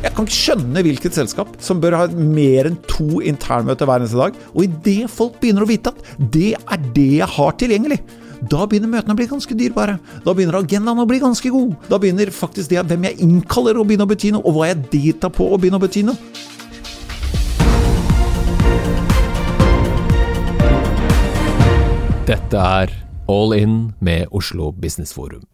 Jeg 0.00 0.14
kan 0.16 0.24
ikke 0.24 0.32
skjønne 0.32 0.82
hvilket 0.84 1.12
selskap 1.12 1.50
som 1.60 1.80
bør 1.82 1.98
ha 1.98 2.06
mer 2.16 2.70
enn 2.70 2.78
to 2.88 3.20
internmøter 3.20 3.84
hver 3.84 4.00
eneste 4.00 4.16
dag. 4.16 4.38
Og 4.54 4.64
idet 4.64 5.10
folk 5.12 5.36
begynner 5.42 5.66
å 5.66 5.68
vite 5.68 5.92
at 5.92 6.30
det 6.32 6.54
er 6.56 6.86
det 6.96 7.10
jeg 7.18 7.28
har 7.36 7.52
tilgjengelig, 7.60 7.98
da 8.40 8.64
begynner 8.64 8.88
møtene 8.88 9.12
å 9.12 9.18
bli 9.18 9.28
ganske 9.28 9.52
dyrebare. 9.52 9.98
Da 10.24 10.32
begynner 10.32 10.62
agendaen 10.62 11.02
å 11.02 11.08
bli 11.08 11.20
ganske 11.20 11.52
god. 11.52 11.74
Da 11.90 12.00
begynner 12.00 12.32
faktisk 12.32 12.72
det 12.72 12.80
hvem 12.88 13.04
jeg 13.10 13.20
innkaller 13.26 13.76
å 13.76 13.84
begynne 13.84 14.08
å 14.08 14.12
bety 14.14 14.32
noe, 14.32 14.40
og 14.48 14.56
hva 14.56 14.70
jeg 14.70 14.86
deltar 14.88 15.34
på 15.36 15.50
å 15.52 15.60
begynne 15.60 15.76
å 15.76 15.84
bety 15.84 16.06
noe. 16.08 16.16
Dette 22.30 22.56
er 22.80 22.96
All 23.28 23.52
In 23.52 23.90
med 24.00 24.32
Oslo 24.32 24.72
Business 24.72 25.12
Forum. 25.12 25.44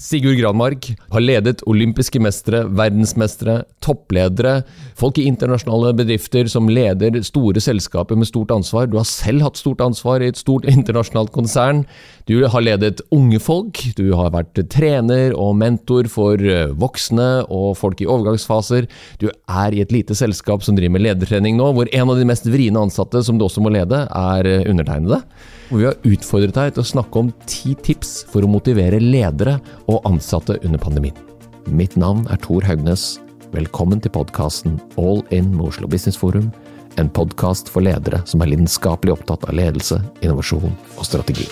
Sigurd 0.00 0.38
Granmark 0.40 0.86
har 1.12 1.20
ledet 1.20 1.60
olympiske 1.68 2.22
mestere, 2.24 2.62
verdensmestere, 2.72 3.58
toppledere, 3.84 4.62
folk 4.96 5.18
i 5.20 5.26
internasjonale 5.28 5.92
bedrifter 5.98 6.48
som 6.48 6.70
leder 6.72 7.18
store 7.26 7.60
selskaper 7.60 8.16
med 8.16 8.30
stort 8.30 8.54
ansvar. 8.54 8.88
Du 8.88 8.96
har 8.96 9.04
selv 9.08 9.44
hatt 9.44 9.60
stort 9.60 9.84
ansvar 9.84 10.24
i 10.24 10.30
et 10.32 10.40
stort 10.40 10.64
internasjonalt 10.72 11.34
konsern. 11.36 11.84
Du 12.24 12.38
har 12.48 12.64
ledet 12.64 13.04
unge 13.12 13.42
folk, 13.44 13.82
du 13.98 14.14
har 14.16 14.32
vært 14.32 14.62
trener 14.72 15.36
og 15.36 15.58
mentor 15.60 16.08
for 16.08 16.40
eh, 16.40 16.72
voksne 16.80 17.30
og 17.52 17.76
folk 17.76 18.00
i 18.00 18.08
overgangsfaser. 18.08 18.88
Du 19.20 19.28
er 19.28 19.76
i 19.76 19.84
et 19.84 19.92
lite 19.92 20.16
selskap 20.16 20.64
som 20.64 20.80
driver 20.80 20.96
med 20.96 21.10
ledertrening 21.10 21.60
nå, 21.60 21.74
hvor 21.76 21.92
en 21.92 22.08
av 22.08 22.16
de 22.16 22.28
mest 22.32 22.48
vriene 22.48 22.88
ansatte 22.88 23.20
som 23.26 23.36
du 23.36 23.44
også 23.44 23.60
må 23.60 23.76
lede, 23.76 24.06
er 24.08 24.48
eh, 24.48 24.68
undertegnede. 24.70 25.26
Og 25.70 25.78
vi 25.78 25.84
har 25.86 25.98
utfordret 26.02 26.56
deg 26.56 26.72
til 26.74 26.82
å 26.82 26.88
snakke 26.88 27.20
om 27.20 27.28
ti 27.46 27.76
tips 27.78 28.24
for 28.26 28.42
å 28.42 28.48
motivere 28.50 28.98
ledere 28.98 29.60
og 29.86 30.02
ansatte 30.08 30.56
under 30.66 30.82
pandemien. 30.82 31.14
Mitt 31.70 31.94
navn 31.94 32.24
er 32.26 32.40
Tor 32.42 32.66
Haugnes. 32.66 33.20
Velkommen 33.54 34.02
til 34.02 34.10
podkasten 34.10 34.80
All 34.98 35.22
In 35.30 35.52
med 35.54 35.68
Oslo 35.68 35.86
Business 35.86 36.18
Forum. 36.18 36.50
En 36.98 37.06
podkast 37.06 37.70
for 37.70 37.86
ledere 37.86 38.18
som 38.26 38.42
er 38.42 38.50
lidenskapelig 38.50 39.14
opptatt 39.14 39.46
av 39.46 39.54
ledelse, 39.54 40.02
innovasjon 40.26 40.74
og 40.98 41.06
strategi. 41.06 41.46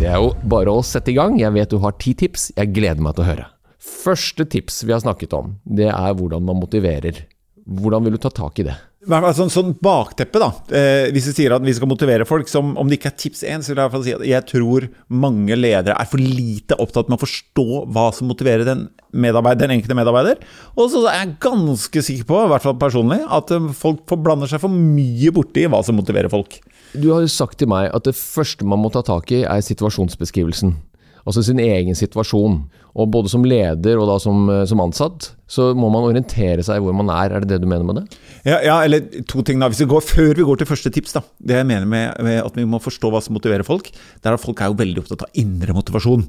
Det 0.00 0.08
er 0.08 0.16
jo 0.16 0.32
bare 0.48 0.72
å 0.72 0.80
sette 0.80 1.12
i 1.12 1.20
gang. 1.20 1.36
Jeg 1.36 1.52
vet 1.60 1.76
du 1.76 1.82
har 1.84 2.00
ti 2.00 2.16
tips. 2.16 2.54
Jeg 2.56 2.72
gleder 2.72 3.04
meg 3.04 3.18
til 3.18 3.28
å 3.28 3.32
høre. 3.34 3.50
Første 3.76 4.48
tips 4.48 4.86
vi 4.88 4.96
har 4.96 5.04
snakket 5.04 5.36
om, 5.36 5.58
det 5.68 5.92
er 5.92 6.14
hvordan 6.16 6.48
man 6.48 6.64
motiverer 6.64 7.26
hvordan 7.68 8.06
vil 8.06 8.16
du 8.16 8.22
ta 8.22 8.30
tak 8.32 8.62
i 8.62 8.66
det? 8.68 8.76
Sånn, 9.08 9.50
sånn 9.52 9.70
bakteppe, 9.80 10.40
da. 10.42 10.48
Eh, 10.74 11.08
hvis 11.14 11.28
vi 11.30 11.34
sier 11.36 11.54
at 11.54 11.62
vi 11.64 11.72
skal 11.76 11.88
motivere 11.88 12.26
folk, 12.28 12.48
som 12.50 12.72
om 12.80 12.88
det 12.88 12.98
ikke 12.98 13.12
er 13.12 13.18
tips 13.22 13.44
én, 13.46 13.62
så 13.62 13.70
vil 13.70 13.78
jeg 13.78 13.78
i 13.78 13.84
hvert 13.84 13.94
fall 13.94 14.06
si 14.06 14.14
at 14.16 14.24
jeg 14.26 14.46
tror 14.50 14.86
mange 15.22 15.56
ledere 15.56 15.94
er 15.96 16.08
for 16.10 16.20
lite 16.20 16.76
opptatt 16.82 17.08
med 17.08 17.16
å 17.16 17.22
forstå 17.22 17.84
hva 17.94 18.08
som 18.16 18.28
motiverer 18.28 18.66
den, 18.68 18.88
den 19.14 19.74
enkelte 19.76 19.96
medarbeider. 19.96 20.42
Og 20.74 20.90
så 20.92 21.04
er 21.06 21.22
jeg 21.22 21.38
ganske 21.46 22.04
sikker 22.08 22.28
på, 22.28 22.42
i 22.42 22.50
hvert 22.52 22.66
fall 22.66 22.76
personlig, 22.80 23.22
at 23.24 23.54
eh, 23.54 23.70
folk 23.78 24.02
blander 24.16 24.50
seg 24.50 24.64
for 24.64 24.74
mye 24.74 25.32
borti 25.36 25.68
hva 25.70 25.80
som 25.86 25.96
motiverer 26.00 26.32
folk. 26.32 26.58
Du 26.96 27.12
har 27.12 27.22
jo 27.22 27.32
sagt 27.32 27.60
til 27.62 27.70
meg 27.70 27.92
at 27.94 28.08
det 28.08 28.16
første 28.18 28.66
man 28.66 28.82
må 28.82 28.90
ta 28.92 29.04
tak 29.06 29.30
i, 29.32 29.44
er 29.46 29.64
situasjonsbeskrivelsen 29.64 30.76
altså 31.28 31.44
sin 31.44 31.60
egen 31.62 31.96
situasjon. 31.98 32.62
Og 32.98 33.10
både 33.12 33.30
som 33.30 33.44
leder 33.46 34.00
og 34.00 34.08
da 34.10 34.16
som, 34.22 34.48
eh, 34.50 34.64
som, 34.68 34.80
ansatt, 34.82 35.34
så 35.48 35.70
må 35.72 35.88
man 35.88 36.04
orientere 36.04 36.64
seg 36.64 36.82
hvor 36.84 36.92
man 36.96 37.08
er. 37.08 37.32
Er 37.32 37.44
det 37.44 37.54
det 37.54 37.62
du 37.62 37.68
mener 37.70 37.86
med 37.88 38.02
det? 38.02 38.18
Ja, 38.44 38.58
ja 38.66 38.76
eller 38.84 39.06
to 39.30 39.40
ting 39.46 39.62
da. 39.62 39.70
Går, 39.72 40.04
før 40.04 40.34
vi 40.36 40.44
går 40.44 40.60
til 40.60 40.68
første 40.68 40.92
tips, 40.92 41.16
da. 41.16 41.22
Det 41.40 41.56
jeg 41.56 41.68
mener 41.70 41.88
med, 41.88 42.20
med, 42.26 42.42
at 42.42 42.58
vi 42.58 42.66
må 42.68 42.80
forstå 42.84 43.08
hva 43.14 43.22
som 43.24 43.36
motiverer 43.38 43.64
folk, 43.64 43.88
det 43.88 44.28
er 44.28 44.36
at 44.36 44.44
folk 44.44 44.60
er 44.60 44.68
jo 44.68 44.76
veldig 44.82 45.02
opptatt 45.02 45.24
av 45.24 45.40
indre 45.40 45.76
motivasjon. 45.76 46.26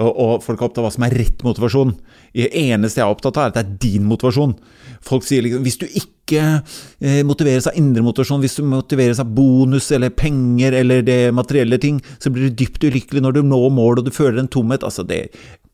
Og, 0.00 0.10
og 0.10 0.32
folk 0.46 0.56
er 0.56 0.70
opptatt 0.70 0.80
av 0.80 0.88
hva 0.88 0.94
som 0.96 1.06
er 1.06 1.18
rett 1.20 1.44
motivasjon. 1.44 1.94
Det 2.32 2.48
eneste 2.62 3.02
jeg 3.02 3.06
er 3.06 3.12
opptatt 3.12 3.36
av, 3.36 3.44
er 3.44 3.52
at 3.52 3.60
det 3.60 3.64
er 3.66 3.78
din 3.84 4.08
motivasjon. 4.08 4.56
Folk 5.04 5.28
sier 5.28 5.44
liksom 5.44 5.68
hvis 5.68 5.80
du 5.82 5.88
ikke 5.90 6.42
eh, 6.48 7.20
motiveres 7.28 7.68
av 7.68 7.76
indre 7.76 8.04
motivasjon, 8.06 8.40
hvis 8.40 8.56
du 8.56 8.64
motiveres 8.72 9.20
av 9.20 9.36
bonus 9.36 9.92
eller 9.92 10.16
penger 10.16 10.80
eller 10.80 11.04
det 11.04 11.26
materielle 11.36 11.76
ting, 11.82 12.00
så 12.16 12.32
blir 12.32 12.48
du 12.48 12.62
dypt 12.62 12.88
ulykkelig 12.88 13.20
når 13.20 13.36
du 13.36 13.44
når 13.44 13.68
målet 13.74 14.00
og 14.00 14.08
du 14.08 14.16
føler 14.16 14.40
en 14.40 14.52
tomhet. 14.52 14.86
Altså, 14.86 15.04
det 15.04 15.26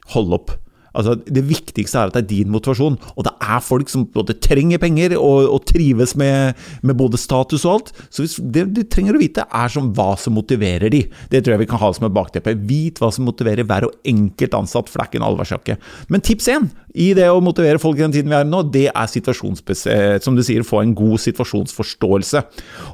Hold 0.09 0.33
opp. 0.33 0.55
Altså, 0.97 1.15
det 1.21 1.44
viktigste 1.47 2.00
er 2.00 2.10
at 2.10 2.16
det 2.16 2.22
er 2.25 2.31
din 2.31 2.53
motivasjon. 2.53 2.97
Og 3.16 3.26
det 3.26 3.34
er 3.44 3.65
folk 3.65 3.91
som 3.93 4.06
både 4.15 4.37
trenger 4.44 4.81
penger 4.82 5.16
og, 5.19 5.49
og 5.53 5.66
trives 5.69 6.15
med, 6.19 6.59
med, 6.82 6.97
både 6.99 7.21
status 7.21 7.66
og 7.66 7.75
alt. 7.75 7.93
Så 8.10 8.26
det 8.41 8.66
du 8.75 8.82
trenger 8.88 9.16
å 9.16 9.22
vite, 9.22 9.44
er 9.44 9.72
som 9.72 9.93
hva 9.97 10.12
som 10.21 10.37
motiverer 10.38 10.93
de. 10.93 11.04
Det 11.31 11.43
tror 11.43 11.56
jeg 11.56 11.65
vi 11.65 11.71
kan 11.71 11.82
ha 11.82 11.93
som 11.94 12.09
et 12.09 12.16
bakteppe. 12.16 12.56
Vit 12.69 13.00
hva 13.03 13.12
som 13.15 13.28
motiverer 13.28 13.66
hver 13.69 13.88
og 13.88 13.97
enkelt 14.09 14.56
ansatt, 14.59 14.91
for 14.91 14.98
det 15.00 15.06
er 15.06 15.12
ikke 15.12 15.22
en 15.22 15.28
allværsjakke. 15.31 15.78
Men 16.12 16.25
tips 16.25 16.50
én 16.54 16.71
i 16.98 17.12
det 17.15 17.28
å 17.31 17.43
motivere 17.44 17.81
folk 17.82 17.98
i 18.00 18.06
den 18.06 18.15
tiden 18.15 18.32
vi 18.32 18.38
er 18.38 18.47
i 18.47 18.48
nå, 18.48 18.65
det 18.72 18.88
er. 18.88 19.06
Eh, 19.09 20.19
som 20.25 20.37
du 20.37 20.43
sier, 20.44 20.66
få 20.66 20.82
en 20.82 20.94
god 20.97 21.21
situasjonsforståelse. 21.22 22.43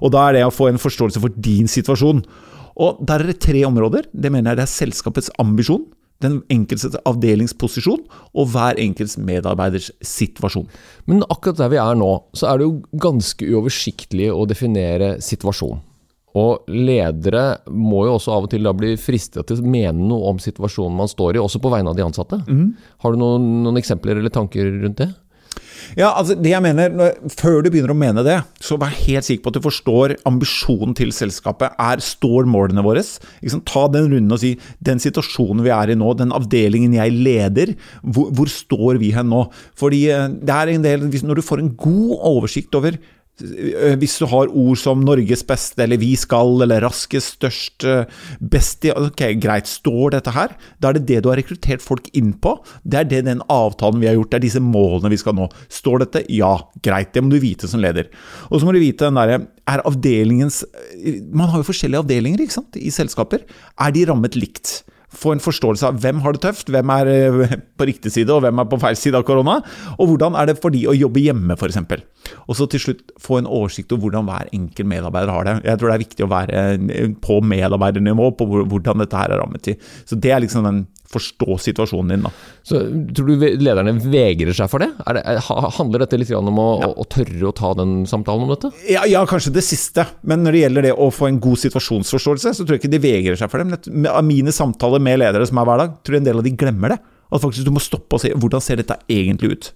Og 0.03 0.13
da 0.15 0.29
er 0.29 0.39
det 0.39 0.47
å 0.49 0.55
få 0.55 0.69
en 0.71 0.81
forståelse 0.83 1.23
for 1.23 1.35
din 1.35 1.71
situasjon. 1.71 2.23
Og 2.85 3.05
der 3.07 3.23
er 3.23 3.31
det 3.31 3.43
tre 3.43 3.63
områder. 3.67 4.09
Det 4.11 4.33
mener 4.35 4.53
jeg 4.53 4.61
det 4.61 4.67
er 4.67 4.75
selskapets 4.75 5.31
ambisjon 5.43 5.87
den 6.23 6.39
enkeltes 6.53 6.97
avdelingsposisjon 7.09 8.05
og 8.35 8.53
hver 8.53 8.79
enkelts 8.81 9.17
medarbeiders 9.21 9.91
situasjon. 10.05 10.69
Men 11.11 11.25
akkurat 11.27 11.59
der 11.59 11.73
vi 11.73 11.81
er 11.83 11.99
nå, 11.99 12.13
så 12.37 12.51
er 12.51 12.61
det 12.61 12.69
jo 12.69 13.01
ganske 13.03 13.49
uoversiktlig 13.51 14.31
å 14.33 14.47
definere 14.49 15.17
situasjon. 15.25 15.83
Og 16.35 16.67
ledere 16.67 17.61
må 17.71 18.09
jo 18.09 18.17
også 18.17 18.33
av 18.35 18.47
og 18.47 18.51
til 18.51 18.67
da 18.67 18.73
bli 18.75 18.97
fristet 18.99 19.47
til 19.47 19.61
å 19.61 19.71
mene 19.71 20.09
noe 20.09 20.33
om 20.33 20.41
situasjonen 20.43 20.97
man 20.99 21.11
står 21.11 21.37
i, 21.37 21.43
også 21.43 21.61
på 21.63 21.71
vegne 21.71 21.93
av 21.93 21.99
de 21.99 22.03
ansatte. 22.07 22.41
Mm. 22.49 22.73
Har 23.05 23.15
du 23.15 23.21
noen, 23.21 23.47
noen 23.63 23.79
eksempler 23.79 24.19
eller 24.19 24.35
tanker 24.35 24.67
rundt 24.83 24.99
det? 24.99 25.13
Ja, 25.99 26.11
altså 26.11 26.35
det 26.39 26.51
jeg 26.51 26.63
mener, 26.65 27.15
Før 27.31 27.63
du 27.63 27.71
begynner 27.71 27.95
å 27.95 27.99
mene 27.99 28.25
det, 28.27 28.39
så 28.63 28.79
vær 28.81 28.95
helt 28.95 29.27
sikker 29.27 29.45
på 29.45 29.53
at 29.53 29.59
du 29.59 29.65
forstår 29.65 30.17
ambisjonen 30.29 30.95
til 30.99 31.13
selskapet. 31.15 31.75
Er, 31.79 32.03
Står 32.05 32.49
målene 32.51 32.85
våre? 32.85 33.05
Ta 33.69 33.87
den 33.93 34.11
runden 34.11 34.35
og 34.35 34.41
si 34.43 34.55
den 34.85 35.01
situasjonen 35.03 35.65
vi 35.65 35.73
er 35.75 35.93
i 35.93 35.99
nå, 35.99 36.13
den 36.19 36.35
avdelingen 36.35 36.97
jeg 36.97 37.15
leder, 37.15 37.75
hvor, 38.03 38.31
hvor 38.35 38.51
står 38.51 39.01
vi 39.03 39.13
hen 39.15 39.31
nå? 39.33 39.45
Fordi 39.79 40.05
eh, 40.13 40.29
det 40.43 40.55
er 40.55 40.73
en 40.75 40.87
del, 40.87 41.09
Når 41.25 41.41
du 41.41 41.47
får 41.47 41.63
en 41.63 41.75
god 41.79 42.19
oversikt 42.35 42.75
over 42.75 42.99
hvis 43.35 44.19
du 44.21 44.27
har 44.31 44.47
ord 44.47 44.79
som 44.79 45.03
'Norges 45.03 45.43
beste', 45.43 45.83
eller 45.83 45.97
'vi 45.97 46.15
skal', 46.15 46.63
eller 46.63 46.81
'raskest', 46.81 47.39
'størst', 47.39 47.85
eh, 47.85 48.07
'best' 48.41 48.85
Ok, 48.95 49.41
greit, 49.41 49.67
står 49.67 50.11
dette 50.13 50.31
her? 50.31 50.55
Da 50.81 50.89
er 50.89 50.93
det 50.95 51.07
det 51.07 51.23
du 51.23 51.31
har 51.31 51.37
rekruttert 51.37 51.83
folk 51.83 52.09
inn 52.15 52.33
på. 52.35 52.65
Det 52.87 52.95
er 52.95 53.05
det 53.05 53.25
den 53.25 53.43
avtalen 53.51 54.01
vi 54.01 54.07
har 54.07 54.15
gjort, 54.15 54.31
det 54.31 54.37
er 54.37 54.49
disse 54.49 54.61
målene 54.61 55.11
vi 55.11 55.17
skal 55.17 55.35
nå. 55.35 55.51
Står 55.69 55.99
dette? 56.01 56.25
Ja, 56.31 56.61
greit. 56.81 57.13
Det 57.13 57.23
må 57.23 57.31
du 57.31 57.41
vite 57.41 57.67
som 57.67 57.81
leder. 57.81 58.07
Og 58.51 58.61
så 58.61 58.67
må 58.67 58.73
du 58.73 58.79
vite 58.79 59.11
den 59.11 59.15
derre 59.15 59.47
Er 59.67 59.81
avdelingens 59.81 60.63
Man 61.33 61.49
har 61.49 61.63
jo 61.63 61.73
forskjellige 61.73 62.05
avdelinger 62.05 62.39
ikke 62.39 62.53
sant, 62.53 62.77
i 62.77 62.91
selskaper. 62.91 63.41
Er 63.81 63.91
de 63.91 64.05
rammet 64.05 64.37
likt? 64.37 64.85
få 65.15 65.35
en 65.35 65.43
forståelse 65.43 65.89
av 65.89 66.01
hvem 66.03 66.21
har 66.25 66.37
det 66.37 66.43
tøft, 66.45 66.71
hvem 66.73 66.93
er 66.97 67.11
eh, 67.13 67.55
på 67.79 67.89
riktig 67.89 68.13
side 68.15 68.33
og 68.35 68.45
hvem 68.45 68.63
er 68.63 68.69
på 68.71 68.81
feil 68.83 68.99
side 68.99 69.19
av 69.19 69.27
korona, 69.27 69.61
og 69.99 70.11
hvordan 70.11 70.39
er 70.39 70.51
det 70.51 70.59
for 70.63 70.75
de 70.75 70.85
å 70.91 70.97
jobbe 70.97 71.23
hjemme, 71.23 71.57
f.eks. 71.59 71.81
Og 72.49 72.59
så 72.59 72.69
til 72.71 72.83
slutt 72.83 73.15
få 73.21 73.41
en 73.41 73.51
oversikt 73.51 73.93
over 73.95 74.09
hvordan 74.09 74.29
hver 74.29 74.51
enkelt 74.57 74.91
medarbeider 74.91 75.35
har 75.35 75.49
det. 75.49 75.57
Jeg 75.69 75.81
tror 75.81 75.91
det 75.91 75.97
er 75.97 76.05
viktig 76.05 76.27
å 76.27 76.33
være 76.33 76.65
eh, 76.85 77.07
på 77.25 77.39
medarbeidernivå 77.55 78.33
på 78.39 78.49
hvordan 78.65 79.05
dette 79.05 79.21
her 79.21 79.35
er 79.35 79.43
rammet 79.43 79.65
til. 79.67 79.79
Så 80.09 80.19
det 80.21 80.35
er 80.35 80.45
liksom 80.45 80.67
den 80.69 80.85
forstå 81.15 81.59
situasjonen 81.63 82.15
din. 82.15 82.25
Da. 82.27 82.31
Så 82.67 82.81
Tror 83.15 83.29
du 83.29 83.45
lederne 83.61 83.95
vegrer 84.01 84.57
seg 84.57 84.71
for 84.73 84.83
det? 84.83 84.91
det 85.17 85.23
handler 85.79 86.05
dette 86.05 86.19
litt 86.19 86.33
om 86.35 86.61
å, 86.61 86.69
ja. 86.83 86.91
å, 86.91 87.07
tørre 87.11 87.51
å 87.51 87.55
ta 87.57 87.73
den 87.79 87.97
samtalen 88.11 88.47
om 88.47 88.55
dette? 88.55 88.73
Ja, 88.91 89.05
ja, 89.11 89.25
kanskje 89.29 89.55
det 89.55 89.65
siste. 89.67 90.07
Men 90.27 90.45
når 90.47 90.57
det 90.57 90.63
gjelder 90.65 90.89
det 90.89 90.95
å 90.97 91.11
få 91.15 91.29
en 91.31 91.41
god 91.45 91.61
situasjonsforståelse, 91.65 92.55
så 92.57 92.67
tror 92.67 92.77
jeg 92.77 92.85
ikke 92.85 92.95
de 92.97 93.03
vegrer 93.05 93.41
seg 93.41 93.53
for 93.53 93.63
det. 93.63 93.85
Men 93.93 94.11
av 94.11 94.25
mine 94.27 94.55
samtaler 94.55 95.03
med 95.03 95.21
ledere 95.23 95.47
som 95.49 95.61
er 95.61 95.69
hver 95.69 95.85
dag, 95.85 95.99
tror 96.03 96.19
jeg 96.19 96.25
en 96.25 96.31
del 96.31 96.41
av 96.43 96.49
de 96.49 96.57
glemmer 96.65 96.97
det. 96.97 97.03
At 97.35 97.43
faktisk 97.43 97.67
du 97.67 97.75
må 97.75 97.83
stoppe 97.83 98.17
og 98.17 98.23
se 98.23 98.33
hvordan 98.35 98.63
ser 98.63 98.81
dette 98.81 98.99
egentlig 99.11 99.55
ut. 99.55 99.71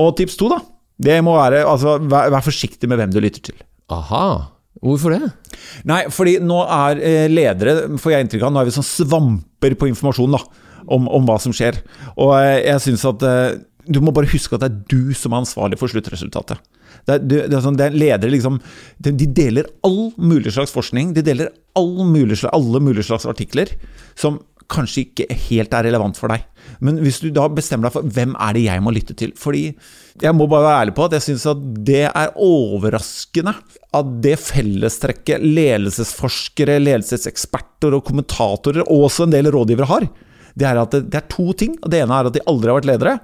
Og 0.00 0.14
tips 0.18 0.38
to, 0.40 0.50
da. 0.52 0.62
Det 1.00 1.20
må 1.26 1.34
være 1.36 1.64
altså, 1.66 1.98
vær, 1.98 2.30
vær 2.34 2.44
forsiktig 2.44 2.90
med 2.90 3.00
hvem 3.00 3.14
du 3.14 3.20
lytter 3.22 3.50
til. 3.50 3.56
Aha. 3.92 4.54
Hvorfor 4.84 5.14
det? 5.14 5.30
Nei, 5.88 6.04
fordi 6.12 6.36
nå 6.44 6.58
er 6.64 7.00
eh, 7.00 7.26
ledere, 7.30 7.96
får 8.00 8.12
jeg 8.12 8.26
inntrykk 8.26 8.46
av, 8.46 8.54
nå 8.54 8.60
er 8.60 8.68
vi 8.68 8.74
sånn 8.74 8.86
svamper 8.86 9.76
på 9.80 9.88
informasjon 9.90 10.34
da, 10.34 10.42
om, 10.92 11.06
om 11.08 11.28
hva 11.28 11.38
som 11.40 11.54
skjer. 11.56 11.78
Og 12.18 12.34
eh, 12.36 12.60
jeg 12.66 12.82
synes 12.88 13.06
at 13.08 13.24
eh, 13.28 13.56
du 13.88 14.00
må 14.04 14.14
bare 14.16 14.30
huske 14.30 14.56
at 14.56 14.64
det 14.64 14.70
er 14.70 14.80
du 14.90 15.14
som 15.16 15.34
er 15.34 15.44
ansvarlig 15.44 15.78
for 15.80 15.92
sluttresultatet. 15.92 16.60
Det 17.04 17.16
er, 17.18 17.24
det 17.26 17.52
er 17.52 17.64
sånn, 17.64 17.76
det 17.76 17.88
er 17.88 17.96
ledere 17.96 18.32
liksom 18.32 18.60
de, 19.02 19.26
deler 19.36 19.68
all 19.84 20.14
mulig 20.16 20.54
slags 20.54 20.72
forskning. 20.72 21.12
De 21.16 21.24
deler 21.26 21.50
all 21.76 22.04
mulig, 22.08 22.38
alle 22.48 22.80
mulige 22.80 23.08
slags 23.10 23.26
artikler 23.28 23.72
som 24.16 24.38
kanskje 24.70 25.04
ikke 25.04 25.38
helt 25.48 25.74
er 25.76 25.86
relevant 25.88 26.18
for 26.18 26.32
deg. 26.32 26.44
Men 26.84 26.98
hvis 27.02 27.20
du 27.22 27.28
da 27.34 27.46
bestemmer 27.52 27.88
deg 27.88 27.96
for 27.96 28.14
hvem 28.16 28.34
er 28.40 28.56
det 28.56 28.64
jeg 28.64 28.82
må 28.82 28.92
lytte 28.94 29.14
til 29.18 29.34
Fordi 29.36 29.66
jeg 30.22 30.32
må 30.32 30.46
bare 30.48 30.64
være 30.64 30.78
ærlig 30.84 30.94
på 30.96 31.04
at 31.04 31.16
jeg 31.18 31.24
syns 31.26 31.44
at 31.50 31.64
det 31.86 32.04
er 32.08 32.36
overraskende 32.40 33.52
at 33.94 34.12
det 34.24 34.36
fellestrekket 34.40 35.42
ledelsesforskere, 35.44 36.78
ledelseseksperter 36.82 37.94
og 37.98 38.04
kommentatorer, 38.06 38.86
og 38.86 39.08
også 39.08 39.26
en 39.26 39.34
del 39.34 39.50
rådgivere 39.54 39.90
har, 39.90 40.08
det 40.54 40.66
er 40.68 40.78
at 40.78 40.94
det, 40.94 41.18
er 41.18 41.26
to 41.30 41.52
ting. 41.58 41.74
Det 41.82 41.98
ene 41.98 42.14
er 42.14 42.28
at 42.28 42.36
de 42.36 42.42
aldri 42.50 42.70
har 42.70 42.78
vært 42.78 42.90
ledere. 42.92 43.16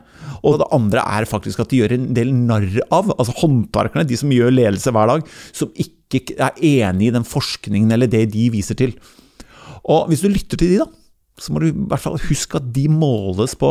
Og 0.47 0.59
det 0.59 0.69
andre 0.75 1.05
er 1.19 1.29
faktisk 1.31 1.63
at 1.63 1.71
de 1.71 1.81
gjør 1.83 1.95
en 1.95 2.09
del 2.17 2.33
narr 2.35 2.81
av, 2.91 3.13
altså 3.17 3.37
håndverkerne, 3.43 4.07
de 4.09 4.19
som 4.19 4.33
gjør 4.35 4.55
ledelse 4.55 4.93
hver 4.95 5.11
dag, 5.13 5.27
som 5.55 5.71
ikke 5.79 6.23
er 6.43 6.59
enig 6.59 7.11
i 7.11 7.15
den 7.15 7.27
forskningen 7.29 7.95
eller 7.95 8.11
det 8.11 8.25
de 8.35 8.49
viser 8.51 8.79
til. 8.79 8.97
Og 9.87 10.11
hvis 10.11 10.25
du 10.25 10.31
lytter 10.31 10.59
til 10.59 10.73
de, 10.73 10.81
da, 10.83 10.89
så 11.41 11.55
må 11.55 11.63
du 11.63 11.71
i 11.71 11.73
hvert 11.73 12.03
fall 12.03 12.19
huske 12.21 12.59
at 12.61 12.67
de 12.77 12.85
måles 12.93 13.55
på 13.59 13.69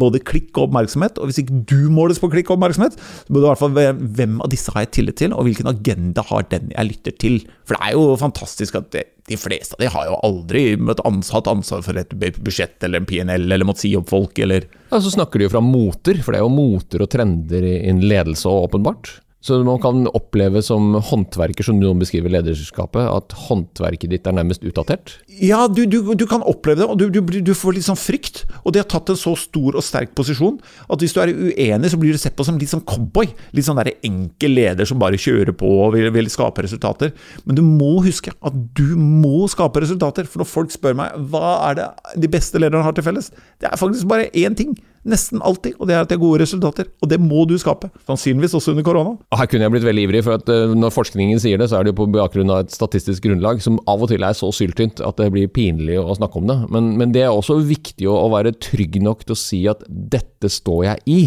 både 0.00 0.20
klikk 0.28 0.50
og 0.58 0.68
oppmerksomhet. 0.68 1.16
Og 1.16 1.30
hvis 1.30 1.40
ikke 1.40 1.62
du 1.70 1.88
måles 1.92 2.20
på 2.20 2.28
klikk 2.32 2.50
og 2.50 2.58
oppmerksomhet, 2.58 2.98
så 2.98 3.32
må 3.32 3.40
du 3.40 3.46
i 3.46 3.48
hvert 3.48 3.62
fall 3.62 3.72
hvem 3.72 4.36
av 4.44 4.52
disse 4.52 4.74
har 4.74 4.84
jeg 4.84 4.92
tillit 4.98 5.18
til, 5.22 5.32
og 5.32 5.48
hvilken 5.48 5.70
agenda 5.72 6.24
har 6.28 6.44
den 6.52 6.68
jeg 6.74 6.90
lytter 6.90 7.16
til. 7.24 7.40
For 7.64 7.78
det 7.78 7.88
er 7.88 7.96
jo 7.96 8.20
fantastisk 8.20 8.76
at 8.82 8.92
de 8.92 9.38
fleste 9.38 9.78
av 9.78 9.82
de 9.84 9.90
har 9.94 10.08
jo 10.10 10.20
aldri 10.26 10.64
hatt 10.76 11.50
ansvar 11.50 11.84
for 11.86 11.96
et 12.00 12.12
budsjett 12.18 12.84
eller 12.84 13.00
en 13.00 13.08
PNL, 13.08 13.48
eller 13.48 13.68
måttet 13.68 13.86
si 13.86 13.96
opp 13.96 14.12
folk, 14.12 14.36
eller 14.44 14.68
Ja, 14.92 15.00
så 15.00 15.14
snakker 15.14 15.40
de 15.40 15.46
jo 15.48 15.54
fra 15.54 15.64
moter, 15.64 16.20
for 16.20 16.34
det 16.34 16.42
er 16.42 16.44
jo 16.44 16.52
moter 16.52 17.06
og 17.06 17.12
trender 17.12 17.64
i 17.64 17.92
ledelse, 18.02 18.50
åpenbart. 18.50 19.14
Så 19.42 19.58
man 19.66 19.80
kan 19.82 20.04
oppleve 20.14 20.60
som 20.62 20.92
håndverker, 21.02 21.66
som 21.66 21.80
noen 21.80 21.98
beskriver 21.98 22.30
lederskapet, 22.30 23.02
at 23.02 23.34
håndverket 23.48 24.12
ditt 24.12 24.28
er 24.30 24.36
nærmest 24.36 24.62
utdatert? 24.62 25.16
Ja, 25.42 25.64
du, 25.66 25.82
du, 25.90 25.98
du 26.14 26.24
kan 26.30 26.44
oppleve 26.46 26.84
det, 26.84 26.86
og 26.86 27.00
du, 27.00 27.18
du, 27.18 27.50
får 27.58 27.74
litt 27.74 27.88
sånn 27.88 27.98
frykt. 27.98 28.44
Og 28.62 28.70
det 28.74 28.84
har 28.84 28.90
tatt 28.92 29.10
en 29.10 29.18
så 29.18 29.34
stor 29.38 29.80
og 29.80 29.82
sterk 29.82 30.14
posisjon 30.14 30.60
at 30.86 31.02
hvis 31.02 31.16
du 31.16 31.18
er 31.24 31.32
uenig, 31.34 31.90
så 31.90 31.98
blir 31.98 32.14
du 32.14 32.22
sett 32.22 32.36
på 32.38 32.46
som 32.46 32.60
litt 32.60 32.70
sånn 32.70 32.84
cowboy. 32.86 33.32
Litt 33.56 33.66
sånn 33.66 33.80
der 33.82 33.90
enkel 34.06 34.54
leder 34.60 34.86
som 34.86 35.02
bare 35.02 35.18
kjører 35.18 35.56
på 35.58 35.72
og 35.88 35.96
vil, 35.96 36.06
vil 36.14 36.30
skape 36.30 36.62
resultater. 36.62 37.10
Men 37.42 37.58
du 37.58 37.64
må 37.66 37.96
huske 38.06 38.30
at 38.38 38.62
du 38.78 38.94
må 38.94 39.48
skape 39.50 39.82
resultater. 39.82 40.30
For 40.30 40.44
når 40.44 40.52
folk 40.52 40.70
spør 40.74 40.94
meg 41.02 41.18
hva 41.34 41.56
er 41.72 41.80
det 41.80 41.90
de 42.22 42.30
beste 42.30 42.62
lederne 42.62 42.86
har 42.86 42.94
til 42.94 43.10
felles, 43.10 43.32
det 43.58 43.72
er 43.72 43.80
faktisk 43.80 44.06
bare 44.06 44.30
én 44.38 44.54
ting. 44.54 44.78
Nesten 45.02 45.40
alltid, 45.42 45.74
og 45.82 45.88
det 45.90 45.96
er 45.96 46.04
at 46.04 46.10
det 46.12 46.14
er 46.14 46.22
gode 46.22 46.44
resultater. 46.44 46.86
Og 47.02 47.08
det 47.10 47.18
må 47.18 47.42
du 47.50 47.56
skape. 47.58 47.88
Sannsynligvis 48.06 48.54
også 48.54 48.70
under 48.70 48.84
korona. 48.86 49.14
Her 49.34 49.48
kunne 49.50 49.66
jeg 49.66 49.74
blitt 49.74 49.86
veldig 49.86 50.04
ivrig, 50.06 50.20
for 50.22 50.38
at 50.38 50.52
uh, 50.52 50.74
når 50.78 50.94
forskningen 50.94 51.40
sier 51.42 51.58
det, 51.58 51.68
så 51.70 51.80
er 51.80 51.86
det 51.86 51.92
jo 51.92 51.98
på 52.04 52.06
bakgrunn 52.14 52.52
av 52.54 52.62
et 52.62 52.74
statistisk 52.74 53.26
grunnlag 53.26 53.62
som 53.64 53.80
av 53.90 54.04
og 54.04 54.12
til 54.12 54.22
er 54.22 54.36
så 54.38 54.52
syltynt 54.54 55.02
at 55.02 55.18
det 55.18 55.32
blir 55.34 55.50
pinlig 55.50 55.98
å 55.98 56.14
snakke 56.18 56.38
om 56.38 56.46
det. 56.50 56.58
Men, 56.74 56.92
men 57.00 57.14
det 57.14 57.24
er 57.26 57.34
også 57.34 57.58
viktig 57.66 58.06
å, 58.06 58.30
være 58.32 58.54
trygg 58.62 59.00
nok 59.02 59.26
til 59.26 59.34
å 59.34 59.42
si 59.42 59.64
at 59.70 59.82
dette 59.88 60.50
står 60.52 60.84
jeg 60.86 61.02
i. 61.10 61.20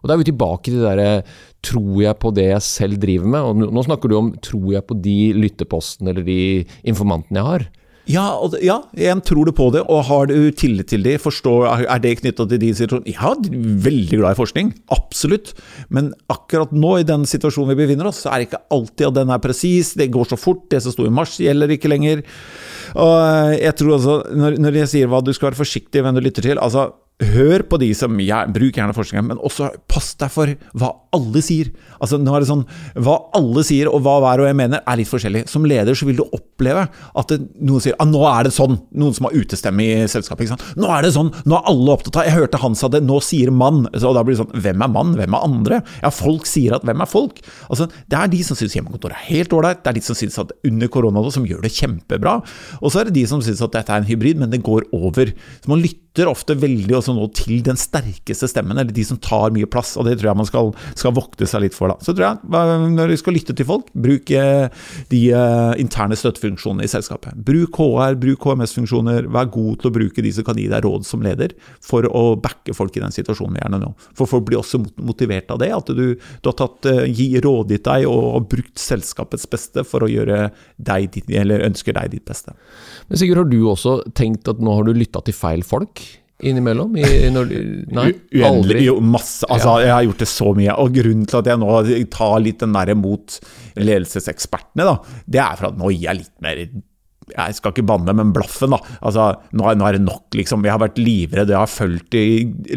Og 0.00 0.08
Da 0.08 0.14
er 0.14 0.22
vi 0.22 0.30
tilbake 0.30 0.70
til 0.70 0.80
det 0.80 0.86
derre 0.86 1.12
tror 1.68 2.00
jeg 2.00 2.20
på 2.22 2.32
det 2.32 2.48
jeg 2.48 2.64
selv 2.64 3.00
driver 3.02 3.32
med? 3.34 3.44
Og 3.44 3.76
nå 3.76 3.84
snakker 3.84 4.08
du 4.08 4.16
om 4.18 4.32
tror 4.40 4.70
jeg 4.72 4.86
på 4.88 4.96
de 5.04 5.18
lyttepostene 5.36 6.14
eller 6.14 6.24
de 6.24 6.40
informantene 6.88 7.42
jeg 7.42 7.50
har? 7.50 7.68
Ja, 8.08 8.24
ja, 8.64 8.78
jeg 8.96 9.20
tror 9.28 9.48
du 9.48 9.52
på 9.52 9.66
det, 9.74 9.82
og 9.84 10.06
har 10.08 10.30
du 10.30 10.36
tillit 10.56 10.88
til 10.88 11.02
det? 11.04 11.18
Forstår, 11.20 11.66
er 11.84 12.00
det 12.00 12.14
knytta 12.22 12.46
til 12.48 12.60
din 12.62 12.76
situasjon? 12.76 13.08
Ja, 13.12 13.34
veldig 13.84 14.20
glad 14.22 14.32
i 14.32 14.38
forskning, 14.38 14.70
absolutt. 14.94 15.52
Men 15.92 16.14
akkurat 16.32 16.72
nå, 16.72 16.94
i 16.98 17.08
den 17.08 17.26
situasjonen 17.28 17.74
vi 17.74 17.82
befinner 17.82 18.08
oss, 18.08 18.22
så 18.24 18.32
er 18.32 18.40
det 18.40 18.48
ikke 18.48 18.62
alltid 18.78 19.10
at 19.10 19.18
den 19.20 19.34
er 19.34 19.42
presis. 19.44 19.92
Det 20.00 20.08
går 20.14 20.30
så 20.30 20.40
fort. 20.40 20.64
Det 20.72 20.80
som 20.84 20.94
sto 20.94 21.04
i 21.04 21.12
mars, 21.12 21.36
gjelder 21.42 21.74
ikke 21.76 21.92
lenger. 21.92 22.24
Og 22.96 23.58
jeg 23.58 23.76
tror 23.76 23.98
altså, 23.98 24.16
når, 24.32 24.56
når 24.64 24.80
jeg 24.82 24.92
sier 24.94 25.12
hva 25.12 25.20
du 25.20 25.34
skal 25.36 25.50
være 25.50 25.60
forsiktig 25.60 26.00
med 26.00 26.08
hvem 26.08 26.18
du 26.18 26.26
lytter 26.28 26.48
til 26.48 26.62
altså 26.64 26.88
Hør 27.18 27.64
på 27.66 27.80
de 27.82 27.88
som 27.98 28.14
ja, 28.22 28.44
Bruk 28.46 28.76
gjerne 28.78 28.94
forskninga, 28.94 29.24
men 29.26 29.40
også 29.42 29.72
pass 29.90 30.12
deg 30.20 30.30
for 30.30 30.52
hva 30.78 30.92
alle 31.16 31.40
sier. 31.42 31.72
Altså, 31.98 32.14
nå 32.22 32.30
er 32.30 32.44
det 32.44 32.50
sånn, 32.50 32.62
Hva 32.94 33.16
alle 33.34 33.64
sier, 33.66 33.88
og 33.90 34.04
hva 34.04 34.20
hver 34.22 34.44
og 34.44 34.46
en 34.46 34.58
mener, 34.60 34.82
er 34.86 35.00
litt 35.00 35.10
forskjellig. 35.10 35.42
Som 35.50 35.66
leder 35.66 35.98
så 35.98 36.06
vil 36.06 36.20
du 36.20 36.22
oppleve 36.26 36.84
at 36.86 37.32
det, 37.32 37.40
noen 37.58 37.82
sier 37.82 37.96
ah, 37.98 38.06
'nå 38.06 38.22
er 38.28 38.46
det 38.46 38.54
sånn'. 38.54 38.78
Noen 39.02 39.16
som 39.16 39.26
har 39.26 39.34
utestemme 39.34 39.82
i 39.82 40.06
selskapet. 40.06 40.54
'Nå 40.78 40.86
er 40.94 41.02
det 41.02 41.12
sånn', 41.16 41.32
nå 41.42 41.58
er 41.58 41.66
alle 41.72 41.96
opptatt 41.96 42.20
av 42.22 42.28
'Jeg 42.28 42.38
hørte 42.38 42.62
han 42.62 42.78
sa 42.78 42.88
det, 42.88 43.02
nå 43.02 43.18
sier 43.18 43.50
mann'. 43.50 43.90
Så 43.98 44.14
da 44.14 44.22
blir 44.22 44.36
det 44.36 44.44
sånn 44.44 44.54
Hvem 44.54 44.82
er 44.82 44.94
mann? 44.94 45.14
Hvem 45.18 45.34
er 45.34 45.44
andre? 45.44 45.82
Ja, 46.02 46.10
folk 46.10 46.46
sier 46.46 46.78
at 46.78 46.86
'hvem 46.86 47.02
er 47.02 47.10
folk'? 47.10 47.42
Altså, 47.68 47.90
Det 48.08 48.16
er 48.16 48.28
de 48.28 48.42
som 48.44 48.56
syns 48.56 48.74
hjemmekontor 48.78 49.10
er 49.10 49.26
helt 49.26 49.50
ålreit. 49.50 49.82
Det 49.82 49.90
er 49.90 49.98
de 49.98 50.06
som 50.06 50.14
syns 50.14 50.38
at 50.38 50.52
under 50.64 50.86
korona 50.86 51.30
som 51.32 51.44
gjør 51.44 51.62
det 51.62 51.74
kjempebra. 51.74 52.44
Og 52.80 52.92
så 52.92 53.00
er 53.00 53.04
det 53.10 53.14
de 53.14 53.26
som 53.26 53.40
syns 53.40 53.60
at 53.60 53.72
dette 53.72 53.90
er 53.90 53.98
en 53.98 54.06
hybrid, 54.06 54.38
men 54.38 54.50
det 54.50 54.62
går 54.62 54.86
over. 54.92 55.26
Så 55.60 55.68
man 55.68 55.82
lytter 55.82 56.07
lytter 56.18 56.30
ofte 56.30 56.56
veldig 56.58 56.96
også 56.98 57.14
nå 57.14 57.28
til 57.36 57.60
den 57.62 57.78
sterkeste 57.78 58.48
stemmen, 58.50 58.78
eller 58.78 58.92
de 58.94 59.04
som 59.06 59.18
tar 59.22 59.52
mye 59.54 59.68
plass. 59.70 59.96
og 59.96 60.06
Det 60.06 60.18
tror 60.18 60.32
jeg 60.32 60.40
man 60.40 60.48
skal, 60.48 60.72
skal 60.98 61.14
vokte 61.14 61.46
seg 61.46 61.62
litt 61.62 61.76
for. 61.76 61.88
da. 61.92 61.96
Så 62.02 62.14
tror 62.14 62.26
jeg, 62.26 62.38
Når 62.96 63.08
du 63.08 63.16
skal 63.16 63.34
lytte 63.34 63.54
til 63.54 63.66
folk, 63.66 63.86
bruk 63.94 64.30
eh, 64.30 64.68
de 65.10 65.20
eh, 65.30 65.74
interne 65.78 66.16
støttefunksjonene 66.18 66.84
i 66.84 66.90
selskapet. 66.90 67.36
Bruk 67.36 67.78
HR, 67.78 68.18
bruk 68.18 68.40
HMS-funksjoner. 68.42 69.28
Vær 69.30 69.50
god 69.50 69.78
til 69.80 69.90
å 69.90 69.94
bruke 69.94 70.22
de 70.22 70.32
som 70.32 70.44
kan 70.44 70.58
gi 70.58 70.68
deg 70.68 70.84
råd 70.84 71.06
som 71.06 71.22
leder, 71.22 71.54
for 71.84 72.06
å 72.10 72.34
backe 72.34 72.74
folk 72.74 72.96
i 72.96 73.04
den 73.04 73.14
situasjonen 73.14 73.58
vi 73.58 73.62
er 73.62 73.78
nå. 73.78 73.92
For 74.18 74.26
folk 74.26 74.48
blir 74.48 74.58
også 74.58 74.82
motivert 74.98 75.50
av 75.54 75.62
det. 75.62 75.70
At 75.74 75.92
du, 75.94 76.16
du 76.18 76.50
har 76.50 76.58
tatt, 76.58 76.88
gi 77.06 77.28
gi, 77.28 77.40
rådgitt 77.44 77.86
deg 77.86 78.06
og, 78.08 78.24
og 78.38 78.48
brukt 78.50 78.80
selskapets 78.80 79.46
beste 79.50 79.84
for 79.86 80.04
å 80.04 80.10
gjøre 80.10 80.48
deg, 80.76 81.20
eller 81.30 81.66
ønsker 81.68 81.96
deg 81.96 82.14
ditt 82.16 82.26
beste. 82.28 82.54
Men 83.08 83.20
Sigurd, 83.20 83.42
har 83.42 83.50
du 83.50 83.60
også 83.68 84.00
tenkt 84.18 84.48
at 84.50 84.62
nå 84.62 84.78
har 84.78 84.88
du 84.88 84.94
lytta 84.96 85.22
til 85.26 85.36
feil 85.36 85.64
folk? 85.66 86.02
Innimellom? 86.46 86.96
I, 86.98 87.30
når, 87.34 87.54
nei, 87.94 88.08
aldri? 88.46 88.84
Jo, 88.86 88.98
masse. 89.02 89.46
Altså, 89.48 89.78
ja. 89.78 89.88
Jeg 89.88 89.94
har 89.94 90.04
gjort 90.08 90.22
det 90.22 90.30
så 90.30 90.52
mye. 90.58 90.76
Og 90.82 90.94
grunnen 90.98 91.26
til 91.28 91.40
at 91.40 91.50
jeg 91.50 91.62
nå 91.62 91.80
tar 92.14 92.36
litt 92.44 92.62
den 92.62 92.76
der 92.76 92.94
mot 92.98 93.38
ledelsesekspertene, 93.78 94.86
da, 94.86 95.22
det 95.26 95.42
er 95.42 95.58
for 95.58 95.70
at 95.72 95.80
nå 95.80 95.90
gir 95.94 96.06
jeg 96.08 96.22
litt 96.22 96.34
mer 96.44 96.62
jeg 97.34 97.56
skal 97.58 97.74
ikke 97.74 97.86
banne, 97.88 98.14
men 98.16 98.32
blaffen, 98.34 98.72
da. 98.74 98.78
Altså, 99.00 99.28
nå, 99.56 99.66
nå, 99.78 99.86
er 99.86 99.98
det 99.98 100.04
nok, 100.04 100.26
liksom. 100.36 100.64
Jeg 100.66 100.74
har 100.74 100.82
vært 100.82 101.00
livredd, 101.00 101.52
jeg 101.52 101.58
har 101.58 101.70
fulgt 101.70 102.16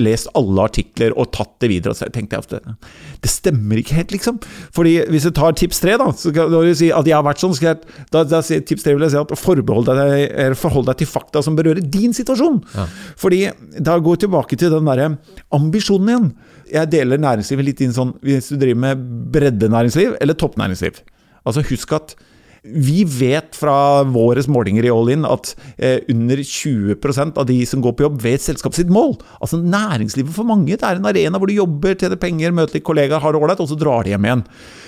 lest 0.02 0.30
alle 0.38 0.68
artikler 0.70 1.16
og 1.16 1.32
tatt 1.36 1.54
det 1.64 1.72
videre. 1.72 1.94
Og 1.94 2.00
så 2.00 2.10
tenkte 2.14 2.40
jeg 2.40 2.48
at 2.48 2.78
det 3.22 3.32
stemmer 3.32 3.82
ikke 3.82 3.98
helt, 4.00 4.16
liksom. 4.16 4.40
Fordi 4.76 4.98
hvis 5.12 5.28
du 5.28 5.32
tar 5.38 5.56
tips 5.60 5.82
tre, 5.84 5.98
da, 6.02 6.10
så 6.18 6.34
kan 6.36 6.52
du 6.52 6.72
si 6.78 6.92
at 6.94 7.08
jeg 7.08 7.18
har 7.18 7.26
vært 7.28 7.44
sånn, 7.44 7.56
så 7.58 7.70
jeg, 7.72 7.82
da, 8.14 8.24
da, 8.28 8.42
tips 8.42 8.86
tre 8.86 8.96
vil 8.96 9.08
jeg 9.08 9.16
si 9.16 9.22
at 9.22 9.36
forhold 9.40 9.92
deg, 9.92 10.58
forhold 10.60 10.90
deg 10.90 11.02
til 11.02 11.12
fakta 11.12 11.44
som 11.46 11.58
berører 11.58 11.84
din 11.84 12.16
situasjon. 12.18 12.62
Ja. 12.76 12.88
Fordi 13.22 13.44
da 13.80 13.98
går 14.00 14.18
jeg 14.18 14.26
tilbake 14.26 14.60
til 14.60 14.74
den 14.74 14.90
derre 14.90 15.14
ambisjonen 15.56 16.12
igjen. 16.12 16.32
Jeg 16.72 16.92
deler 16.94 17.20
næringslivet 17.20 17.68
litt 17.68 17.82
inn 17.84 17.96
sånn 17.96 18.14
hvis 18.24 18.52
du 18.52 18.60
driver 18.62 18.84
med 18.86 19.08
breddenæringsliv 19.34 20.16
eller 20.24 20.38
toppnæringsliv. 20.40 21.02
Altså 21.48 21.64
husk 21.68 21.96
at 21.98 22.16
vi 22.62 23.02
vet 23.10 23.56
fra 23.58 24.04
våre 24.06 24.42
målinger 24.52 24.86
i 24.86 24.92
All 24.94 25.10
In 25.10 25.26
at 25.26 25.56
eh, 25.82 26.04
under 26.14 26.38
20% 26.46 27.40
av 27.42 27.48
de 27.50 27.58
som 27.66 27.82
går 27.82 27.96
på 27.98 28.06
jobb, 28.06 28.20
vet 28.22 28.44
selskapet 28.44 28.84
sitt 28.84 28.94
mål. 28.94 29.16
Altså 29.42 29.58
Næringslivet 29.58 30.36
for 30.36 30.46
mange 30.46 30.70
det 30.70 30.86
er 30.86 31.02
en 31.02 31.10
arena 31.10 31.42
hvor 31.42 31.50
du 31.50 31.58
jobber, 31.58 31.98
tjener 31.98 32.22
penger, 32.22 32.54
møter 32.54 32.78
litt 32.78 32.86
kollegaer, 32.86 33.24
har 33.24 33.34
det 33.34 33.42
ålreit, 33.42 33.64
og 33.64 33.72
så 33.72 33.80
drar 33.82 34.06
de 34.06 34.14
hjem 34.14 34.30
igjen. 34.30 34.46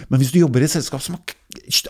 Men 0.09 0.21
hvis 0.21 0.33
du 0.35 0.43
jobber 0.43 0.61
i 0.61 0.69
et 0.69 0.75
selskap 0.75 1.01
som 1.01 1.17
har 1.17 1.25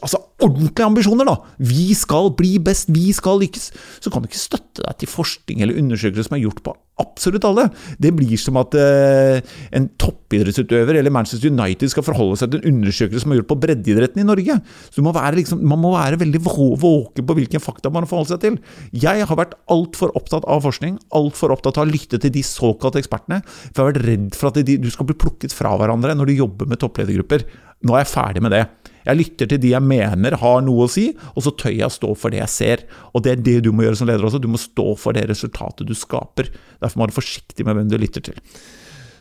altså 0.01 0.21
ordentlige 0.43 0.87
ambisjoner, 0.87 1.27
da. 1.27 1.37
Vi 1.57 1.93
skal 1.97 2.31
bli 2.37 2.57
best, 2.63 2.91
vi 2.93 3.11
skal 3.15 3.41
lykkes. 3.43 3.69
Så 4.03 4.11
kan 4.11 4.23
du 4.23 4.29
ikke 4.29 4.41
støtte 4.41 4.83
deg 4.83 4.97
til 5.01 5.11
forskning 5.11 5.63
eller 5.63 5.79
undersøkelser 5.79 6.27
som 6.27 6.37
er 6.37 6.45
gjort 6.45 6.63
på 6.65 6.75
absolutt 7.01 7.45
alle. 7.47 7.67
Det 8.01 8.11
blir 8.15 8.37
som 8.39 8.57
at 8.61 8.75
eh, 8.77 9.41
en 9.73 9.87
toppidrettsutøver 10.01 10.99
eller 10.99 11.13
Manchester 11.13 11.49
United 11.49 11.91
skal 11.91 12.05
forholde 12.05 12.37
seg 12.39 12.53
til 12.53 12.61
en 12.61 12.77
undersøkelse 12.77 13.23
som 13.23 13.33
er 13.33 13.41
gjort 13.41 13.49
på 13.49 13.59
breddeidretten 13.65 14.21
i 14.21 14.27
Norge. 14.27 14.59
Så 14.93 15.05
må 15.05 15.13
liksom, 15.37 15.63
Man 15.65 15.81
må 15.81 15.95
være 15.95 16.21
veldig 16.21 16.43
våken 16.43 17.25
på 17.25 17.37
hvilken 17.39 17.63
fakta 17.63 17.91
man 17.93 18.07
forholder 18.09 18.35
seg 18.35 18.45
til. 18.45 18.59
Jeg 18.91 19.25
har 19.25 19.39
vært 19.39 19.57
altfor 19.73 20.13
opptatt 20.17 20.45
av 20.45 20.63
forskning, 20.65 20.99
altfor 21.17 21.55
opptatt 21.55 21.79
av 21.79 21.87
å 21.87 21.91
lytte 21.91 22.21
til 22.21 22.33
de 22.33 22.45
såkalte 22.45 23.01
ekspertene. 23.01 23.41
For 23.45 23.81
jeg 23.81 23.83
har 23.83 23.91
vært 23.93 24.07
redd 24.07 24.37
for 24.37 24.51
at 24.51 24.61
de, 24.61 24.77
du 24.77 24.89
skal 24.93 25.09
bli 25.09 25.17
plukket 25.17 25.55
fra 25.55 25.73
hverandre 25.79 26.15
når 26.17 26.29
du 26.29 26.41
jobber 26.43 26.69
med 26.69 26.81
toppledergrupper. 26.83 27.47
Nå 27.83 27.95
er 27.95 28.05
jeg 28.05 28.13
ferdig 28.13 28.43
med 28.45 28.55
det. 28.55 28.63
Jeg 29.03 29.19
lytter 29.19 29.49
til 29.51 29.59
de 29.59 29.73
jeg 29.73 29.83
mener 29.83 30.37
har 30.39 30.61
noe 30.63 30.85
å 30.85 30.91
si, 30.91 31.09
og 31.33 31.43
så 31.43 31.51
tør 31.59 31.75
jeg 31.75 31.89
å 31.89 31.91
stå 31.91 32.13
for 32.19 32.31
det 32.31 32.39
jeg 32.39 32.53
ser. 32.53 32.85
Og 33.11 33.25
det 33.25 33.33
er 33.33 33.43
det 33.43 33.57
du 33.65 33.73
må 33.75 33.83
gjøre 33.83 33.99
som 33.99 34.07
leder 34.07 34.23
også. 34.23 34.39
Du 34.39 34.47
må 34.51 34.61
stå 34.61 34.93
for 34.99 35.15
det 35.15 35.25
resultatet 35.31 35.89
du 35.89 35.95
skaper. 35.97 36.51
Derfor 36.79 36.99
må 37.01 37.07
du 37.07 37.11
være 37.11 37.19
forsiktig 37.19 37.67
med 37.67 37.77
hvem 37.79 37.91
du 37.91 37.99
lytter 37.99 38.23
til. 38.31 38.39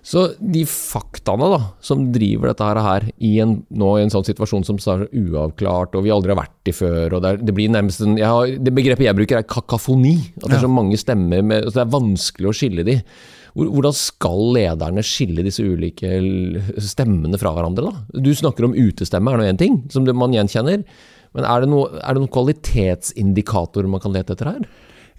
Så 0.03 0.25
de 0.39 0.65
faktaene 0.67 1.47
da, 1.53 1.59
som 1.83 2.09
driver 2.15 2.51
dette 2.51 2.71
her 2.87 3.05
i 3.23 3.37
en, 3.43 3.61
nå 3.71 3.91
i 3.97 4.03
en 4.03 4.11
sånn 4.11 4.27
situasjon 4.27 4.67
som 4.67 4.81
er 4.91 5.05
uavklart, 5.15 5.95
og 5.95 6.03
vi 6.03 6.11
aldri 6.11 6.35
har 6.35 6.41
vært 6.41 6.71
i 6.73 6.75
før 6.75 7.15
og 7.15 7.23
Det, 7.23 7.31
er, 7.31 7.45
det 7.47 7.55
blir 7.55 7.71
nærmest 7.71 8.03
en, 8.03 8.17
har, 8.19 8.51
det 8.59 8.75
begrepet 8.75 9.07
jeg 9.07 9.19
bruker, 9.21 9.39
er 9.39 9.47
kakafoni. 9.47 10.17
At 10.41 10.49
det 10.49 10.59
er 10.59 10.65
så 10.67 10.73
mange 10.73 10.99
stemmer. 10.99 11.47
Med, 11.47 11.69
så 11.69 11.79
det 11.79 11.85
er 11.85 11.95
vanskelig 11.95 12.51
å 12.51 12.57
skille 12.57 12.87
de. 12.87 12.99
Hvordan 13.59 13.97
skal 13.97 14.47
lederne 14.57 15.05
skille 15.05 15.45
disse 15.45 15.65
ulike 15.65 16.09
stemmene 16.81 17.41
fra 17.41 17.53
hverandre? 17.53 17.91
da? 17.91 18.21
Du 18.25 18.31
snakker 18.37 18.69
om 18.69 18.77
utestemme, 18.77 19.33
er 19.33 19.43
nå 19.43 19.49
én 19.51 19.61
ting, 19.61 19.83
som 19.93 20.07
man 20.09 20.33
gjenkjenner. 20.33 20.87
Men 21.37 21.49
er 21.49 21.65
det, 21.65 21.69
noen 21.73 22.33
kvalitetsindikatorer 22.33 23.89
man 23.89 24.03
kan 24.05 24.15
lete 24.15 24.37
etter 24.37 24.53
her? 24.55 24.65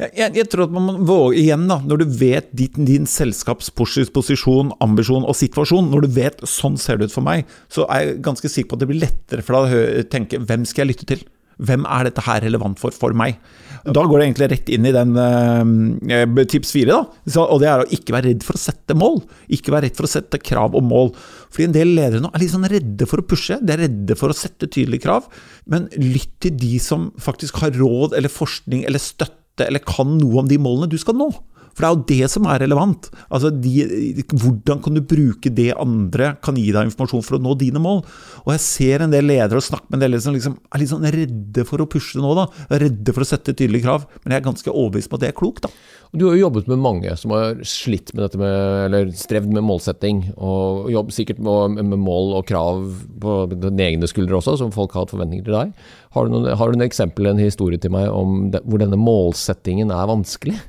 Jeg, 0.02 0.34
jeg, 0.34 0.48
tror 0.50 0.66
at 0.66 0.74
man 0.74 1.04
må 1.06 1.18
igjen, 1.38 1.68
da, 1.70 1.78
når 1.86 2.02
du 2.02 2.16
vet 2.18 2.50
ditt, 2.58 2.78
din 2.82 3.06
selskapsposisjon, 3.10 4.74
ambisjon 4.82 5.28
og 5.30 5.38
situasjon, 5.38 5.92
når 5.92 6.06
du 6.06 6.16
vet 6.16 6.42
sånn 6.50 6.80
ser 6.82 6.98
det 6.98 7.12
ut 7.12 7.16
for 7.16 7.26
meg, 7.26 7.46
så 7.72 7.86
er 7.86 8.08
jeg 8.08 8.18
ganske 8.26 8.50
sikker 8.50 8.72
på 8.72 8.80
at 8.80 8.84
det 8.84 8.90
blir 8.90 9.04
lettere 9.06 9.46
for 9.46 9.70
deg 9.70 10.02
å 10.02 10.08
tenke 10.10 10.42
hvem 10.42 10.66
skal 10.70 10.88
jeg 10.88 10.96
lytte 10.96 11.10
til? 11.14 11.22
Hvem 11.62 11.86
er 11.86 12.08
dette 12.08 12.24
her 12.26 12.42
relevant 12.46 12.80
for 12.82 12.96
for 12.96 13.16
meg? 13.18 13.38
Da 13.84 14.06
går 14.08 14.20
det 14.20 14.26
egentlig 14.30 14.48
rett 14.54 14.70
inn 14.72 14.86
i 14.88 14.94
den 14.96 15.18
eh, 15.20 16.44
tips 16.50 16.72
fire, 16.72 17.02
og 17.04 17.58
det 17.60 17.68
er 17.68 17.84
å 17.84 17.88
ikke 17.92 18.16
være 18.16 18.30
redd 18.32 18.46
for 18.48 18.56
å 18.56 18.62
sette 18.62 18.96
mål. 18.96 19.20
Ikke 19.52 19.74
være 19.74 19.90
redd 19.90 19.98
for 19.98 20.08
å 20.08 20.12
sette 20.14 20.40
krav 20.40 20.78
og 20.80 20.86
mål. 20.88 21.12
Fordi 21.52 21.68
en 21.68 21.76
del 21.76 21.92
ledere 21.98 22.24
nå 22.24 22.32
er 22.32 22.44
litt 22.46 22.54
sånn 22.54 22.70
redde 22.72 23.08
for 23.10 23.20
å 23.20 23.28
pushe, 23.28 23.60
de 23.60 23.76
er 23.76 23.84
redde 23.86 24.18
for 24.20 24.32
å 24.32 24.38
sette 24.38 24.70
tydelige 24.72 25.04
krav. 25.04 25.28
Men 25.68 25.90
lytt 26.00 26.38
til 26.46 26.56
de 26.60 26.78
som 26.84 27.12
faktisk 27.22 27.60
har 27.64 27.76
råd 27.76 28.16
eller 28.16 28.32
forskning 28.32 28.88
eller 28.88 29.04
støtte 29.04 29.68
eller 29.68 29.84
kan 29.86 30.16
noe 30.18 30.42
om 30.42 30.48
de 30.50 30.58
målene 30.62 30.90
du 30.90 30.98
skal 31.02 31.20
nå. 31.20 31.28
For 31.74 31.84
det 31.84 31.90
er 31.90 31.96
jo 31.96 32.06
det 32.12 32.32
som 32.32 32.48
er 32.50 32.62
relevant. 32.64 33.10
Altså, 33.34 33.50
de, 33.50 34.24
Hvordan 34.30 34.82
kan 34.84 34.98
du 34.98 35.02
bruke 35.02 35.52
det 35.54 35.72
andre 35.80 36.34
kan 36.46 36.58
gi 36.60 36.70
deg 36.74 36.90
informasjon 36.90 37.26
for 37.26 37.40
å 37.40 37.42
nå 37.44 37.56
dine 37.60 37.82
mål? 37.82 38.04
Og 38.46 38.54
jeg 38.54 38.64
ser 38.66 39.06
en 39.06 39.14
del 39.14 39.28
ledere 39.30 39.60
og 39.60 39.66
snakker 39.66 39.90
med 39.90 40.00
en 40.00 40.06
del 40.06 40.22
som 40.24 40.36
liksom 40.36 40.60
er 40.70 40.82
litt 40.82 40.94
sånn 40.94 41.10
redde 41.14 41.66
for 41.68 41.82
å 41.82 41.90
pushe 41.90 42.22
nå, 42.22 42.36
da. 42.38 42.48
Redde 42.84 43.16
for 43.16 43.26
å 43.26 43.30
sette 43.30 43.56
tydelige 43.56 43.88
krav. 43.88 44.08
Men 44.24 44.36
jeg 44.36 44.44
er 44.44 44.48
ganske 44.48 44.74
overbevist 44.74 45.12
på 45.12 45.20
at 45.20 45.26
det 45.26 45.34
er 45.34 45.38
klokt, 45.38 45.66
da. 45.66 45.74
Du 46.14 46.28
har 46.28 46.36
jo 46.36 46.44
jobbet 46.44 46.68
med 46.70 46.78
mange 46.78 47.14
som 47.18 47.32
har 47.34 47.58
slitt 47.66 48.12
med 48.14 48.22
dette 48.28 48.38
med, 48.38 48.58
eller 48.86 49.10
strevd 49.18 49.50
med 49.56 49.66
målsetting, 49.66 50.20
og 50.38 50.92
jobbet 50.94 51.16
sikkert 51.16 51.40
med, 51.42 51.80
med, 51.80 51.98
mål 52.06 52.36
og 52.38 52.46
krav 52.52 52.84
på 53.24 53.38
dine 53.50 53.88
egne 53.88 54.10
skuldre 54.10 54.38
også, 54.38 54.60
som 54.62 54.70
folk 54.76 54.94
har 54.94 55.08
hatt 55.08 55.16
forventninger 55.16 55.48
til 55.48 55.58
deg. 55.58 55.72
Har 56.14 56.28
du, 56.28 56.36
noen, 56.36 56.52
har 56.54 56.70
du 56.70 56.78
en 56.78 56.86
eksempel, 56.86 57.32
en 57.32 57.42
historie 57.42 57.82
til 57.82 57.96
meg 57.96 58.12
om 58.14 58.52
det, 58.54 58.62
hvor 58.68 58.84
denne 58.84 59.00
målsettingen 59.00 59.90
er 59.90 60.12
vanskelig? 60.12 60.60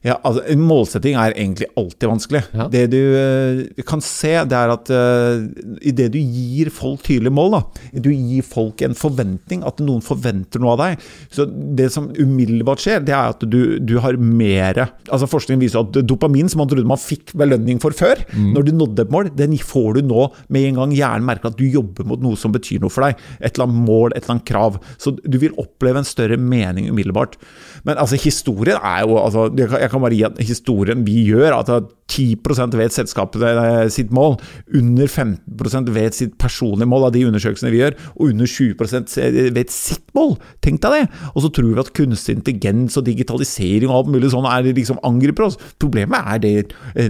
Ja, 0.00 0.16
altså, 0.24 0.40
En 0.48 0.62
målsetting 0.64 1.16
er 1.20 1.34
egentlig 1.34 1.68
alltid 1.76 2.08
vanskelig. 2.08 2.40
Ja. 2.56 2.66
Det 2.72 2.86
du 2.92 2.98
uh, 3.12 3.82
kan 3.88 4.00
se, 4.04 4.32
det 4.48 4.56
er 4.56 4.72
at 4.72 4.88
uh, 4.88 5.44
idet 5.84 6.08
du 6.14 6.18
gir 6.20 6.70
folk 6.72 7.02
tydelige 7.04 7.34
mål, 7.36 7.58
da, 7.58 7.60
du 8.00 8.08
gir 8.08 8.46
folk 8.46 8.80
en 8.86 8.96
forventning, 8.96 9.64
at 9.66 9.82
noen 9.84 10.00
forventer 10.04 10.62
noe 10.62 10.72
av 10.74 10.80
deg 10.80 11.04
Så 11.32 11.44
Det 11.46 11.88
som 11.92 12.08
umiddelbart 12.16 12.80
skjer, 12.82 13.02
det 13.04 13.14
er 13.16 13.34
at 13.34 13.44
du, 13.44 13.78
du 13.82 13.98
har 14.02 14.16
mer 14.20 14.78
altså 14.80 15.28
Forskningen 15.30 15.62
viser 15.62 15.82
at 15.82 15.98
dopamin, 16.08 16.48
som 16.50 16.62
man 16.62 16.70
trodde 16.70 16.88
man 16.88 17.00
fikk 17.00 17.34
belønning 17.38 17.80
for 17.82 17.94
før, 17.96 18.22
mm. 18.32 18.50
når 18.56 18.66
du 18.66 18.72
nådde 18.76 19.04
et 19.04 19.12
mål, 19.12 19.30
den 19.36 19.56
får 19.60 19.98
du 19.98 20.08
nå 20.08 20.26
med 20.52 20.68
en 20.70 20.80
gang 20.80 20.94
hjernen 20.96 21.26
merker 21.28 21.50
at 21.50 21.58
du 21.58 21.66
jobber 21.68 22.06
mot 22.08 22.22
noe 22.22 22.38
som 22.40 22.54
betyr 22.54 22.80
noe 22.82 22.92
for 22.92 23.04
deg. 23.04 23.20
Et 23.40 23.52
eller 23.52 23.66
annet 23.66 23.84
mål, 23.88 24.14
et 24.14 24.22
eller 24.22 24.36
annet 24.36 24.48
krav. 24.48 24.78
Så 25.00 25.12
du 25.18 25.36
vil 25.42 25.56
oppleve 25.60 26.00
en 26.00 26.08
større 26.08 26.38
mening 26.40 26.88
umiddelbart. 26.90 27.36
Men 27.84 28.00
altså, 28.00 28.18
historien 28.20 28.78
er 28.78 29.04
jo 29.04 29.18
altså, 29.20 29.48
jeg, 29.58 29.89
kan 29.89 29.89
bare 29.98 30.14
gi 30.14 30.22
at 30.28 30.38
historien 30.46 31.02
vi 31.02 31.24
gjør, 31.26 31.56
at 31.58 31.70
10% 32.10 32.74
vet 32.78 32.94
selskapet 32.94 33.42
eh, 33.46 33.88
sitt 33.92 34.10
mål, 34.14 34.36
under 34.76 35.06
15% 35.10 35.90
vet 35.94 36.16
sitt 36.16 36.36
personlige 36.40 36.88
mål 36.90 37.08
av 37.08 37.14
de 37.14 37.24
undersøkelsene 37.28 37.72
vi 37.74 37.80
gjør, 37.82 37.96
og 38.16 38.32
under 38.32 38.50
20% 38.50 39.16
vet 39.56 39.74
sitt 39.74 40.06
mål. 40.16 40.36
Tenk 40.64 40.82
deg 40.84 40.96
det! 40.96 41.20
Og 41.34 41.44
så 41.44 41.52
tror 41.54 41.70
vi 41.70 41.82
at 41.82 41.92
kunstig 41.96 42.38
intelligens 42.38 42.98
og 43.00 43.06
digitalisering 43.06 43.90
og 43.90 43.98
alt 44.00 44.12
mulig 44.14 44.32
sånn 44.34 44.48
er 44.50 44.70
liksom 44.70 45.02
angriper 45.06 45.48
oss. 45.48 45.58
Problemet 45.82 46.34
er 46.34 46.42
det, 46.42 46.54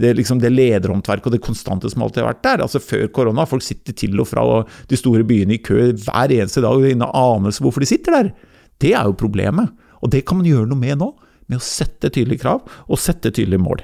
det, 0.00 0.14
liksom 0.18 0.40
det 0.42 0.52
lederhåndverket 0.54 1.30
og 1.30 1.36
det 1.36 1.44
konstante 1.44 1.90
som 1.92 2.04
alltid 2.04 2.24
har 2.24 2.32
vært 2.32 2.44
der. 2.46 2.64
Altså 2.66 2.82
Før 2.82 3.08
korona, 3.14 3.48
folk 3.48 3.64
sitter 3.64 3.96
til 3.96 4.20
og 4.20 4.28
fra 4.30 4.46
de 4.90 4.98
store 4.98 5.24
byene 5.28 5.56
i 5.58 5.64
kø 5.64 5.90
hver 5.92 6.32
eneste 6.32 6.64
dag 6.64 6.80
uten 6.80 7.04
anelse 7.06 7.64
hvorfor 7.64 7.84
de 7.84 7.90
sitter 7.90 8.16
der. 8.16 8.32
Det 8.80 8.94
er 8.96 9.08
jo 9.08 9.18
problemet. 9.20 9.72
Og 10.00 10.12
det 10.12 10.24
kan 10.28 10.40
man 10.40 10.48
gjøre 10.48 10.68
noe 10.68 10.80
med 10.80 11.00
nå 11.00 11.10
med 11.50 11.60
å 11.60 11.64
sette 11.64 12.12
tydelige 12.12 12.44
krav 12.44 12.62
og 12.86 13.00
sette 13.00 13.32
tydelige 13.32 13.62
mål. 13.62 13.82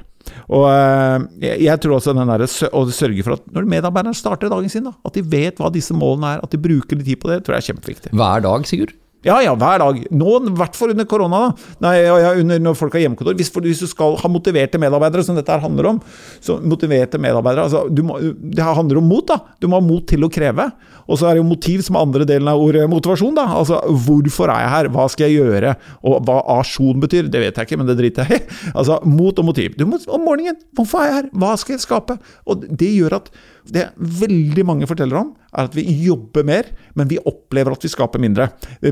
Og 0.50 0.66
eh, 0.70 1.54
jeg 1.66 1.82
tror 1.82 1.98
også 1.98 2.14
den 2.16 2.30
der, 2.30 2.44
å 2.46 2.84
sørge 2.90 3.26
for 3.26 3.38
at 3.38 3.48
når 3.54 3.68
medarbeiderne 3.76 4.18
starter 4.18 4.50
dagen 4.52 4.72
sin, 4.72 4.88
da, 4.88 4.94
at 5.06 5.18
de 5.18 5.22
vet 5.22 5.62
hva 5.62 5.70
disse 5.74 5.94
målene 5.96 6.36
er, 6.36 6.44
at 6.44 6.54
de 6.54 6.62
bruker 6.62 6.98
litt 6.98 7.08
tid 7.10 7.22
på 7.22 7.30
det, 7.30 7.42
tror 7.46 7.56
jeg 7.56 7.64
er 7.64 7.68
kjempeviktig. 7.72 8.14
Hver 8.16 8.46
dag, 8.46 8.66
Sigurd? 8.68 8.94
Ja, 9.26 9.40
ja, 9.42 9.54
hver 9.58 9.80
dag. 9.82 9.98
Nå, 10.14 10.34
I 10.46 10.52
hvert 10.54 10.76
fall 10.78 10.92
under 10.94 11.06
korona. 11.08 11.40
da. 11.46 11.70
Nei, 11.82 11.94
ja, 12.04 12.14
ja, 12.22 12.32
under, 12.38 12.60
Når 12.62 12.76
folk 12.78 12.94
har 12.94 13.02
hjemmekontor. 13.02 13.34
Hvis, 13.38 13.50
hvis, 13.50 13.82
du 13.82 13.90
skal 13.90 14.14
ha 14.20 14.30
motiverte 14.30 14.78
medarbeidere, 14.78 15.24
som 15.26 15.38
dette 15.38 15.50
her 15.50 15.64
handler 15.64 15.90
om, 15.90 16.00
så 16.40 16.60
motiverte 16.62 17.18
medarbeidere 17.18 17.66
altså, 17.66 17.86
må, 18.06 18.20
Det 18.38 18.62
handler 18.62 19.00
om 19.00 19.08
mot. 19.10 19.26
da. 19.26 19.40
Du 19.60 19.66
må 19.68 19.80
ha 19.80 19.84
mot 19.84 20.06
til 20.06 20.22
å 20.22 20.30
kreve. 20.30 20.68
Og 21.06 21.18
så 21.18 21.26
er 21.26 21.36
det 21.36 21.42
jo 21.42 21.48
motiv 21.48 21.82
som 21.86 21.98
er 21.98 22.06
andre 22.06 22.26
delen 22.28 22.50
av 22.50 22.62
ordet 22.62 22.86
motivasjon. 22.90 23.34
da. 23.34 23.48
Altså, 23.58 23.80
Hvorfor 24.06 24.52
er 24.52 24.62
jeg 24.62 24.74
her? 24.76 24.90
Hva 24.94 25.08
skal 25.10 25.26
jeg 25.26 25.42
gjøre? 25.42 25.74
Og 26.06 26.22
hva 26.26 26.38
asjon 26.60 27.02
betyr, 27.02 27.30
det 27.30 27.42
vet 27.42 27.58
jeg 27.58 27.68
ikke, 27.68 27.80
men 27.82 27.90
det 27.90 27.98
driter 27.98 28.30
jeg 28.30 28.42
i. 28.42 28.62
Altså, 28.76 29.00
mot 29.08 29.38
og 29.40 29.46
motiv. 29.48 29.74
Du 29.78 29.86
må, 29.88 29.98
om 30.12 30.22
morgenen, 30.22 30.58
hvorfor 30.76 31.02
er 31.02 31.10
jeg 31.10 31.18
her? 31.18 31.28
Hva 31.34 31.54
skal 31.58 31.76
jeg 31.76 31.82
skape? 31.82 32.18
Og 32.46 32.66
det 32.68 32.92
gjør 32.94 33.18
at 33.18 33.30
det 33.72 33.88
veldig 33.96 34.64
mange 34.68 34.88
forteller 34.88 35.20
om, 35.20 35.32
er 35.52 35.68
at 35.68 35.76
vi 35.76 35.84
jobber 36.04 36.46
mer, 36.46 36.70
men 36.98 37.10
vi 37.10 37.18
opplever 37.18 37.74
at 37.76 37.84
vi 37.86 37.90
skaper 37.92 38.22
mindre. 38.22 38.48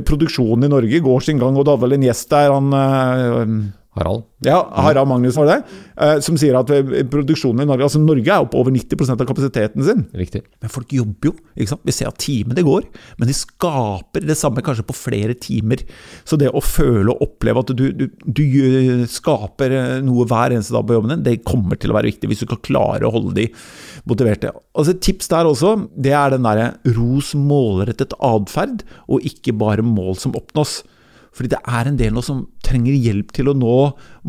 Produksjonen 0.07 0.67
i 0.67 0.73
Norge 0.73 1.01
går 1.05 1.25
sin 1.27 1.41
gang, 1.43 1.57
og 1.57 1.65
det 1.65 1.75
hadde 1.75 1.87
vel 1.87 1.97
en 1.99 2.07
gjest 2.09 2.31
der, 2.35 2.55
han 2.55 2.77
øh, 2.79 3.57
Harald? 3.95 4.25
Ja, 4.45 4.59
Harald 4.75 5.09
Magnus 5.09 5.37
var 5.39 5.47
det. 5.49 5.57
Eh, 5.95 6.17
som 6.25 6.37
sier 6.41 6.57
at 6.59 6.71
eh, 6.75 7.05
produksjonen 7.11 7.63
i 7.63 7.69
Norge 7.69 7.87
Altså 7.87 8.01
Norge 8.03 8.27
er 8.27 8.43
oppe 8.43 8.59
over 8.59 8.75
90% 8.75 9.23
av 9.23 9.29
kapasiteten 9.29 9.85
sin. 9.87 10.03
Riktig. 10.19 10.43
Men 10.63 10.73
folk 10.73 10.91
jobber 10.95 11.31
jo. 11.31 11.35
ikke 11.55 11.71
sant? 11.71 11.85
Vi 11.87 11.95
ser 11.95 12.11
at 12.11 12.19
timene 12.23 12.65
går, 12.67 12.89
men 13.21 13.31
de 13.31 13.37
skaper 13.39 14.27
det 14.27 14.37
samme 14.41 14.65
kanskje 14.67 14.87
på 14.89 14.97
flere 14.99 15.37
timer. 15.39 15.85
Så 16.27 16.39
det 16.41 16.51
å 16.51 16.63
føle 16.65 17.15
og 17.15 17.23
oppleve 17.29 17.63
at 17.63 17.75
du, 17.79 17.85
du, 17.95 18.07
du 18.27 18.45
skaper 19.11 19.77
eh, 19.79 19.95
noe 20.05 20.27
hver 20.31 20.57
eneste 20.57 20.75
dag 20.75 20.87
på 20.89 20.99
jobben 20.99 21.15
din, 21.15 21.27
det 21.29 21.45
kommer 21.47 21.79
til 21.79 21.95
å 21.95 21.99
være 21.99 22.11
viktig 22.11 22.31
hvis 22.31 22.43
du 22.43 22.49
skal 22.49 22.63
klare 22.67 23.07
å 23.07 23.15
holde 23.15 23.37
de 23.39 23.49
motiverte. 24.11 24.51
Altså 24.75 24.97
Et 24.97 25.05
tips 25.05 25.31
der 25.31 25.49
også, 25.49 25.77
det 25.95 26.17
er 26.17 26.35
den 26.35 26.47
derre 26.47 26.73
ros 26.97 27.33
målrettet 27.39 28.17
atferd, 28.19 28.83
og 29.07 29.25
ikke 29.27 29.55
bare 29.57 29.87
mål 29.87 30.19
som 30.19 30.35
oppnås. 30.37 30.81
Fordi 31.35 31.51
det 31.53 31.61
er 31.67 31.91
en 31.91 31.99
del 31.99 32.15
nå 32.15 32.23
som 32.25 32.45
trenger 32.65 32.95
hjelp 32.95 33.33
til 33.35 33.51
å 33.51 33.57
nå 33.59 33.77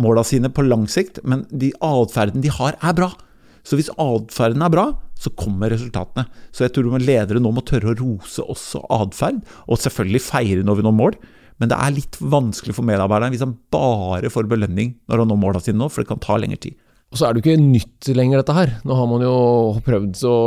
måla 0.02 0.24
sine 0.26 0.50
på 0.50 0.66
lang 0.66 0.88
sikt, 0.90 1.22
men 1.24 1.46
de 1.52 1.72
atferden 1.86 2.44
de 2.44 2.54
har, 2.54 2.78
er 2.82 2.98
bra. 2.98 3.12
Så 3.66 3.78
hvis 3.78 3.92
atferden 4.02 4.66
er 4.66 4.74
bra, 4.74 4.88
så 5.18 5.32
kommer 5.38 5.72
resultatene. 5.72 6.28
Så 6.54 6.66
jeg 6.66 6.76
tror 6.76 6.98
ledere 7.00 7.42
nå 7.42 7.54
må 7.56 7.64
tørre 7.66 7.94
å 7.94 7.98
rose 7.98 8.44
også 8.44 8.84
atferd, 8.94 9.42
og 9.70 9.82
selvfølgelig 9.82 10.24
feire 10.26 10.66
når 10.66 10.82
vi 10.82 10.88
når 10.88 10.98
mål. 10.98 11.20
Men 11.62 11.72
det 11.72 11.78
er 11.80 11.94
litt 11.96 12.18
vanskelig 12.20 12.76
for 12.76 12.88
medarbeideren 12.88 13.32
hvis 13.32 13.46
han 13.46 13.56
bare 13.72 14.32
får 14.34 14.50
belønning 14.52 14.98
når 15.08 15.24
han 15.24 15.32
når 15.32 15.40
måla 15.40 15.62
sine 15.64 15.80
nå, 15.80 15.88
for 15.88 16.04
det 16.04 16.12
kan 16.12 16.24
ta 16.24 16.36
lengre 16.42 16.60
tid. 16.68 16.76
Og 17.14 17.20
så 17.20 17.28
er 17.28 17.36
det 17.36 17.40
jo 17.40 17.46
ikke 17.46 17.62
nytt 17.62 18.08
lenger, 18.18 18.42
dette 18.42 18.56
her. 18.58 18.72
Nå 18.84 18.96
har 18.98 19.06
man 19.08 19.22
jo 19.24 19.36
prøvd 19.86 20.24
å 20.28 20.38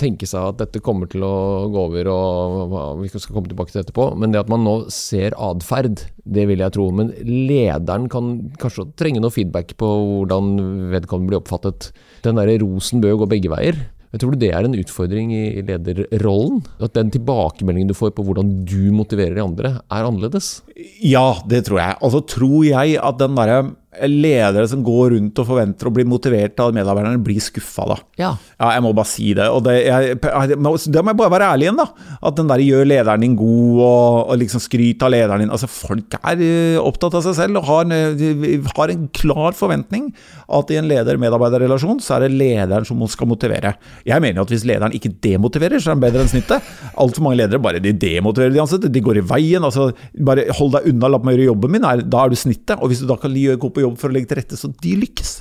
tenke 0.00 0.26
seg 0.28 0.50
at 0.50 0.58
dette 0.60 0.82
kommer 0.84 1.08
til 1.08 1.24
å 1.24 1.70
gå 1.72 1.84
over, 1.86 2.10
og 2.12 3.00
vi 3.00 3.08
skal 3.08 3.38
komme 3.38 3.48
tilbake 3.48 3.72
til 3.72 3.80
etterpå. 3.80 4.10
Men 4.20 4.34
det 4.34 4.42
at 4.42 4.52
man 4.52 4.66
nå 4.66 4.74
ser 4.92 5.32
atferd, 5.40 6.04
det 6.28 6.44
vil 6.50 6.60
jeg 6.60 6.76
tro. 6.76 6.90
Men 6.92 7.14
lederen 7.24 8.10
kan 8.12 8.34
kanskje 8.60 8.90
trenge 9.00 9.22
noe 9.24 9.32
feedback 9.32 9.72
på 9.80 9.88
hvordan 9.88 10.52
vedkommende 10.92 11.32
blir 11.32 11.40
oppfattet. 11.40 11.92
Den 12.26 12.36
derre 12.36 12.60
rosen 12.60 13.00
bør 13.00 13.14
jo 13.16 13.24
gå 13.24 13.32
begge 13.32 13.54
veier. 13.54 13.80
Jeg 14.12 14.20
tror 14.20 14.34
det 14.36 14.50
er 14.52 14.66
en 14.68 14.76
utfordring 14.76 15.30
i 15.32 15.44
lederrollen? 15.64 16.60
At 16.84 16.92
den 16.98 17.08
tilbakemeldingen 17.14 17.88
du 17.88 17.96
får 17.96 18.12
på 18.12 18.26
hvordan 18.26 18.58
du 18.68 18.90
motiverer 18.92 19.38
de 19.38 19.46
andre, 19.46 19.70
er 19.88 20.04
annerledes? 20.04 20.58
Ja, 21.00 21.38
det 21.48 21.64
tror 21.70 21.80
jeg. 21.80 21.96
Altså 22.04 22.20
tror 22.34 22.58
jeg 22.68 22.98
at 23.00 23.22
den 23.22 23.38
derre 23.38 23.62
ledere 24.08 24.64
som 24.70 24.80
går 24.84 25.12
rundt 25.12 25.40
og 25.42 25.48
forventer 25.50 25.88
å 25.88 25.92
bli 25.92 26.04
motivert 26.08 26.60
av 26.64 26.72
medarbeiderne, 26.72 27.20
blir 27.22 27.42
skuffa, 27.44 27.84
da. 27.90 27.96
Ja. 28.16 28.30
ja. 28.56 28.70
jeg 28.76 28.84
må 28.86 28.92
bare 28.96 29.10
si 29.10 29.32
det. 29.36 29.48
Og 29.52 29.60
det, 29.66 29.74
jeg, 29.84 30.16
det 30.16 30.56
må 30.62 30.72
jeg 30.78 31.18
bare 31.20 31.32
være 31.34 31.50
ærlig 31.52 31.68
igjen, 31.68 31.80
da. 31.82 32.16
At 32.24 32.38
den 32.38 32.48
der 32.48 32.62
gjør 32.64 32.88
lederen 32.88 33.26
din 33.26 33.36
god, 33.36 33.82
og, 33.84 34.30
og 34.32 34.40
liksom 34.40 34.62
skryt 34.64 35.04
av 35.04 35.12
lederen 35.12 35.44
din. 35.44 35.52
Altså, 35.52 35.68
folk 35.68 36.16
er 36.22 36.40
uh, 36.40 36.78
opptatt 36.86 37.18
av 37.20 37.26
seg 37.26 37.36
selv 37.36 37.60
og 37.60 37.68
har, 37.68 37.92
uh, 37.92 38.70
har 38.78 38.94
en 38.94 39.04
klar 39.12 39.58
forventning 39.58 40.08
at 40.52 40.72
i 40.72 40.78
en 40.80 40.88
leder-medarbeider-relasjon 40.88 42.00
så 42.02 42.16
er 42.16 42.26
det 42.26 42.32
lederen 42.40 42.88
som 42.88 43.04
skal 43.12 43.28
motivere. 43.28 43.74
Jeg 44.08 44.24
mener 44.24 44.42
at 44.42 44.52
hvis 44.52 44.64
lederen 44.68 44.96
ikke 44.96 45.12
demotiverer, 45.24 45.80
så 45.80 45.90
er 45.90 45.96
han 45.98 46.04
bedre 46.04 46.24
enn 46.24 46.32
snittet. 46.32 46.72
Altfor 47.00 47.26
mange 47.26 47.42
ledere 47.42 47.60
bare 47.62 47.82
de 47.82 47.92
demotiverer 47.92 48.54
de 48.54 48.64
ansatte. 48.64 48.90
De 48.92 49.04
går 49.04 49.20
i 49.20 49.26
veien. 49.34 49.64
altså 49.64 49.90
Bare 50.16 50.48
hold 50.56 50.74
deg 50.78 50.88
unna, 50.92 51.12
la 51.12 51.20
meg 51.20 51.36
gjøre 51.36 51.50
jobben 51.50 51.76
min. 51.76 51.88
Da 52.08 52.24
er 52.24 52.32
du 52.32 52.38
snittet. 52.38 52.78
Og 52.78 52.92
hvis 52.92 53.02
du 53.02 53.08
da 53.10 53.18
kan 53.20 53.32
gå 53.32 53.68
på 53.68 53.81
jobb 53.84 53.98
for 54.00 54.10
å 54.10 54.16
legge 54.16 54.30
til 54.30 54.40
rette 54.40 54.58
så 54.58 54.70
de 54.82 54.94
lykkes. 55.02 55.32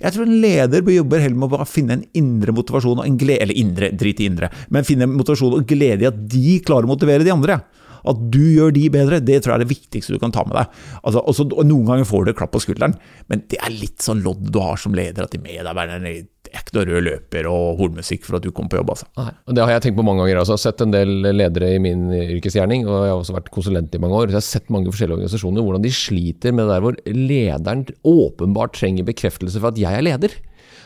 Jeg 0.00 0.14
tror 0.14 0.26
en 0.26 0.40
leder 0.42 0.84
bør 0.84 0.98
jobbe 0.98 1.20
heller 1.22 1.42
med 1.44 1.56
å 1.56 1.68
finne 1.68 1.98
en 1.98 2.06
indre 2.18 2.54
motivasjon 2.56 3.02
og 3.02 3.06
en 3.06 3.20
glede 3.20 3.42
Eller 3.42 3.58
indre, 3.58 3.92
drit 3.98 4.20
i 4.20 4.26
indre, 4.28 4.50
men 4.70 4.86
finne 4.86 5.08
motivasjon 5.10 5.56
og 5.58 5.68
glede 5.68 6.04
i 6.04 6.10
at 6.10 6.18
de 6.30 6.58
klarer 6.64 6.86
å 6.86 6.92
motivere 6.92 7.26
de 7.26 7.32
andre. 7.34 7.60
At 8.08 8.20
du 8.34 8.42
gjør 8.42 8.74
de 8.74 8.88
bedre, 8.92 9.22
det 9.22 9.42
tror 9.42 9.54
jeg 9.54 9.60
er 9.60 9.64
det 9.66 9.72
viktigste 9.74 10.16
du 10.16 10.20
kan 10.22 10.34
ta 10.34 10.44
med 10.48 10.58
deg. 10.58 10.82
Altså, 11.02 11.22
også, 11.22 11.48
og 11.52 11.66
Noen 11.68 11.88
ganger 11.88 12.08
får 12.08 12.26
du 12.26 12.32
et 12.32 12.38
klapp 12.38 12.54
på 12.54 12.62
skulderen, 12.64 12.96
men 13.30 13.46
det 13.52 13.60
er 13.62 13.74
litt 13.74 14.02
sånn 14.04 14.22
lodd 14.24 14.50
du 14.52 14.60
har 14.62 14.80
som 14.80 14.96
leder, 14.96 15.26
at 15.26 15.34
de 15.34 15.42
medarbeiderne 15.42 16.16
det 16.42 16.58
er 16.58 16.64
ikke 16.66 16.74
noe 16.76 16.84
rød 16.88 17.04
løper 17.06 17.46
og 17.48 17.78
hornmusikk 17.78 18.26
for 18.26 18.36
at 18.36 18.44
du 18.44 18.50
kommer 18.52 18.74
på 18.74 18.80
jobb. 18.80 18.90
Altså. 18.92 19.06
Og 19.48 19.54
Det 19.56 19.62
har 19.62 19.70
jeg 19.72 19.84
tenkt 19.86 19.96
på 19.96 20.04
mange 20.04 20.20
ganger. 20.20 20.40
Altså. 20.42 20.52
Jeg 20.52 20.58
har 20.58 20.64
sett 20.66 20.82
en 20.84 20.92
del 20.92 21.12
ledere 21.32 21.70
i 21.76 21.80
min 21.80 22.02
yrkesgjerning, 22.12 22.84
og 22.84 23.06
jeg 23.06 23.12
har 23.12 23.20
også 23.22 23.36
vært 23.38 23.48
konsulent 23.54 23.94
i 23.96 24.00
mange 24.02 24.18
år. 24.18 24.26
Så 24.26 24.34
jeg 24.34 24.40
har 24.42 24.48
sett 24.48 24.72
mange 24.74 24.92
forskjellige 24.92 25.16
organisasjoner 25.16 25.64
hvordan 25.64 25.86
de 25.86 25.92
sliter 25.96 26.52
med 26.52 26.66
det 26.66 26.74
der 26.74 26.84
hvor 26.84 26.98
lederen 27.08 27.86
åpenbart 28.04 28.76
trenger 28.76 29.08
bekreftelse 29.08 29.62
for 29.62 29.72
at 29.72 29.80
jeg 29.80 29.96
er 29.96 30.04
leder. 30.04 30.36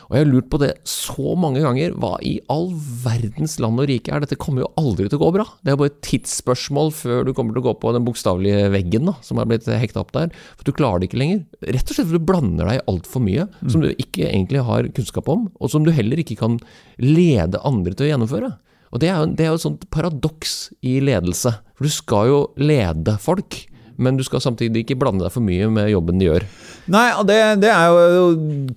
Og 0.07 0.15
jeg 0.15 0.23
har 0.23 0.29
lurt 0.29 0.47
på 0.51 0.59
det 0.61 0.69
så 0.87 1.33
mange 1.39 1.61
ganger. 1.63 1.95
Hva 1.99 2.13
i 2.23 2.37
all 2.51 2.69
verdens 3.03 3.57
land 3.63 3.81
og 3.83 3.89
rike 3.91 4.13
er 4.13 4.23
dette? 4.23 4.37
kommer 4.39 4.63
jo 4.63 4.69
aldri 4.79 5.07
til 5.09 5.17
å 5.17 5.25
gå 5.25 5.31
bra. 5.35 5.45
Det 5.65 5.73
er 5.73 5.79
bare 5.79 5.91
et 5.91 6.01
tidsspørsmål 6.05 6.91
før 6.95 7.25
du 7.27 7.33
kommer 7.35 7.55
til 7.55 7.63
å 7.63 7.67
gå 7.67 7.73
på 7.81 7.91
den 7.95 8.05
bokstavelige 8.07 8.69
veggen 8.71 9.09
da, 9.09 9.17
som 9.25 9.41
er 9.41 9.49
blitt 9.49 9.67
hekta 9.67 10.03
opp 10.03 10.13
der. 10.15 10.31
For 10.55 10.67
du 10.67 10.75
klarer 10.77 11.01
det 11.01 11.09
ikke 11.09 11.19
lenger. 11.23 11.43
Rett 11.65 11.89
og 11.89 11.97
slett 11.97 12.07
fordi 12.07 12.21
du 12.21 12.29
blander 12.29 12.69
deg 12.69 12.79
i 12.79 12.85
altfor 12.93 13.23
mye 13.25 13.47
mm. 13.49 13.71
som 13.73 13.83
du 13.83 13.89
ikke 13.91 14.29
egentlig 14.29 14.63
har 14.69 14.91
kunnskap 14.95 15.31
om, 15.33 15.47
og 15.59 15.73
som 15.73 15.83
du 15.83 15.91
heller 15.95 16.21
ikke 16.23 16.39
kan 16.39 16.59
lede 17.01 17.63
andre 17.67 17.95
til 17.97 18.07
å 18.07 18.11
gjennomføre. 18.13 18.53
Og 18.93 19.03
det 19.03 19.09
er 19.11 19.17
jo, 19.19 19.31
det 19.35 19.43
er 19.43 19.51
jo 19.51 19.59
et 19.59 19.65
sånt 19.65 19.89
paradoks 19.91 20.53
i 20.87 20.99
ledelse. 21.03 21.57
For 21.75 21.87
du 21.87 21.93
skal 21.93 22.31
jo 22.31 22.39
lede 22.61 23.17
folk 23.21 23.65
men 23.97 24.17
du 24.17 24.23
skal 24.25 24.41
samtidig 24.43 24.83
ikke 24.83 24.97
blande 25.01 25.25
deg 25.25 25.33
for 25.33 25.45
mye 25.45 25.67
med 25.73 25.89
jobben 25.91 26.21
de 26.21 26.29
gjør. 26.29 26.45
Nei, 26.93 27.07
det, 27.27 27.37
det 27.63 27.71
er 27.73 27.91
jo 27.91 28.27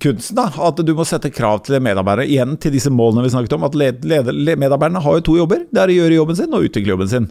kunsten, 0.01 0.37
da. 0.39 0.49
At 0.67 0.81
du 0.83 0.91
må 0.97 1.05
sette 1.07 1.31
krav 1.33 1.61
til 1.67 1.79
medarbeidere. 1.83 2.27
Igjen 2.27 2.57
til 2.61 2.73
disse 2.75 2.91
målene 2.91 3.23
vi 3.25 3.33
snakket 3.33 3.55
om. 3.55 3.67
At 3.69 3.77
led, 3.77 4.03
led, 4.03 4.31
medarbeiderne 4.59 5.03
har 5.05 5.19
jo 5.19 5.25
to 5.29 5.37
jobber. 5.39 5.63
Det 5.69 5.83
er 5.83 5.93
å 5.93 5.97
gjøre 5.99 6.17
jobben 6.17 6.39
sin 6.41 6.57
og 6.57 6.67
utvikle 6.67 6.95
jobben 6.95 7.11
sin. 7.11 7.29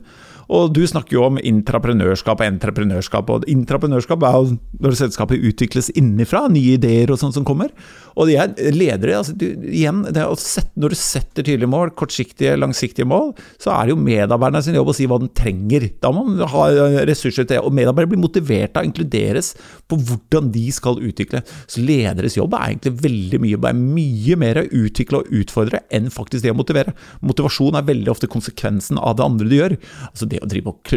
Og 0.51 0.73
du 0.75 0.83
snakker 0.89 1.15
jo 1.15 1.25
om 1.29 1.39
intraprenørskap 1.39 2.41
og 2.43 2.49
entreprenørskap. 2.49 3.31
Og 3.31 3.47
intraprenørskap 3.51 4.25
er 4.27 4.37
jo 4.37 4.57
når 4.83 4.97
selskapet 4.99 5.45
utvikles 5.47 5.93
innenfra, 5.95 6.47
nye 6.51 6.75
ideer 6.75 7.13
og 7.13 7.21
sånt 7.21 7.37
som 7.37 7.47
kommer. 7.47 7.71
Og 8.19 8.27
de 8.27 8.35
er 8.41 8.73
ledere 8.75 9.21
altså, 9.21 9.37
du, 9.39 9.47
igjen, 9.71 10.03
sette, 10.41 10.73
Når 10.81 10.93
du 10.93 10.99
setter 10.99 11.47
tydelige 11.47 11.71
mål, 11.71 11.93
kortsiktige, 11.99 12.57
langsiktige 12.59 13.07
mål, 13.09 13.31
så 13.63 13.73
er 13.77 13.87
det 13.87 13.95
jo 13.95 14.01
medarbeiderne 14.03 14.65
sin 14.67 14.79
jobb 14.79 14.91
å 14.91 14.97
si 14.97 15.07
hva 15.11 15.21
den 15.23 15.31
trenger. 15.39 15.87
Da 16.03 16.11
må 16.15 16.25
man 16.27 16.43
ha 16.51 16.67
ressurser 17.09 17.45
til 17.45 17.55
det. 17.55 17.63
Og 17.63 17.75
medarbeidere 17.77 18.15
blir 18.15 18.25
motivert 18.25 18.75
av 18.75 18.83
å 18.83 18.91
inkluderes 18.91 19.53
på 19.91 20.01
hvordan 20.01 20.51
de 20.55 20.67
skal 20.75 20.99
utvikle. 20.99 21.45
Så 21.71 21.85
lederes 21.85 22.39
jobb 22.39 22.59
er 22.59 22.73
egentlig 22.73 22.97
veldig 23.07 23.43
mye, 23.47 23.63
bare 23.63 23.79
mye 23.79 24.41
mer 24.41 24.65
å 24.65 24.67
utvikle 24.83 25.23
og 25.23 25.33
utfordre 25.43 25.85
enn 25.95 26.11
faktisk 26.11 26.45
det 26.45 26.55
å 26.55 26.59
motivere. 26.59 26.97
Motivasjon 27.23 27.79
er 27.79 27.87
veldig 27.87 28.11
ofte 28.11 28.31
konsekvensen 28.31 28.99
av 28.99 29.17
det 29.19 29.27
andre 29.27 29.51
du 29.51 29.57
gjør. 29.61 29.79
Altså 30.11 30.27
det 30.27 30.40
å 30.43 30.51
drive 30.51 30.73
og, 30.73 30.93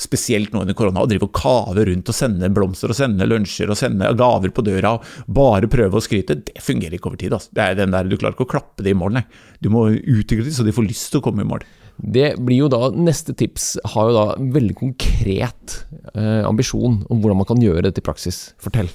Spesielt 0.00 0.54
nå 0.54 0.64
under 0.64 0.76
korona, 0.76 1.04
å 1.04 1.10
drive 1.10 1.28
og 1.28 1.34
kave 1.36 1.86
rundt 1.88 2.10
og 2.10 2.16
sende 2.16 2.50
blomster 2.54 2.92
og 2.92 2.98
sende 2.98 3.28
lunsjer 3.28 3.70
og 3.70 3.78
sende 3.78 4.10
gaver 4.18 4.52
på 4.54 4.64
døra 4.66 4.96
og 4.96 5.06
bare 5.30 5.70
prøve 5.70 5.98
å 5.98 6.04
skryte 6.04 6.38
det 6.40 6.62
fungerer 6.64 6.96
ikke 6.96 7.10
over 7.10 7.20
tid. 7.20 7.34
Altså. 7.36 7.52
Det 7.56 7.66
er 7.66 7.78
den 7.78 7.94
der, 7.94 8.08
Du 8.10 8.16
klarer 8.16 8.36
ikke 8.36 8.48
å 8.48 8.54
klappe 8.56 8.84
det 8.84 8.94
i 8.94 8.98
mål, 8.98 9.18
nei. 9.18 9.24
Du 9.60 9.70
må 9.72 9.86
utvikle 9.90 10.46
det 10.46 10.56
så 10.56 10.66
de 10.66 10.74
får 10.74 10.88
lyst 10.88 11.10
til 11.12 11.20
å 11.20 11.26
komme 11.28 11.44
i 11.44 11.48
mål. 11.48 11.64
Det 12.00 12.34
blir 12.40 12.64
jo 12.64 12.68
da, 12.72 12.88
Neste 12.94 13.34
tips 13.36 13.74
har 13.92 14.08
jo 14.08 14.16
da 14.16 14.24
veldig 14.54 14.76
konkret 14.78 15.76
eh, 16.14 16.42
ambisjon 16.48 17.00
om 17.10 17.20
hvordan 17.20 17.40
man 17.42 17.48
kan 17.48 17.60
gjøre 17.62 17.84
dette 17.88 18.02
i 18.02 18.06
praksis. 18.06 18.50
Fortell. 18.62 18.88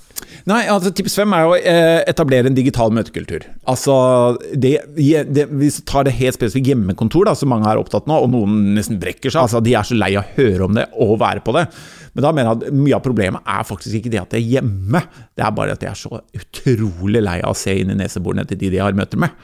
Nei, 0.49 0.63
altså 0.71 0.91
Tips 0.95 1.17
fem 1.19 1.33
er 1.37 1.47
å 1.47 1.55
eh, 1.57 2.01
etablere 2.09 2.49
en 2.49 2.57
digital 2.57 2.93
møtekultur. 2.95 3.45
Altså, 3.69 3.95
det, 4.53 4.73
det, 4.97 5.45
Hvis 5.53 5.79
vi 5.81 5.85
tar 5.89 6.07
det 6.07 6.15
helt 6.17 6.37
spesifikt 6.37 6.71
hjemmekontor, 6.71 7.29
da, 7.29 7.35
som 7.37 7.51
mange 7.53 7.69
er 7.69 7.81
opptatt 7.81 8.09
nå, 8.09 8.17
og 8.25 8.31
noen 8.33 8.73
nesten 8.77 8.99
brekker 9.01 9.33
seg 9.33 9.45
altså 9.45 9.61
De 9.63 9.75
er 9.77 9.87
så 9.87 9.97
lei 9.97 10.13
av 10.15 10.25
å 10.25 10.35
høre 10.39 10.67
om 10.67 10.77
det 10.77 10.87
og 11.05 11.17
være 11.21 11.45
på 11.45 11.55
det. 11.55 11.67
Men 12.15 12.23
da 12.25 12.31
mener 12.31 12.49
jeg 12.51 12.57
at 12.71 12.79
mye 12.79 12.95
av 12.97 13.03
problemet 13.05 13.53
er 13.57 13.67
faktisk 13.67 13.99
ikke 13.99 14.13
det 14.13 14.21
at 14.21 14.31
de 14.31 14.39
er 14.39 14.53
hjemme, 14.57 15.01
det 15.35 15.43
er 15.43 15.55
bare 15.55 15.75
at 15.75 15.81
de 15.83 15.89
er 15.91 15.99
så 15.99 16.21
utrolig 16.35 17.21
lei 17.23 17.41
av 17.41 17.51
å 17.51 17.59
se 17.59 17.75
inn 17.75 17.91
i 17.91 17.99
neseborene 17.99 18.47
til 18.47 18.61
de 18.61 18.71
de 18.75 18.81
har 18.81 18.95
møter 18.95 19.19
med. 19.19 19.35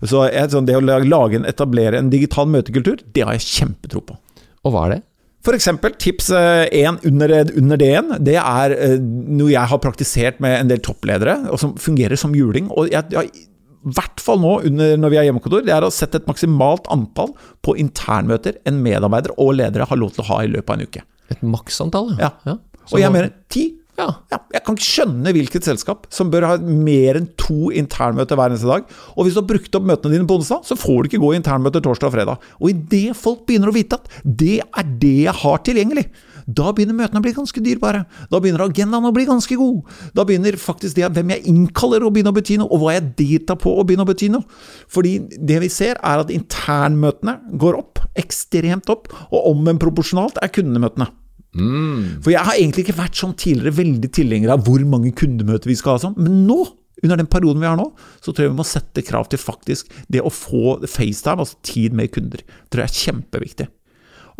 Så 0.00 0.24
sånn, 0.52 0.66
det 0.68 0.78
å 0.78 0.82
lage 0.82 1.40
en, 1.40 1.46
etablere 1.48 2.00
en 2.00 2.10
digital 2.12 2.48
møtekultur, 2.48 3.02
det 3.14 3.26
har 3.26 3.36
jeg 3.36 3.46
kjempetro 3.46 4.02
på. 4.06 4.16
Og 4.64 4.74
hva 4.74 4.86
er 4.86 4.94
det? 4.94 5.02
For 5.44 5.56
eksempel, 5.56 5.94
tips 5.96 6.28
én 6.36 6.98
eh, 6.98 7.06
under, 7.08 7.32
under 7.56 7.80
det 7.80 7.88
igjen, 7.88 8.10
det 8.20 8.36
er 8.40 8.74
eh, 8.76 8.98
noe 9.00 9.52
jeg 9.52 9.72
har 9.72 9.80
praktisert 9.80 10.40
med 10.44 10.58
en 10.58 10.72
del 10.72 10.82
toppledere, 10.84 11.38
og 11.48 11.60
som 11.62 11.72
fungerer 11.80 12.20
som 12.20 12.34
juling. 12.36 12.68
og 12.68 12.92
jeg, 12.92 13.08
jeg 13.14 13.46
i 13.80 13.94
hvert 13.96 14.20
fall 14.20 14.42
nå 14.42 14.58
under, 14.68 14.98
når 15.00 15.12
vi 15.12 15.16
har 15.16 15.24
hjemmekontor, 15.24 15.62
det 15.64 15.72
er 15.72 15.86
å 15.86 15.92
sette 15.94 16.20
et 16.20 16.26
maksimalt 16.28 16.88
antall 16.92 17.32
på 17.64 17.78
internmøter 17.80 18.58
en 18.68 18.82
medarbeider 18.84 19.32
og 19.40 19.54
ledere 19.56 19.86
har 19.88 20.00
lov 20.00 20.12
til 20.12 20.26
å 20.26 20.28
ha 20.34 20.42
i 20.44 20.50
løpet 20.52 20.74
av 20.74 20.76
en 20.76 20.90
uke. 20.90 21.04
Et 21.32 21.46
maksantall? 21.46 22.10
Ja. 22.20 22.34
ja. 22.44 22.58
Og 22.90 23.00
jeg 23.00 23.14
mener 23.14 23.32
ti. 23.52 23.70
Ja. 24.00 24.08
ja. 24.32 24.40
Jeg 24.56 24.64
kan 24.66 24.78
ikke 24.78 24.88
skjønne 24.88 25.34
hvilket 25.36 25.68
selskap 25.68 26.08
som 26.14 26.32
bør 26.32 26.48
ha 26.48 26.56
mer 26.60 27.20
enn 27.20 27.28
to 27.40 27.70
internmøter 27.76 28.38
hver 28.38 28.52
eneste 28.52 28.70
dag. 28.70 28.88
Og 29.16 29.26
hvis 29.26 29.36
du 29.36 29.42
har 29.42 29.50
brukt 29.50 29.76
opp 29.78 29.86
møtene 29.92 30.16
dine 30.16 30.28
på 30.28 30.40
onsdag, 30.40 30.64
så 30.66 30.78
får 30.78 31.02
du 31.02 31.10
ikke 31.10 31.22
gå 31.22 31.34
i 31.34 31.40
internmøter 31.40 31.84
torsdag 31.84 32.10
og 32.10 32.16
fredag. 32.16 32.50
Og 32.60 32.72
idet 32.72 33.18
folk 33.18 33.44
begynner 33.48 33.72
å 33.72 33.76
vite 33.76 34.00
at 34.00 34.10
det 34.24 34.58
er 34.64 34.90
det 35.04 35.16
jeg 35.28 35.38
har 35.42 35.62
tilgjengelig, 35.66 36.08
da 36.50 36.70
begynner 36.74 36.96
møtene 36.96 37.20
å 37.20 37.24
bli 37.24 37.34
ganske 37.36 37.62
dyrebare. 37.62 38.04
Da 38.32 38.40
begynner 38.42 38.64
agendaen 38.64 39.06
å 39.06 39.12
bli 39.14 39.26
ganske 39.28 39.56
god. 39.60 39.92
Da 40.16 40.24
begynner 40.26 40.58
faktisk 40.60 40.98
det 40.98 41.10
hvem 41.14 41.34
jeg 41.34 41.46
innkaller 41.52 42.04
å 42.04 42.10
begynne 42.12 42.32
å 42.32 42.36
bety 42.36 42.58
noe, 42.60 42.70
og 42.72 42.82
hva 42.82 42.96
jeg 42.96 43.12
deltar 43.20 43.60
på 43.60 43.74
å 43.76 43.84
begynne 43.86 44.06
å 44.06 44.10
bety 44.10 44.30
noe. 44.32 44.60
Fordi 44.90 45.16
det 45.36 45.60
vi 45.64 45.70
ser, 45.72 46.00
er 46.00 46.24
at 46.24 46.32
internmøtene 46.34 47.36
går 47.60 47.78
opp, 47.80 48.02
ekstremt 48.18 48.90
opp, 48.92 49.10
og 49.30 49.52
om 49.52 49.70
en 49.70 49.80
proporsjonalt 49.80 50.40
er 50.42 50.52
kundemøtene. 50.54 51.10
Mm. 51.56 52.20
For 52.22 52.30
jeg 52.32 52.46
har 52.46 52.58
egentlig 52.58 52.84
ikke 52.86 53.00
vært 53.00 53.18
sånn 53.18 53.34
tidligere 53.38 53.78
veldig 53.80 54.10
tilhenger 54.14 54.52
av 54.54 54.62
hvor 54.66 54.84
mange 54.86 55.10
kundemøter 55.18 55.70
vi 55.70 55.78
skal 55.78 55.96
ha 55.96 56.04
sånn, 56.04 56.18
men 56.20 56.44
nå 56.46 56.60
under 57.00 57.16
den 57.16 57.30
perioden 57.32 57.62
vi 57.62 57.68
har 57.68 57.78
nå, 57.80 57.86
så 58.20 58.32
tror 58.32 58.44
jeg 58.44 58.52
vi 58.52 58.60
må 58.60 58.66
sette 58.68 59.04
krav 59.06 59.30
til 59.32 59.40
faktisk 59.40 59.92
det 60.12 60.20
å 60.20 60.32
få 60.32 60.78
FaceTime, 60.84 61.40
altså 61.40 61.56
tid 61.64 61.96
med 61.96 62.12
kunder. 62.12 62.42
Det 62.44 62.74
tror 62.74 62.84
jeg 62.84 62.92
er 62.92 63.04
kjempeviktig. 63.06 63.68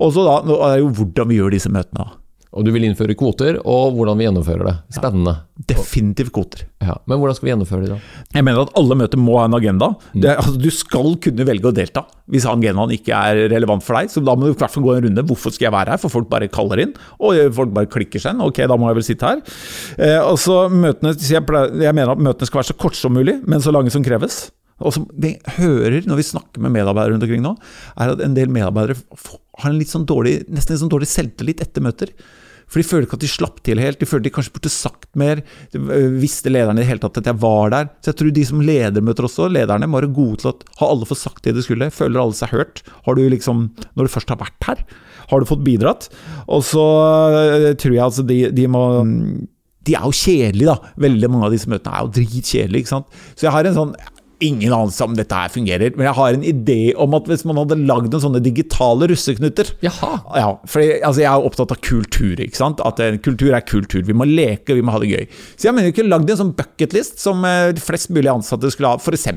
Og 0.01 0.13
så 0.17 0.25
da, 0.27 0.41
er 0.45 0.77
det 0.77 0.83
jo 0.83 0.91
hvordan 1.01 1.31
vi 1.31 1.39
gjør 1.41 1.55
disse 1.57 1.73
møtene. 1.73 2.05
da. 2.05 2.20
Og 2.51 2.67
du 2.67 2.73
vil 2.75 2.83
innføre 2.83 3.15
kvoter, 3.15 3.61
og 3.63 3.95
hvordan 3.95 4.19
vi 4.19 4.25
gjennomfører 4.27 4.67
det. 4.67 4.73
Spennende. 4.97 5.37
Ja, 5.61 5.65
definitivt 5.71 6.33
kvoter. 6.35 6.65
Ja, 6.83 6.97
men 7.07 7.21
hvordan 7.21 7.37
skal 7.39 7.47
vi 7.47 7.53
gjennomføre 7.53 7.85
det 7.85 7.91
da? 7.93 7.99
Jeg 8.35 8.47
mener 8.47 8.65
at 8.65 8.73
alle 8.81 8.97
møter 8.99 9.23
må 9.23 9.37
ha 9.39 9.45
en 9.47 9.55
agenda. 9.55 9.93
Mm. 10.11 10.25
Det, 10.25 10.33
altså, 10.35 10.57
du 10.59 10.71
skal 10.75 11.15
kunne 11.23 11.47
velge 11.47 11.71
å 11.71 11.75
delta 11.77 12.05
hvis 12.31 12.49
agendaen 12.51 12.95
ikke 12.95 13.15
er 13.15 13.45
relevant 13.53 13.87
for 13.87 13.99
deg. 13.99 14.11
Så 14.11 14.23
da 14.27 14.35
må 14.35 14.49
du 14.49 14.55
i 14.55 14.59
hvert 14.59 14.75
fall 14.75 14.87
gå 14.87 14.97
en 14.97 15.07
runde. 15.07 15.27
Hvorfor 15.31 15.55
skal 15.55 15.69
jeg 15.69 15.77
være 15.77 15.95
her? 15.95 16.03
For 16.03 16.15
folk 16.19 16.31
bare 16.31 16.51
kaller 16.51 16.83
inn, 16.87 16.95
og 17.23 17.39
folk 17.55 17.75
bare 17.77 17.91
klikker 17.91 18.23
seg 18.23 18.35
inn. 18.35 18.45
Ok, 18.47 18.63
da 18.67 18.79
må 18.79 18.91
jeg 18.91 18.99
vel 18.99 19.07
sitte 19.13 19.31
her. 19.31 19.43
Eh, 19.99 20.19
og 20.19 20.39
så 20.43 20.65
møtene, 20.73 21.15
jeg, 21.15 21.47
jeg 21.47 21.95
mener 21.95 22.15
at 22.17 22.23
møtene 22.23 22.51
skal 22.51 22.65
være 22.65 22.73
så 22.73 22.79
korte 22.83 22.99
som 22.99 23.15
mulig, 23.15 23.39
men 23.47 23.63
så 23.63 23.75
lange 23.75 23.95
som 23.95 24.07
kreves. 24.07 24.49
Og 24.81 24.95
som 24.97 25.07
vi 25.21 25.35
hører 25.59 26.07
når 26.09 26.21
vi 26.21 26.29
snakker 26.33 26.65
med 26.65 26.75
medarbeidere 26.75 27.15
rundt 27.15 27.27
omkring 27.27 27.45
nå, 27.45 27.55
er 28.01 28.15
at 28.15 28.23
en 28.25 28.37
del 28.37 28.53
medarbeidere 28.53 28.99
har 29.61 29.73
en 29.73 29.81
litt 29.81 29.93
sånn 29.93 30.09
dårlig, 30.09 30.41
nesten 30.49 30.77
en 30.77 30.85
sånn 30.87 30.93
dårlig 30.93 31.11
selvtillit 31.11 31.61
etter 31.65 31.85
møter. 31.85 32.15
For 32.71 32.79
de 32.79 32.87
føler 32.87 33.07
ikke 33.07 33.19
at 33.19 33.25
de 33.25 33.31
slapp 33.31 33.57
til 33.67 33.81
helt. 33.83 33.99
De 33.99 34.07
føler 34.07 34.29
de 34.29 34.31
kanskje 34.31 34.55
burde 34.55 34.71
sagt 34.71 35.09
mer. 35.19 35.41
De 35.75 35.81
visste 36.23 36.53
lederne 36.53 36.79
i 36.79 36.85
det 36.85 36.91
hele 36.93 37.03
tatt 37.03 37.19
at 37.19 37.27
jeg 37.27 37.41
var 37.43 37.73
der. 37.75 37.89
Så 37.99 38.13
jeg 38.13 38.19
tror 38.21 38.35
de 38.37 38.45
som 38.47 38.61
ledermøter 38.63 39.27
også, 39.27 39.49
lederne, 39.51 39.89
må 39.91 39.99
være 39.99 40.13
gode 40.15 40.39
til 40.43 40.53
at 40.53 40.63
har 40.79 40.93
alle 40.95 41.09
fått 41.11 41.23
sagt 41.25 41.43
det 41.47 41.57
de 41.57 41.65
skulle. 41.67 41.91
Føler 41.95 42.23
alle 42.23 42.39
seg 42.39 42.55
hørt. 42.55 42.85
Har 43.09 43.19
du 43.19 43.25
liksom, 43.27 43.65
når 43.99 44.07
du 44.07 44.15
først 44.15 44.31
har 44.31 44.39
vært 44.39 44.69
her, 44.69 44.85
har 45.33 45.43
du 45.43 45.51
fått 45.51 45.67
bidratt? 45.67 46.07
Og 46.47 46.63
så 46.67 46.87
tror 47.75 47.97
jeg 47.97 48.07
altså 48.07 48.27
de, 48.27 48.45
de 48.55 48.71
må 48.71 48.85
de 49.89 49.95
er 49.97 50.05
jo 50.05 50.15
kjedelige, 50.15 50.71
da. 50.71 50.95
Veldig 51.01 51.31
mange 51.33 51.49
av 51.49 51.55
disse 51.55 51.71
møtene 51.73 51.97
er 51.97 52.07
jo 52.07 52.15
dritkjedelige. 52.21 52.85
ikke 52.85 52.93
sant? 52.93 53.21
Så 53.35 53.49
jeg 53.49 53.55
har 53.55 53.67
en 53.67 53.79
sånn 53.79 53.95
ingen 54.45 54.73
anelse 54.73 55.05
om 55.05 55.15
dette 55.17 55.37
her 55.37 55.53
fungerer, 55.53 55.95
men 55.97 56.07
jeg 56.09 56.17
har 56.17 56.37
en 56.37 56.47
idé 56.47 56.79
om 57.01 57.15
at 57.19 57.29
hvis 57.31 57.45
man 57.49 57.61
hadde 57.61 57.79
lagd 57.89 58.11
noen 58.11 58.23
sånne 58.25 58.43
digitale 58.45 59.11
russeknuter 59.11 59.73
Jaha. 59.85 60.13
Ja, 60.37 60.49
for 60.69 60.83
altså, 60.83 61.23
Jeg 61.23 61.29
er 61.31 61.47
opptatt 61.47 61.75
av 61.75 61.81
kultur. 61.85 62.41
ikke 62.41 62.59
sant? 62.59 62.81
At 62.85 63.01
uh, 63.03 63.17
kultur 63.23 63.55
er 63.55 63.65
kultur. 63.67 64.03
Vi 64.07 64.17
må 64.17 64.27
leke, 64.29 64.77
vi 64.77 64.85
må 64.85 64.95
ha 64.95 65.01
det 65.03 65.11
gøy. 65.11 65.29
Så 65.55 65.69
jeg 65.69 65.77
mener 65.77 65.93
ikke 65.93 66.07
lagd 66.07 66.31
en 66.31 66.41
sånn 66.41 66.55
bucketlist 66.57 67.21
som 67.23 67.45
uh, 67.47 67.71
de 67.75 67.83
flest 67.83 68.13
mulig 68.15 68.31
ansatte 68.33 68.71
skulle 68.73 68.93
ha. 68.93 69.01
F.eks. 69.01 69.29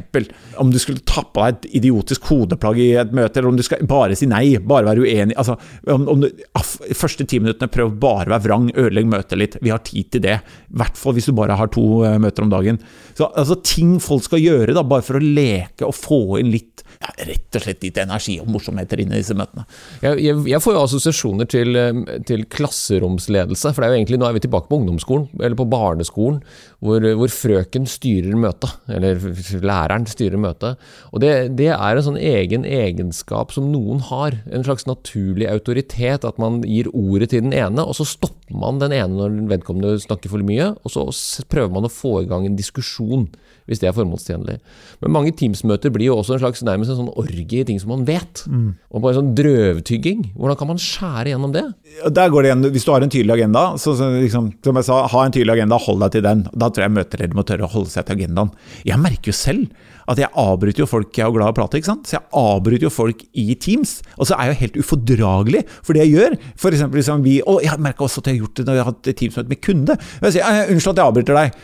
om 0.61 0.71
du 0.73 0.79
skulle 0.81 1.03
ta 1.07 1.25
på 1.25 1.43
deg 1.43 1.53
et 1.53 1.69
idiotisk 1.81 2.27
hodeplagg 2.31 2.79
i 2.81 2.89
et 3.03 3.13
møte, 3.15 3.39
eller 3.39 3.51
om 3.51 3.59
du 3.59 3.65
skal 3.65 3.83
bare 3.89 4.17
si 4.19 4.27
nei, 4.29 4.57
bare 4.59 4.87
være 4.89 5.03
uenig. 5.05 5.37
altså, 5.39 5.57
om, 5.91 6.07
om 6.11 6.23
du, 6.23 6.29
aff, 6.59 6.75
første 6.97 7.27
ti 7.29 7.41
minuttene 7.43 7.71
prøv 7.71 7.95
bare 8.01 8.29
å 8.29 8.35
være 8.35 8.45
vrang, 8.47 8.69
ødelegg 8.73 9.09
møtet 9.11 9.39
litt. 9.39 9.59
Vi 9.63 9.73
har 9.73 9.83
tid 9.85 10.11
til 10.13 10.25
det. 10.25 10.39
I 10.43 10.79
hvert 10.81 10.99
fall 10.99 11.17
hvis 11.17 11.29
du 11.29 11.35
bare 11.37 11.57
har 11.59 11.71
to 11.73 11.85
uh, 12.05 12.17
møter 12.21 12.45
om 12.45 12.53
dagen. 12.53 12.81
Så 13.17 13.29
altså, 13.31 13.59
Ting 13.73 13.95
folk 14.03 14.25
skal 14.25 14.41
gjøre, 14.41 14.73
da, 14.75 14.83
bare 14.93 15.05
for 15.05 15.19
å 15.19 15.23
leke 15.23 15.89
og 15.89 15.97
få 15.97 16.21
inn 16.41 16.53
litt 16.53 16.83
ja, 17.03 17.11
rett 17.27 17.57
og 17.57 17.63
slett 17.63 17.83
litt 17.83 17.99
energi 18.01 18.37
og 18.41 18.49
morsomheter 18.53 19.01
inn 19.01 19.13
i 19.13 19.19
disse 19.19 19.35
møtene. 19.37 19.65
Jeg, 20.03 20.19
jeg, 20.23 20.39
jeg 20.53 20.63
får 20.63 20.75
jo 20.75 20.83
assosiasjoner 20.83 21.49
til, 21.51 21.77
eh, 21.79 22.01
til, 22.27 22.45
klasseromsledelse. 22.53 23.73
For 23.73 23.83
det 23.83 23.87
er 23.87 23.93
jo 23.93 23.99
egentlig, 24.01 24.19
nå 24.21 24.27
er 24.27 24.37
vi 24.37 24.43
tilbake 24.45 24.69
på 24.69 24.79
ungdomsskolen, 24.81 25.27
eller 25.39 25.57
på 25.59 25.67
barneskolen, 25.71 26.41
hvor, 26.83 27.07
hvor 27.19 27.33
frøken 27.33 27.87
styrer 27.89 28.37
møtet. 28.39 28.77
Eller 28.91 29.19
læreren 29.63 30.07
styrer 30.09 30.41
møtet. 30.41 30.81
Og 31.11 31.23
det, 31.23 31.33
det, 31.59 31.71
er 31.75 31.99
en 31.99 32.07
sånn 32.07 32.19
egen 32.19 32.67
egenskap 32.67 33.53
som 33.55 33.71
noen 33.73 34.03
har. 34.09 34.39
En 34.51 34.65
slags 34.65 34.87
naturlig 34.89 35.49
autoritet. 35.51 36.27
At 36.27 36.39
man 36.41 36.61
gir 36.67 36.91
ordet 36.93 37.33
til 37.33 37.43
den 37.45 37.55
ene, 37.55 37.83
og 37.83 37.97
så 37.99 38.07
stopper 38.07 38.53
man 38.53 38.79
den 38.81 38.93
ene 38.95 39.17
når 39.17 39.39
vedkommende 39.51 39.97
snakker 40.03 40.31
for 40.31 40.45
mye. 40.45 40.73
Og 40.83 40.93
så 40.93 41.07
prøver 41.51 41.73
man 41.73 41.89
å 41.89 41.93
få 41.93 42.21
i 42.21 42.29
gang 42.29 42.47
en 42.47 42.59
diskusjon 42.59 43.27
hvis 43.69 43.81
det 43.81 43.89
er 43.89 43.95
formålstjenlig. 43.95 44.57
Men 45.03 45.13
mange 45.15 45.33
Teams-møter 45.39 45.93
blir 45.93 46.09
jo 46.09 46.17
også 46.19 46.35
en 46.35 46.43
slags 46.43 46.63
nærmest 46.65 46.93
en 46.93 46.99
sånn 47.01 47.13
orgie 47.19 47.63
i 47.63 47.67
ting 47.67 47.79
som 47.81 47.93
man 47.93 48.03
vet. 48.07 48.43
Mm. 48.49 48.73
Og 48.91 49.03
bare 49.03 49.17
sånn 49.19 49.31
drøvtygging. 49.37 50.25
Hvordan 50.35 50.59
kan 50.59 50.71
man 50.73 50.81
skjære 50.83 51.33
gjennom 51.33 51.55
det? 51.55 51.65
Der 52.11 52.33
går 52.33 52.43
det 52.43 52.51
igjen, 52.51 52.67
Hvis 52.75 52.87
du 52.87 52.91
har 52.93 53.05
en 53.05 53.13
tydelig 53.13 53.37
agenda, 53.37 53.65
så, 53.79 53.95
så 53.99 54.11
liksom, 54.17 54.51
som 54.65 54.79
jeg 54.79 54.89
sa, 54.89 54.99
ha 55.13 55.23
en 55.25 55.35
tydelig 55.35 55.57
agenda, 55.57 55.79
hold 55.79 56.03
deg 56.05 56.17
til 56.17 56.27
den. 56.27 56.45
Da 56.51 56.69
tror 56.69 56.87
jeg 56.87 56.97
møteledere 56.99 57.39
må 57.39 57.47
tørre 57.47 57.67
å 57.67 57.73
holde 57.73 57.93
seg 57.93 58.07
til 58.07 58.19
agendaen. 58.19 58.53
Jeg 58.87 59.01
merker 59.01 59.31
jo 59.31 59.37
selv 59.37 59.91
at 60.11 60.19
jeg 60.19 60.31
avbryter 60.35 60.83
jo 60.83 60.89
folk 60.89 61.15
jeg 61.15 61.25
er 61.25 61.31
glad 61.31 61.47
i 61.47 61.53
å 61.53 61.55
prate, 61.55 61.79
ikke 61.79 61.91
sant. 61.91 62.09
Så 62.09 62.17
jeg 62.17 62.25
avbryter 62.35 62.87
jo 62.87 62.91
folk 62.93 63.23
i 63.39 63.55
Teams. 63.55 63.95
Og 64.17 64.27
så 64.27 64.35
er 64.35 64.49
jeg 64.49 64.53
jo 64.53 64.61
helt 64.63 64.79
ufordragelig 64.83 65.63
for 65.79 65.95
det 65.95 66.03
jeg 66.03 66.17
gjør. 66.17 66.37
For 66.59 66.75
eksempel 66.75 66.99
liksom 66.99 67.23
vi 67.23 67.37
Og 67.47 67.63
jeg 67.63 67.79
merka 67.83 68.05
også 68.05 68.23
at 68.23 68.29
jeg 68.29 68.37
har 68.37 68.43
gjort 68.43 68.59
det 68.59 68.67
når 68.67 68.77
jeg 68.77 68.83
har 68.83 68.91
hatt 68.91 69.11
Teams-møte 69.21 69.53
med 69.53 69.61
kunde. 69.63 69.97
Jeg 70.25 70.35
sier, 70.35 70.61
Unnskyld 70.73 70.93
at 70.93 71.01
jeg 71.01 71.07
avbryter 71.07 71.39
deg. 71.39 71.57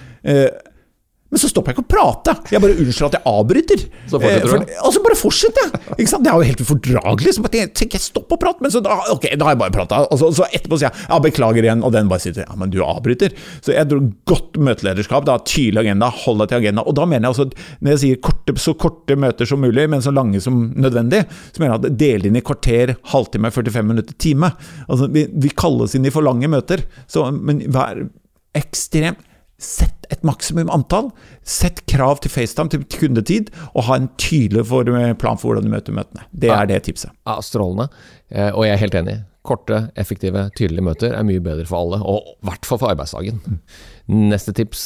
Men 1.29 1.41
så 1.41 1.49
stopper 1.51 1.71
jeg 1.71 1.77
ikke 1.77 1.85
å 1.85 1.89
prate. 1.91 2.33
Jeg 2.49 2.61
bare 2.63 2.75
unnskylder 2.81 3.11
at 3.11 3.15
jeg 3.19 3.29
avbryter. 3.29 3.81
Så 4.09 4.17
eh, 4.25 4.39
for, 4.49 4.63
og 4.87 4.93
så 4.95 5.01
bare 5.05 5.17
fortsetter 5.17 5.67
jeg! 5.67 5.81
Ikke 5.99 6.09
sant? 6.09 6.23
Det 6.25 6.31
er 6.31 6.41
jo 6.41 6.47
helt 6.47 6.63
ufordragelig. 6.63 7.33
Så 7.35 7.43
bare 7.45 7.67
tenker 7.77 7.99
jeg 7.99 8.05
stopp 8.07 8.33
å 8.33 8.39
prate, 8.41 8.65
men 8.65 8.73
så 8.73 8.81
da, 8.85 8.97
ok, 9.13 9.27
da 9.37 9.45
har 9.45 9.53
jeg 9.53 9.61
bare 9.61 9.75
prata. 9.75 9.99
Og 10.09 10.21
så, 10.21 10.31
så, 10.39 10.47
etterpå 10.49 10.79
sier 10.81 10.89
jeg 10.89 11.05
ja, 11.05 11.19
beklager 11.21 11.67
igjen, 11.67 11.83
og 11.85 11.93
den 11.93 12.09
bare 12.09 12.23
sitter 12.23 12.47
ja, 12.47 12.57
men 12.57 12.73
du 12.73 12.79
avbryter. 12.85 13.37
Så 13.61 13.75
jeg 13.75 13.91
tror 13.91 14.09
godt 14.31 14.57
møtelederskap, 14.69 15.29
da, 15.29 15.37
tydelig 15.45 15.83
agenda, 15.83 16.09
hold 16.23 16.41
deg 16.41 16.51
til 16.51 16.61
agenda. 16.63 16.87
Og 16.89 16.97
da 16.97 17.05
mener 17.13 17.29
jeg 17.29 17.35
også, 17.35 17.69
når 17.77 17.93
jeg 17.93 18.03
sier 18.07 18.21
korte, 18.25 18.57
så 18.65 18.75
korte 18.81 19.19
møter 19.21 19.53
som 19.53 19.61
mulig, 19.61 19.85
men 19.93 20.01
så 20.05 20.15
lange 20.15 20.41
som 20.41 20.59
nødvendig, 20.73 21.23
så 21.53 21.61
mener 21.61 21.75
jeg 21.75 21.93
at 21.93 22.01
del 22.01 22.29
inn 22.31 22.41
i 22.41 22.45
kvarter, 22.45 22.97
halvtime, 23.13 23.53
45 23.53 23.89
minutter, 23.93 24.17
time. 24.17 24.49
Altså, 24.87 25.13
vi, 25.13 25.29
vi 25.29 25.53
kalles 25.53 25.93
inn 25.93 26.09
i 26.09 26.13
for 26.13 26.25
lange 26.25 26.49
møter, 26.49 26.87
så, 27.05 27.29
men 27.29 27.67
vær 27.69 28.07
ekstremt 28.57 29.28
Sett 29.59 30.07
et 30.09 30.23
maksimum 30.23 30.69
antall. 30.71 31.09
Sett 31.43 31.83
krav 31.91 32.21
til 32.23 32.31
FaceTime, 32.31 32.71
til 32.71 32.85
kundetid, 32.95 33.51
og 33.73 33.85
ha 33.89 33.99
en 33.99 34.07
tydelig 34.21 34.65
plan 35.19 35.37
for 35.39 35.51
hvordan 35.51 35.67
du 35.67 35.73
møter 35.73 35.95
møtene. 35.95 36.25
Det 36.31 36.51
er 36.55 36.69
det 36.69 36.81
tipset. 36.87 37.11
Ja, 37.27 37.39
Strålende. 37.43 37.89
Eh, 38.31 38.49
og 38.53 38.65
jeg 38.65 38.77
er 38.77 38.83
helt 38.85 38.99
enig. 39.01 39.17
Korte, 39.45 39.85
effektive, 39.99 40.47
tydelige 40.55 40.85
møter 40.85 41.15
er 41.15 41.27
mye 41.27 41.43
bedre 41.43 41.67
for 41.67 41.83
alle, 41.83 42.01
og 42.03 42.33
i 42.33 42.49
hvert 42.49 42.67
fall 42.67 42.81
for 42.81 42.91
arbeidsdagen. 42.91 43.39
Neste 44.31 44.55
tips? 44.55 44.83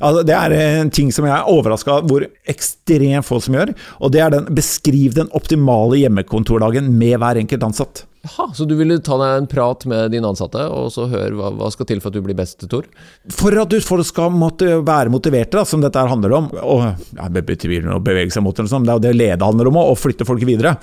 Altså, 0.00 0.22
det 0.26 0.34
er 0.36 0.54
en 0.82 0.90
ting 0.92 1.10
som 1.14 1.26
jeg 1.26 1.34
er 1.34 1.48
overraska 1.50 2.00
hvor 2.08 2.26
ekstremt 2.50 3.26
få 3.26 3.40
som 3.42 3.56
gjør. 3.56 3.72
Og 4.00 4.12
det 4.14 4.22
er 4.24 4.34
den 4.34 4.48
beskriv 4.56 5.14
den 5.16 5.30
optimale 5.36 6.02
hjemmekontordagen 6.02 6.90
med 7.00 7.18
hver 7.22 7.40
enkelt 7.40 7.66
ansatt. 7.70 8.04
Jaha, 8.20 8.50
Så 8.52 8.66
du 8.68 8.74
ville 8.76 8.98
ta 9.00 9.16
deg 9.16 9.38
en 9.38 9.46
prat 9.48 9.84
med 9.88 10.10
dine 10.12 10.28
ansatte, 10.28 10.60
og 10.68 10.90
så 10.92 11.06
høre 11.08 11.32
hva, 11.38 11.48
hva 11.56 11.70
skal 11.72 11.88
til 11.88 12.02
for 12.02 12.12
at 12.12 12.18
du 12.18 12.24
blir 12.24 12.36
best, 12.36 12.66
Tor? 12.68 12.84
For 13.32 13.56
at 13.56 13.72
folk 13.86 14.04
skal 14.04 14.36
være 14.84 15.12
motiverte, 15.12 15.56
da, 15.56 15.64
som 15.64 15.80
dette 15.80 15.96
her 15.96 16.10
handler 16.10 16.34
om, 16.36 16.50
og 16.60 16.84
ja, 17.16 17.30
betyr 17.40 17.88
å 17.94 18.00
bevege 18.04 18.34
seg 18.34 18.44
mot 18.44 18.56
det, 18.56 18.68
sånn, 18.68 18.84
det 18.84 18.92
er 18.92 19.00
jo 19.00 19.04
det 19.06 19.14
lede 19.16 19.48
handler 19.48 19.70
om, 19.72 19.80
å 19.80 19.96
flytte 19.96 20.28
folk 20.28 20.44
videre. 20.44 20.74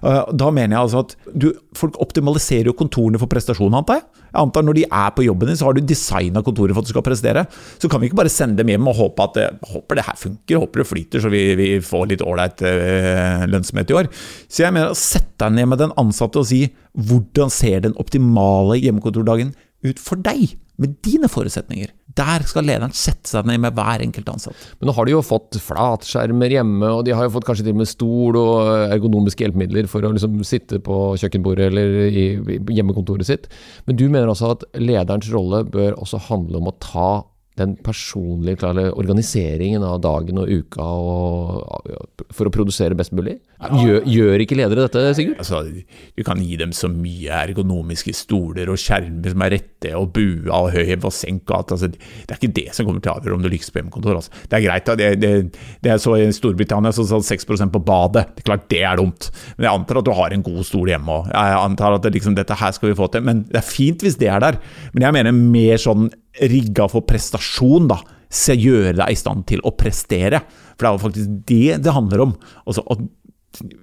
Eh, 0.00 0.22
da 0.32 0.48
mener 0.48 0.78
jeg 0.78 0.86
altså 0.86 1.04
at 1.04 1.16
du, 1.36 1.50
folk 1.76 2.00
optimaliserer 2.00 2.70
jo 2.72 2.78
kontorene 2.78 3.20
for 3.20 3.28
prestasjon, 3.28 3.76
antar 3.76 4.00
jeg. 4.00 4.08
Jeg 4.36 4.44
antar 4.44 4.66
Når 4.66 4.76
de 4.76 4.84
er 4.84 5.12
på 5.16 5.24
jobben 5.24 5.50
din, 5.50 5.58
så 5.58 5.68
har 5.68 5.76
du 5.76 5.80
designa 5.80 6.42
kontoret 6.44 6.76
for 6.76 6.84
at 6.84 6.88
du 6.88 6.92
skal 6.92 7.04
prestere. 7.06 7.46
Så 7.80 7.88
kan 7.88 8.02
vi 8.02 8.10
ikke 8.10 8.20
bare 8.20 8.32
sende 8.32 8.60
dem 8.60 8.72
hjem 8.72 8.90
og 8.92 8.98
håpe 9.00 9.24
at 9.24 9.38
det, 9.38 9.46
håper 9.72 9.98
det 9.98 10.06
her 10.06 10.18
funker, 10.20 10.60
håper 10.62 10.82
det 10.82 10.88
flyter 10.90 11.24
så 11.24 11.32
vi, 11.32 11.42
vi 11.58 11.68
får 11.84 12.10
litt 12.12 12.24
ålreit 12.24 12.64
øh, 12.68 13.46
lønnsomhet 13.48 13.92
i 13.92 13.98
år. 14.02 14.10
Så 14.48 14.66
jeg 14.66 14.76
mener 14.76 14.92
å 14.92 14.98
sette 14.98 15.40
deg 15.46 15.56
ned 15.56 15.70
med 15.72 15.82
den 15.82 15.94
ansatte 16.00 16.42
og 16.42 16.48
si 16.48 16.66
hvordan 16.96 17.52
ser 17.52 17.82
den 17.84 17.96
optimale 18.00 18.78
hjemmekontordagen 18.80 19.54
ut 19.86 20.00
for 20.02 20.20
deg, 20.20 20.56
med 20.80 20.98
dine 21.04 21.28
forutsetninger? 21.32 21.92
Der 22.16 22.44
skal 22.48 22.64
lederen 22.64 22.94
sette 22.96 23.28
seg 23.28 23.48
ned 23.48 23.60
med 23.60 23.76
hver 23.76 24.00
enkelt 24.04 24.28
ansatt. 24.32 24.56
Men 24.80 24.88
nå 24.88 24.96
har 24.96 25.08
de 25.08 25.12
jo 25.12 25.22
fått 25.26 25.58
flatskjermer 25.60 26.54
hjemme, 26.56 26.88
og 26.88 27.04
de 27.04 27.12
har 27.16 27.26
jo 27.26 27.34
fått 27.34 27.48
kanskje 27.48 27.66
til 27.66 27.76
og 27.76 27.82
med 27.82 27.90
stol 27.90 28.38
og 28.40 28.70
ergonomiske 28.94 29.44
hjelpemidler 29.44 29.90
for 29.90 30.06
å 30.06 30.14
liksom 30.14 30.40
sitte 30.48 30.80
på 30.84 31.00
kjøkkenbordet 31.20 31.68
eller 31.68 31.96
i 32.08 32.26
hjemmekontoret 32.78 33.28
sitt. 33.28 33.50
Men 33.84 34.00
du 34.00 34.06
mener 34.08 34.32
altså 34.32 34.54
at 34.54 34.64
lederens 34.80 35.28
rolle 35.34 35.64
bør 35.68 35.98
også 36.00 36.22
handle 36.30 36.62
om 36.62 36.72
å 36.72 36.78
ta 36.80 37.10
den 37.56 37.76
personlige 37.80 38.60
klare, 38.60 38.90
organiseringen 38.98 39.84
av 39.86 40.00
dagen 40.04 40.42
og 40.42 40.50
uka 40.50 40.84
og, 40.84 41.94
for 42.34 42.48
å 42.48 42.52
produsere 42.52 42.96
best 42.98 43.14
mulig? 43.16 43.38
Gjør, 43.56 44.02
gjør, 44.04 44.42
ikke 44.44 44.58
ledere 44.58 44.84
dette, 44.84 45.02
Sigurd? 45.16 45.38
Altså, 45.40 45.62
du 45.64 46.22
kan 46.26 46.42
gi 46.44 46.58
dem 46.60 46.74
så 46.76 46.90
mye 46.92 47.38
ergonomiske 47.46 48.12
stoler 48.16 48.68
og 48.68 48.80
skjermer 48.80 49.32
som 49.32 49.44
er 49.46 49.54
rette, 49.56 49.92
og 49.96 50.10
bua 50.16 50.60
og 50.66 50.74
høyhev 50.74 51.06
og 51.08 51.14
senk 51.16 51.48
og 51.48 51.56
alt. 51.60 51.72
Altså, 51.76 51.88
det 51.92 52.34
er 52.34 52.40
ikke 52.40 52.58
det 52.58 52.66
som 52.76 52.88
kommer 52.88 53.00
til 53.04 53.14
å 53.14 53.16
avgjøre 53.16 53.38
om 53.38 53.46
du 53.46 53.50
lykkes 53.52 53.72
på 53.72 53.80
hjemmekontor. 53.80 54.20
Altså. 54.20 54.44
Det 54.44 54.58
er 54.58 54.66
greit, 54.66 54.92
det, 55.00 55.08
det, 55.22 55.32
det 55.84 55.94
er 55.94 56.02
så 56.02 56.18
i 56.20 56.28
Storbritannia 56.36 56.92
så 56.92 57.06
sa 57.08 57.22
6% 57.24 57.72
på 57.72 57.82
badet. 57.88 58.26
Det 58.36 58.44
er 58.44 58.50
klart 58.50 58.68
det 58.72 58.82
er 58.84 59.00
dumt. 59.00 59.30
Men 59.56 59.70
jeg 59.70 59.80
antar 59.80 60.02
at 60.02 60.10
du 60.10 60.12
har 60.20 60.36
en 60.36 60.46
god 60.50 60.60
stol 60.68 60.92
hjemme 60.92 61.16
òg. 61.16 61.32
Jeg 61.32 61.58
antar 61.62 61.96
at 61.96 62.04
det, 62.04 62.12
liksom, 62.18 62.36
dette 62.36 62.60
her 62.60 62.76
skal 62.76 62.92
vi 62.92 63.00
få 63.00 63.08
til. 63.12 63.24
Men 63.24 63.46
det 63.48 63.62
er 63.62 63.66
fint 63.66 64.04
hvis 64.04 64.20
det 64.20 64.28
er 64.32 64.44
der. 64.44 64.60
Men 64.92 65.08
jeg 65.08 65.16
mener 65.16 65.36
mer 65.36 65.80
sånn 65.80 66.10
rigga 66.40 66.88
for 66.92 67.06
prestasjon, 67.08 67.90
da. 67.92 68.00
Se, 68.26 68.56
gjøre 68.58 68.96
deg 68.98 69.12
i 69.12 69.18
stand 69.18 69.46
til 69.48 69.62
å 69.64 69.72
prestere. 69.78 70.42
For 70.74 70.82
det 70.82 70.88
er 70.88 70.96
jo 70.96 71.04
faktisk 71.04 71.36
det 71.48 71.78
det 71.86 71.94
handler 71.94 72.24
om. 72.26 72.34
Altså, 72.66 72.82
å 72.84 72.98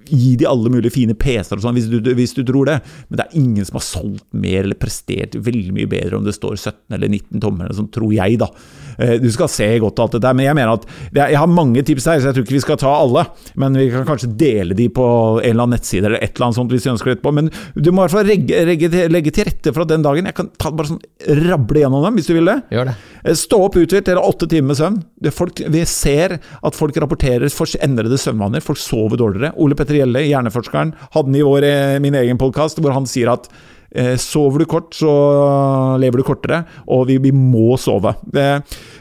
gi 0.06 0.34
de 0.38 0.46
alle 0.46 0.70
mulige 0.70 0.92
fine 0.94 1.16
PC-er 1.18 1.58
og 1.58 1.64
sånn, 1.64 1.76
hvis, 1.78 1.88
hvis, 1.90 2.34
du 2.36 2.44
tror 2.46 2.68
det. 2.68 2.76
Men 3.08 3.18
det 3.18 3.24
er 3.24 3.38
ingen 3.40 3.66
som 3.66 3.78
har 3.80 3.86
solgt 3.86 4.26
mer 4.36 4.62
eller 4.62 4.78
prestert 4.78 5.34
veldig 5.34 5.74
mye 5.74 5.90
bedre 5.90 6.20
om 6.20 6.26
det 6.26 6.36
står 6.36 6.56
17 6.56 6.96
eller 6.98 7.10
19 7.10 7.42
tommer, 7.42 7.74
sånn, 7.74 7.90
tror 7.94 8.14
jeg, 8.14 8.38
da. 8.42 8.50
Eh, 8.98 9.16
du 9.22 9.28
skal 9.34 9.50
se 9.52 9.68
godt 9.82 10.00
alt 10.02 10.16
dette, 10.16 10.32
men 10.36 10.46
jeg 10.46 10.56
mener 10.58 10.74
at 10.76 10.86
jeg 11.14 11.38
har 11.40 11.50
mange 11.50 11.82
tips 11.86 12.08
her, 12.10 12.20
så 12.20 12.30
jeg 12.30 12.36
tror 12.36 12.46
ikke 12.46 12.56
vi 12.56 12.64
skal 12.64 12.80
ta 12.80 12.92
alle. 12.94 13.24
Men 13.60 13.78
vi 13.78 13.88
kan 13.92 14.06
kanskje 14.08 14.32
dele 14.40 14.76
de 14.78 14.88
på 14.92 15.06
en 15.40 15.48
eller 15.48 15.66
annen 15.66 15.76
nettside 15.78 16.08
eller 16.08 16.20
et 16.20 16.34
eller 16.34 16.48
annet 16.48 16.58
sånt 16.60 16.74
hvis 16.74 16.86
vi 16.86 16.92
ønsker 16.94 17.10
det 17.10 17.16
etterpå. 17.18 17.34
Men 17.40 17.50
du 17.74 17.90
må 17.90 18.02
i 18.02 18.06
hvert 18.06 18.16
fall 18.16 18.30
legge, 18.30 18.62
regge, 18.68 18.90
legge, 19.10 19.34
til 19.34 19.48
rette 19.48 19.72
for 19.72 19.84
at 19.84 19.90
den 19.90 20.04
dagen 20.04 20.28
Jeg 20.28 20.36
kan 20.36 20.50
ta 20.60 20.70
bare 20.70 20.92
sånn 20.92 21.02
rable 21.44 21.82
gjennom 21.82 22.04
dem, 22.06 22.18
hvis 22.18 22.30
du 22.30 22.34
vil 22.36 22.50
det. 22.50 22.58
Gjør 22.74 22.90
det. 22.90 22.96
Eh, 23.24 23.38
stå 23.38 23.60
opp 23.66 23.78
uthvilt 23.80 24.10
eller 24.12 24.30
åtte 24.32 24.48
timer 24.50 24.72
med 24.72 24.80
søvn. 24.80 24.98
Folk, 25.34 25.62
vi 25.74 25.84
ser 25.88 26.38
at 26.38 26.78
folk 26.78 26.96
rapporterer 27.00 27.52
for 27.52 27.70
endrede 27.84 28.18
søvnvaner. 28.20 28.64
Folk 28.64 28.80
sover 28.80 29.20
dårligere. 29.20 29.54
Ole 29.60 29.78
Petter 29.78 29.98
Gjelle, 30.00 30.26
hjerneforskeren, 30.28 30.94
hadde 31.14 31.30
den 31.30 31.40
i 31.40 31.46
vår, 31.46 31.68
eh, 31.68 32.00
min 32.04 32.18
egen 32.20 32.40
podkast, 32.40 32.82
hvor 32.82 32.94
han 32.96 33.08
sier 33.10 33.32
at 33.32 33.48
sover 34.18 34.64
du 34.64 34.66
kort, 34.66 34.90
så 34.96 35.10
lever 36.02 36.18
du 36.18 36.26
kortere, 36.26 36.64
og 36.90 37.06
vi, 37.08 37.20
vi 37.22 37.30
må 37.34 37.76
sove. 37.78 38.14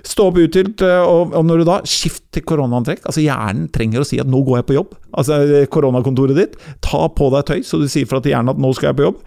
Stå 0.03 0.27
opp 0.29 0.39
uthvilt, 0.41 0.83
eh, 0.83 1.01
og, 1.01 1.33
og 1.33 1.45
når 1.47 1.61
du 1.61 1.67
da 1.67 1.79
Skift 1.87 2.25
til 2.35 2.43
koronaantrekk. 2.47 3.03
Altså 3.07 3.23
Hjernen 3.23 3.69
trenger 3.73 4.03
å 4.03 4.07
si 4.07 4.19
at 4.21 4.29
'nå 4.29 4.43
går 4.45 4.59
jeg 4.59 4.67
på 4.69 4.77
jobb'. 4.77 4.95
Altså 5.15 5.39
eh, 5.43 5.67
Koronakontoret 5.71 6.37
ditt. 6.37 6.57
Ta 6.83 7.07
på 7.07 7.29
deg 7.33 7.47
tøy, 7.47 7.59
så 7.63 7.79
du 7.79 7.87
sier 7.87 8.09
fra 8.09 8.19
til 8.19 8.33
hjernen 8.33 8.53
at 8.53 8.61
'nå 8.61 8.73
skal 8.75 8.91
jeg 8.91 8.99
på 8.99 9.07
jobb'. 9.07 9.21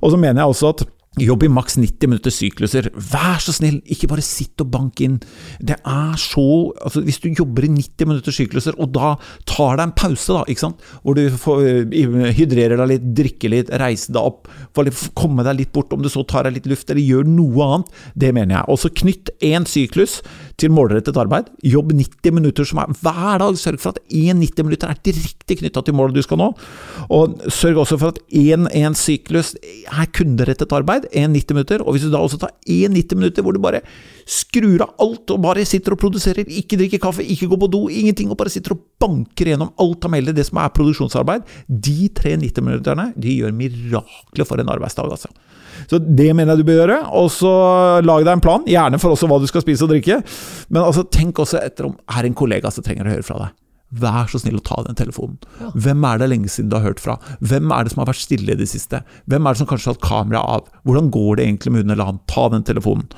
Og 0.00 0.12
så 0.12 0.20
mener 0.20 0.42
jeg 0.42 0.54
også 0.54 0.74
at 0.74 0.84
Jobb 1.20 1.42
i 1.44 1.48
maks 1.52 1.74
90 1.76 2.08
minutters 2.08 2.38
sykluser. 2.40 2.86
Vær 2.96 3.36
så 3.44 3.52
snill, 3.52 3.82
ikke 3.92 4.08
bare 4.08 4.22
sitt 4.24 4.62
og 4.64 4.70
bank 4.72 5.00
inn. 5.04 5.18
Det 5.60 5.76
er 5.76 6.14
så 6.16 6.72
altså 6.80 7.02
Hvis 7.04 7.20
du 7.20 7.28
jobber 7.28 7.66
i 7.66 7.68
90 7.68 8.08
minutters 8.08 8.38
sykluser, 8.40 8.78
og 8.80 8.94
da 8.94 9.10
tar 9.44 9.76
deg 9.76 9.84
en 9.84 9.92
pause, 9.92 10.32
da, 10.32 10.46
ikke 10.48 10.64
sant? 10.64 10.80
hvor 11.02 11.18
du 11.18 11.28
får, 11.28 11.60
eh, 11.68 12.32
hydrerer 12.38 12.80
deg 12.80 12.88
litt, 12.88 13.04
drikker 13.18 13.52
litt, 13.52 13.68
reiser 13.68 14.16
deg 14.16 14.22
opp, 14.22 14.48
komme 15.14 15.44
deg 15.44 15.58
litt 15.58 15.72
bort, 15.72 15.92
om 15.92 16.00
du 16.00 16.08
så 16.08 16.24
tar 16.24 16.48
deg 16.48 16.56
litt 16.56 16.70
luft, 16.72 16.88
eller 16.88 17.04
gjør 17.04 17.28
noe 17.28 17.68
annet, 17.68 17.92
det 18.16 18.32
mener 18.32 18.56
jeg. 18.56 18.64
Og 18.72 18.80
så 18.80 18.88
knytt 18.88 19.34
én 19.44 19.68
syklus 19.68 20.22
til 20.60 20.72
målrettet 20.74 21.18
arbeid. 21.18 21.50
Jobb 21.64 21.92
90 21.96 22.34
minutter 22.36 22.68
som 22.68 22.82
er 22.82 22.92
hver 23.02 23.42
dag. 23.42 23.58
Sørg 23.58 23.80
for 23.82 23.94
at 23.94 24.00
én 24.08 24.40
90 24.40 24.66
minutter 24.68 24.92
er 24.92 25.00
direkte 25.04 25.58
knytta 25.60 25.84
til 25.86 25.96
målet 25.98 26.16
du 26.16 26.22
skal 26.24 26.40
nå. 26.40 26.50
Og 27.12 27.38
sørg 27.52 27.82
også 27.84 27.98
for 28.00 28.14
at 28.14 28.20
én 28.28 28.96
syklus 28.98 29.54
er 29.62 30.08
kunderettet 30.14 30.72
arbeid 30.72 31.08
én 31.12 31.34
90 31.34 31.56
minutter. 31.56 31.84
Og 31.84 31.96
hvis 31.96 32.06
du 32.06 32.12
da 32.12 32.22
også 32.22 32.40
tar 32.42 32.54
én 32.66 32.92
90 32.94 33.20
minutter 33.20 33.46
hvor 33.46 33.56
du 33.56 33.62
bare 33.62 33.82
skrur 34.28 34.84
av 34.84 34.94
alt 35.02 35.30
og 35.34 35.42
bare 35.42 35.64
sitter 35.66 35.96
og 35.96 36.02
produserer, 36.02 36.46
ikke 36.46 36.78
drikker 36.80 37.02
kaffe, 37.02 37.24
ikke 37.26 37.48
går 37.50 37.62
på 37.64 37.70
do, 37.72 37.82
ingenting, 37.90 38.30
og 38.30 38.38
bare 38.40 38.52
sitter 38.52 38.76
og 38.76 38.84
banker 39.02 39.52
gjennom 39.52 39.72
alt 39.82 40.06
av 40.06 40.12
meldet, 40.14 40.36
det 40.38 40.46
som 40.48 40.60
er 40.62 40.72
produksjonsarbeid, 40.74 41.46
de 41.68 42.10
tre 42.14 42.36
90-minutterne 42.38 43.10
de 43.18 43.38
gjør 43.40 43.56
mirakler 43.56 44.48
for 44.48 44.62
en 44.62 44.72
arbeidsdag, 44.72 45.10
altså. 45.10 45.32
Så 45.90 46.00
det 46.02 46.28
mener 46.36 46.52
jeg 46.52 46.62
du 46.62 46.68
bør 46.70 46.82
gjøre. 46.82 47.00
Og 47.18 47.30
så 47.34 47.52
lag 48.04 48.26
deg 48.26 48.34
en 48.36 48.44
plan, 48.44 48.68
gjerne 48.68 49.00
for 49.02 49.14
også 49.14 49.30
hva 49.30 49.40
du 49.42 49.48
skal 49.50 49.64
spise 49.64 49.86
og 49.86 49.92
drikke. 49.94 50.20
Men 50.72 50.84
altså, 50.84 51.06
tenk 51.08 51.42
også 51.42 51.60
etter 51.62 51.90
om 51.90 51.98
er 52.12 52.28
en 52.28 52.38
kollega 52.38 52.72
som 52.72 52.86
trenger 52.86 53.08
å 53.08 53.14
høre 53.16 53.26
fra 53.26 53.40
deg. 53.44 53.58
Vær 54.02 54.30
så 54.32 54.40
snill 54.40 54.56
å 54.56 54.64
ta 54.64 54.78
den 54.86 54.96
telefonen. 54.96 55.36
Hvem 55.76 56.04
er 56.08 56.20
det 56.20 56.30
lenge 56.32 56.48
siden 56.48 56.70
du 56.72 56.78
har 56.78 56.86
hørt 56.86 57.02
fra? 57.02 57.18
Hvem 57.44 57.72
er 57.76 57.84
det 57.84 57.92
som 57.92 58.00
har 58.00 58.08
vært 58.08 58.24
stille 58.24 58.54
i 58.54 58.58
det 58.58 58.70
siste? 58.70 59.02
Hvem 59.28 59.44
er 59.44 59.52
det 59.52 59.60
som 59.60 59.68
kanskje 59.68 59.90
har 59.90 59.98
hatt 59.98 60.06
kameraet 60.06 60.54
av? 60.54 60.84
Hvordan 60.88 61.10
går 61.12 61.36
det 61.36 61.48
egentlig 61.48 61.74
med 61.74 61.84
hun 61.84 61.94
eller 61.96 62.08
han? 62.08 62.22
Ta 62.30 62.46
den 62.54 62.64
telefonen. 62.64 63.10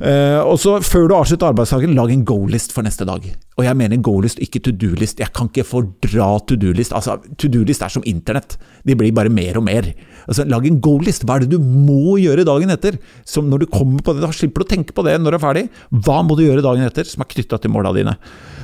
Uh, 0.00 0.40
og 0.48 0.56
så 0.56 0.78
Før 0.80 1.10
du 1.10 1.14
avslutter 1.14 1.50
arbeidsdagen, 1.50 1.92
lag 1.92 2.08
en 2.12 2.24
go-list 2.24 2.72
for 2.72 2.86
neste 2.86 3.04
dag. 3.04 3.26
Og 3.60 3.66
jeg 3.66 3.76
mener 3.76 4.00
go-list, 4.00 4.40
ikke 4.40 4.62
to 4.64 4.72
do-list. 4.72 5.20
Jeg 5.20 5.32
kan 5.36 5.50
ikke 5.50 5.66
fordra 5.68 6.30
to 6.48 6.56
do-list. 6.56 6.94
Altså, 6.96 7.18
to 7.36 7.50
do-list 7.52 7.84
er 7.84 7.92
som 7.92 8.06
internett. 8.08 8.56
De 8.88 8.96
blir 8.96 9.12
bare 9.12 9.32
mer 9.32 9.60
og 9.60 9.66
mer. 9.68 9.90
Altså, 10.26 10.48
Lag 10.48 10.64
en 10.64 10.80
go-list. 10.80 11.28
Hva 11.28 11.36
er 11.36 11.44
det 11.44 11.52
du 11.52 11.60
må 11.60 12.16
gjøre 12.22 12.48
dagen 12.48 12.72
etter? 12.72 12.96
Som 13.28 13.52
når 13.52 13.66
du 13.66 13.70
kommer 13.74 14.00
på 14.00 14.16
det, 14.16 14.24
Da 14.24 14.32
slipper 14.32 14.64
du 14.64 14.68
å 14.70 14.72
tenke 14.72 14.96
på 14.96 15.04
det 15.04 15.18
når 15.20 15.36
du 15.36 15.40
er 15.40 15.44
ferdig. 15.44 15.68
Hva 15.92 16.22
må 16.24 16.38
du 16.38 16.46
gjøre 16.46 16.64
dagen 16.64 16.88
etter 16.88 17.04
som 17.04 17.20
er 17.20 17.32
knytta 17.34 17.60
til 17.60 17.76
måla 17.76 17.92
dine? 17.92 18.16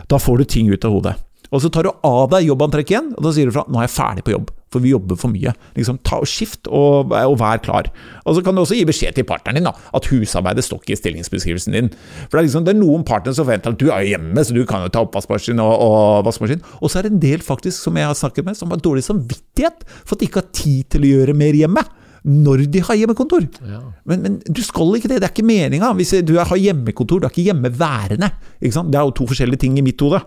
Da 0.09 0.17
får 0.23 0.41
du 0.41 0.49
ting 0.49 0.73
ut 0.73 0.89
av 0.89 0.97
hodet. 0.97 1.19
Og 1.55 1.63
så 1.63 1.71
tar 1.73 1.87
du 1.87 1.93
av 2.07 2.31
deg 2.33 2.49
jobbantrekket 2.49 2.95
igjen, 2.95 3.11
og 3.17 3.27
da 3.27 3.33
sier 3.35 3.49
du 3.49 3.55
fra 3.55 3.67
'nå 3.69 3.79
er 3.79 3.87
jeg 3.87 3.95
ferdig 3.97 4.25
på 4.27 4.35
jobb', 4.35 4.51
for 4.73 4.83
vi 4.83 4.91
jobber 4.91 5.17
for 5.17 5.31
mye. 5.31 5.53
Liksom, 5.77 5.99
ta 6.03 6.19
og 6.19 6.27
Skift, 6.27 6.67
og, 6.67 7.13
og 7.13 7.37
vær 7.39 7.63
klar. 7.63 7.91
Og 8.27 8.37
så 8.37 8.43
kan 8.45 8.55
du 8.55 8.63
også 8.63 8.77
gi 8.77 8.85
beskjed 8.85 9.15
til 9.15 9.25
partneren 9.25 9.61
din 9.61 9.69
da, 9.69 9.73
at 9.95 10.09
husarbeidet 10.11 10.65
står 10.67 10.83
ikke 10.83 10.97
i 10.97 11.01
stillingsbeskrivelsen 11.01 11.77
din. 11.77 11.91
For 12.27 12.37
Det 12.37 12.41
er, 12.41 12.49
liksom, 12.49 12.65
det 12.67 12.75
er 12.75 12.81
noen 12.81 13.05
partnere 13.07 13.35
som 13.35 13.47
forventer 13.47 13.73
at 13.73 13.81
du 13.81 13.91
er 13.91 14.09
hjemme, 14.11 14.43
så 14.43 14.55
du 14.55 14.65
kan 14.67 14.83
jo 14.83 14.91
ta 14.91 15.05
oppvaskmaskin 15.07 15.63
og, 15.63 15.75
og 15.87 16.25
vaskemaskin. 16.27 16.65
Og 16.81 16.91
så 16.91 16.99
er 16.99 17.07
det 17.07 17.15
en 17.15 17.23
del 17.23 17.45
faktisk 17.47 17.79
som 17.79 17.97
jeg 17.97 18.11
har 18.11 18.19
snakket 18.19 18.45
med, 18.45 18.59
som 18.59 18.71
har 18.75 18.83
dårlig 18.83 19.07
samvittighet 19.07 19.87
for 20.05 20.17
at 20.17 20.21
de 20.21 20.27
ikke 20.27 20.43
har 20.43 20.51
tid 20.53 20.91
til 20.91 21.07
å 21.07 21.15
gjøre 21.15 21.39
mer 21.39 21.55
hjemme 21.55 21.87
når 22.27 22.65
de 22.75 22.83
har 22.83 22.99
hjemmekontor. 22.99 23.45
Ja. 23.63 23.81
Men, 24.05 24.23
men, 24.25 24.39
du 24.43 24.59
skal 24.67 24.97
ikke 24.99 25.11
det, 25.13 25.21
det 25.23 25.29
er 25.29 25.35
ikke 25.35 25.47
meninga. 25.47 25.93
Hvis 25.95 26.11
du 26.27 26.35
har 26.41 26.59
hjemmekontor, 26.59 27.23
du 27.23 27.29
er 27.29 27.31
ikke 27.31 27.47
hjemmeværende. 27.47 28.33
Ikke 28.59 28.83
det 28.91 28.99
er 28.99 29.07
jo 29.07 29.15
to 29.15 29.29
forskjellige 29.31 29.63
ting 29.63 29.79
i 29.79 29.85
mitt 29.87 30.03
hode. 30.03 30.25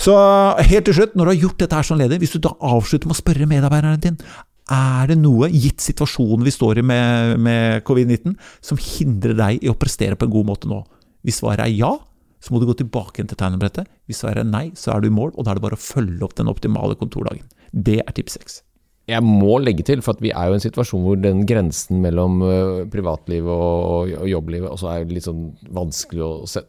Så 0.00 0.14
helt 0.64 0.86
til 0.88 0.96
slutt, 0.96 1.16
når 1.16 1.26
du 1.26 1.30
har 1.34 1.42
gjort 1.42 1.58
dette 1.60 1.76
her 1.76 1.86
som 1.86 1.98
leder, 2.00 2.20
hvis 2.20 2.32
du 2.32 2.40
da 2.40 2.54
avslutter 2.56 3.10
med 3.10 3.16
å 3.18 3.20
spørre 3.20 3.48
medarbeideren 3.50 4.00
din 4.00 4.16
er 4.70 5.10
det 5.10 5.16
noe, 5.18 5.48
gitt 5.50 5.82
situasjonen 5.82 6.46
vi 6.46 6.52
står 6.54 6.78
i 6.78 6.84
med, 6.86 7.40
med 7.42 7.82
covid-19, 7.88 8.36
som 8.64 8.78
hindrer 8.80 9.34
deg 9.36 9.66
i 9.66 9.70
å 9.70 9.76
prestere 9.76 10.16
på 10.16 10.28
en 10.28 10.32
god 10.36 10.48
måte 10.52 10.70
nå? 10.70 10.78
Hvis 11.26 11.40
svaret 11.42 11.64
er 11.66 11.74
ja, 11.74 11.90
så 12.40 12.54
må 12.54 12.62
du 12.62 12.68
gå 12.70 12.78
tilbake 12.78 13.18
igjen 13.18 13.32
til 13.32 13.40
tegnebrettet. 13.40 13.90
Hvis 14.08 14.22
svaret 14.22 14.44
er 14.44 14.48
nei, 14.48 14.70
så 14.78 14.94
er 14.94 15.02
du 15.02 15.10
i 15.10 15.14
mål, 15.14 15.34
og 15.34 15.44
da 15.44 15.52
er 15.52 15.58
det 15.58 15.66
bare 15.66 15.76
å 15.76 15.82
følge 15.82 16.24
opp 16.24 16.38
den 16.38 16.48
optimale 16.52 16.96
kontordagen. 16.96 17.50
Det 17.74 17.98
er 18.00 18.14
tips 18.16 18.38
seks. 18.38 18.60
Jeg 19.10 19.26
må 19.26 19.58
legge 19.62 19.84
til, 19.86 20.02
for 20.06 20.18
vi 20.22 20.30
er 20.30 20.48
jo 20.48 20.56
i 20.56 20.60
en 20.60 20.64
situasjon 20.64 21.04
hvor 21.04 21.20
den 21.20 21.44
grensen 21.48 22.00
mellom 22.04 22.40
privatlivet 22.92 23.10
privatliv 23.10 23.48
og, 23.50 24.10
jobblivet 24.10 24.30
jobbliv 24.30 24.66
også 24.70 24.90
er 24.92 25.08
litt 25.10 25.26
sånn 25.26 25.42
vanskelig 25.74 26.22
å 26.24 26.30
se. 26.48 26.62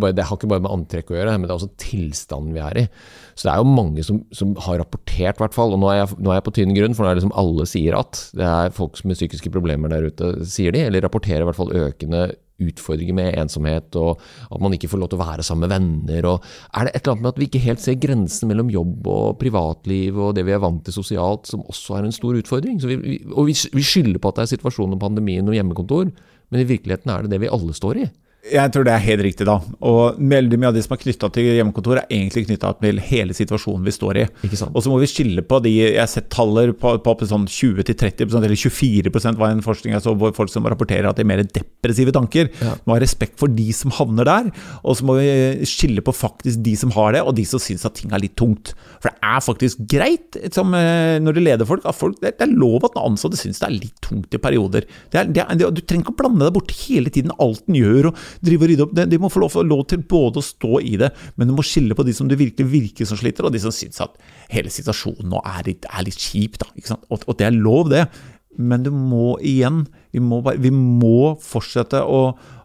Bare, 0.00 0.14
det 0.16 0.26
har 0.26 0.38
ikke 0.38 0.50
bare 0.50 0.64
med 0.64 0.72
antrekk 0.72 1.12
å 1.12 1.18
gjøre, 1.18 1.36
men 1.38 1.46
det 1.46 1.52
er 1.52 1.58
også 1.58 1.72
tilstanden 1.80 2.54
vi 2.54 2.62
er 2.62 2.80
i. 2.84 2.86
Så 3.34 3.48
det 3.48 3.54
er 3.54 3.62
jo 3.62 3.74
mange 3.74 4.04
som, 4.06 4.22
som 4.34 4.54
har 4.66 4.80
rapportert, 4.82 5.38
i 5.38 5.42
hvert 5.42 5.56
fall. 5.56 5.74
Og 5.74 5.82
nå 5.82 5.90
er, 5.90 6.02
jeg, 6.02 6.18
nå 6.18 6.32
er 6.32 6.40
jeg 6.40 6.46
på 6.46 6.54
tynn 6.58 6.74
grunn, 6.76 6.96
for 6.96 7.04
nå 7.04 7.10
er 7.10 7.16
det 7.16 7.22
liksom 7.22 7.36
alle 7.40 7.68
sier 7.70 7.98
at. 7.98 8.20
Det 8.36 8.48
er 8.48 8.74
folk 8.76 9.00
med 9.04 9.18
psykiske 9.18 9.52
problemer 9.54 9.92
der 9.92 10.08
ute, 10.10 10.34
sier 10.48 10.74
de, 10.74 10.84
eller 10.88 11.04
rapporterer 11.04 11.44
i 11.44 11.48
hvert 11.48 11.60
fall 11.60 11.74
økende 11.84 12.26
utfordringer 12.62 13.16
med 13.16 13.38
ensomhet, 13.40 13.96
og 13.98 14.20
at 14.50 14.62
man 14.62 14.74
ikke 14.76 14.90
får 14.92 15.00
lov 15.02 15.10
til 15.12 15.18
å 15.18 15.24
være 15.24 15.46
sammen 15.46 15.66
med 15.66 15.74
venner. 15.74 16.28
og 16.30 16.44
Er 16.76 16.86
det 16.86 16.94
et 16.94 17.02
eller 17.02 17.14
annet 17.14 17.24
med 17.24 17.32
at 17.32 17.40
vi 17.40 17.48
ikke 17.48 17.64
helt 17.66 17.82
ser 17.82 17.98
grensen 18.00 18.50
mellom 18.50 18.70
jobb 18.70 19.08
og 19.10 19.38
privatliv 19.40 20.18
og 20.18 20.34
det 20.38 20.46
vi 20.46 20.54
er 20.54 20.62
vant 20.62 20.84
til 20.86 20.96
sosialt, 20.96 21.50
som 21.50 21.64
også 21.66 21.98
er 21.98 22.08
en 22.08 22.14
stor 22.14 22.38
utfordring? 22.38 22.78
Vi, 22.82 22.98
vi, 23.00 23.16
og 23.32 23.50
vi, 23.50 23.56
vi 23.74 23.86
skylder 23.86 24.20
på 24.20 24.30
at 24.30 24.38
det 24.38 24.46
er 24.46 24.54
situasjonen 24.54 24.98
og 24.98 25.02
pandemien 25.02 25.48
og 25.48 25.56
hjemmekontor, 25.56 26.12
men 26.50 26.62
i 26.62 26.68
virkeligheten 26.68 27.10
er 27.10 27.24
det 27.24 27.34
det 27.34 27.42
vi 27.42 27.52
alle 27.52 27.74
står 27.74 28.04
i. 28.04 28.10
Jeg 28.44 28.72
tror 28.74 28.84
det 28.84 28.92
er 28.92 29.00
helt 29.00 29.22
riktig, 29.24 29.46
da. 29.48 29.54
Og 29.88 30.18
veldig 30.20 30.58
mye 30.60 30.68
av 30.68 30.76
det 30.76 30.82
som 30.84 30.92
er 30.92 31.00
knytta 31.00 31.30
til 31.32 31.46
hjemmekontor, 31.56 32.02
er 32.02 32.10
egentlig 32.12 32.44
knytta 32.44 32.74
til 32.76 32.98
hele 33.00 33.36
situasjonen 33.36 33.86
vi 33.86 33.94
står 33.94 34.18
i. 34.20 34.24
Og 34.68 34.82
så 34.84 34.90
må 34.92 34.98
vi 35.00 35.08
skille 35.08 35.44
på 35.48 35.60
de 35.64 35.72
Jeg 35.72 35.96
har 35.96 36.10
sett 36.10 36.28
taller 36.32 36.74
på, 36.76 36.92
på 37.00 37.14
sånn 37.30 37.46
20-30 37.48 38.36
eller 38.36 38.52
24% 38.52 39.40
var 39.40 39.54
en 39.54 39.64
forskning 39.64 39.94
jeg 39.94 40.04
så, 40.04 40.12
hvor 40.18 40.34
folk 40.36 40.52
som 40.52 40.68
rapporterer 40.68 41.08
at 41.08 41.16
de 41.16 41.24
er 41.24 41.30
mer 41.30 41.40
depressive 41.46 42.12
tanker. 42.12 42.50
Ja. 42.60 42.74
Må 42.84 42.98
ha 42.98 43.00
respekt 43.02 43.38
for 43.40 43.48
de 43.48 43.70
som 43.76 43.94
havner 43.96 44.28
der. 44.28 44.50
Og 44.82 44.98
så 44.98 45.08
må 45.08 45.16
vi 45.22 45.64
skille 45.68 46.04
på 46.04 46.12
faktisk 46.12 46.60
de 46.66 46.76
som 46.76 46.92
har 46.98 47.16
det, 47.16 47.24
og 47.24 47.32
de 47.38 47.46
som 47.48 47.62
syns 47.62 47.86
at 47.88 47.96
ting 47.96 48.12
er 48.12 48.22
litt 48.26 48.36
tungt. 48.40 48.74
For 49.00 49.08
det 49.08 49.24
er 49.24 49.40
faktisk 49.44 49.80
greit, 49.88 50.40
som, 50.52 50.76
eh, 50.76 51.16
når 51.22 51.38
du 51.38 51.42
leder 51.46 51.68
folk, 51.68 51.88
at 51.88 51.96
folk, 51.96 52.20
det 52.20 52.36
er 52.36 52.52
lov 52.52 52.84
at 52.90 53.00
ansatte 53.00 53.40
syns 53.40 53.62
det 53.62 53.70
er 53.70 53.76
litt 53.78 54.04
tungt 54.04 54.36
i 54.36 54.42
perioder. 54.42 54.84
Det 55.12 55.22
er, 55.22 55.32
det 55.32 55.46
er, 55.48 55.64
du 55.72 55.80
trenger 55.80 56.04
ikke 56.04 56.16
å 56.18 56.20
blande 56.20 56.44
deg 56.44 56.56
bort 56.58 56.76
hele 56.84 57.12
tiden, 57.14 57.32
alt 57.40 57.64
den 57.64 57.80
gjør. 57.80 58.12
og 58.12 58.22
drive 58.44 58.66
og 58.66 58.70
rydde 58.72 58.86
opp. 58.86 58.94
De 59.12 59.20
må 59.20 59.30
få 59.32 59.44
lov, 59.44 59.56
lov, 59.68 59.84
til 59.90 60.04
både 60.08 60.40
å 60.40 60.46
stå 60.46 60.80
i 60.82 60.94
det, 61.00 61.10
men 61.36 61.50
du 61.50 61.56
må 61.56 61.64
skille 61.66 61.96
på 61.96 62.06
de 62.06 62.14
som 62.16 62.30
du 62.30 62.36
virkelig 62.38 62.70
virker 62.70 63.08
som 63.08 63.20
sliter, 63.20 63.46
og 63.46 63.54
de 63.54 63.62
som 63.62 63.74
syns 63.74 64.02
at 64.04 64.16
hele 64.52 64.72
situasjonen 64.72 65.30
nå 65.32 65.42
er 65.54 65.62
litt, 65.68 65.88
er 65.90 66.06
litt 66.06 66.20
kjip. 66.20 66.58
Da, 66.62 66.70
og, 67.08 67.20
og, 67.26 67.34
det 67.38 67.48
er 67.48 67.58
lov, 67.58 67.92
det. 67.92 68.06
Men 68.54 68.84
du 68.84 68.92
må 68.94 69.34
igjen 69.42 69.80
Vi 70.14 70.20
må, 70.22 70.36
vi 70.62 70.70
må 70.70 71.32
fortsette 71.42 71.98
å, 72.06 72.20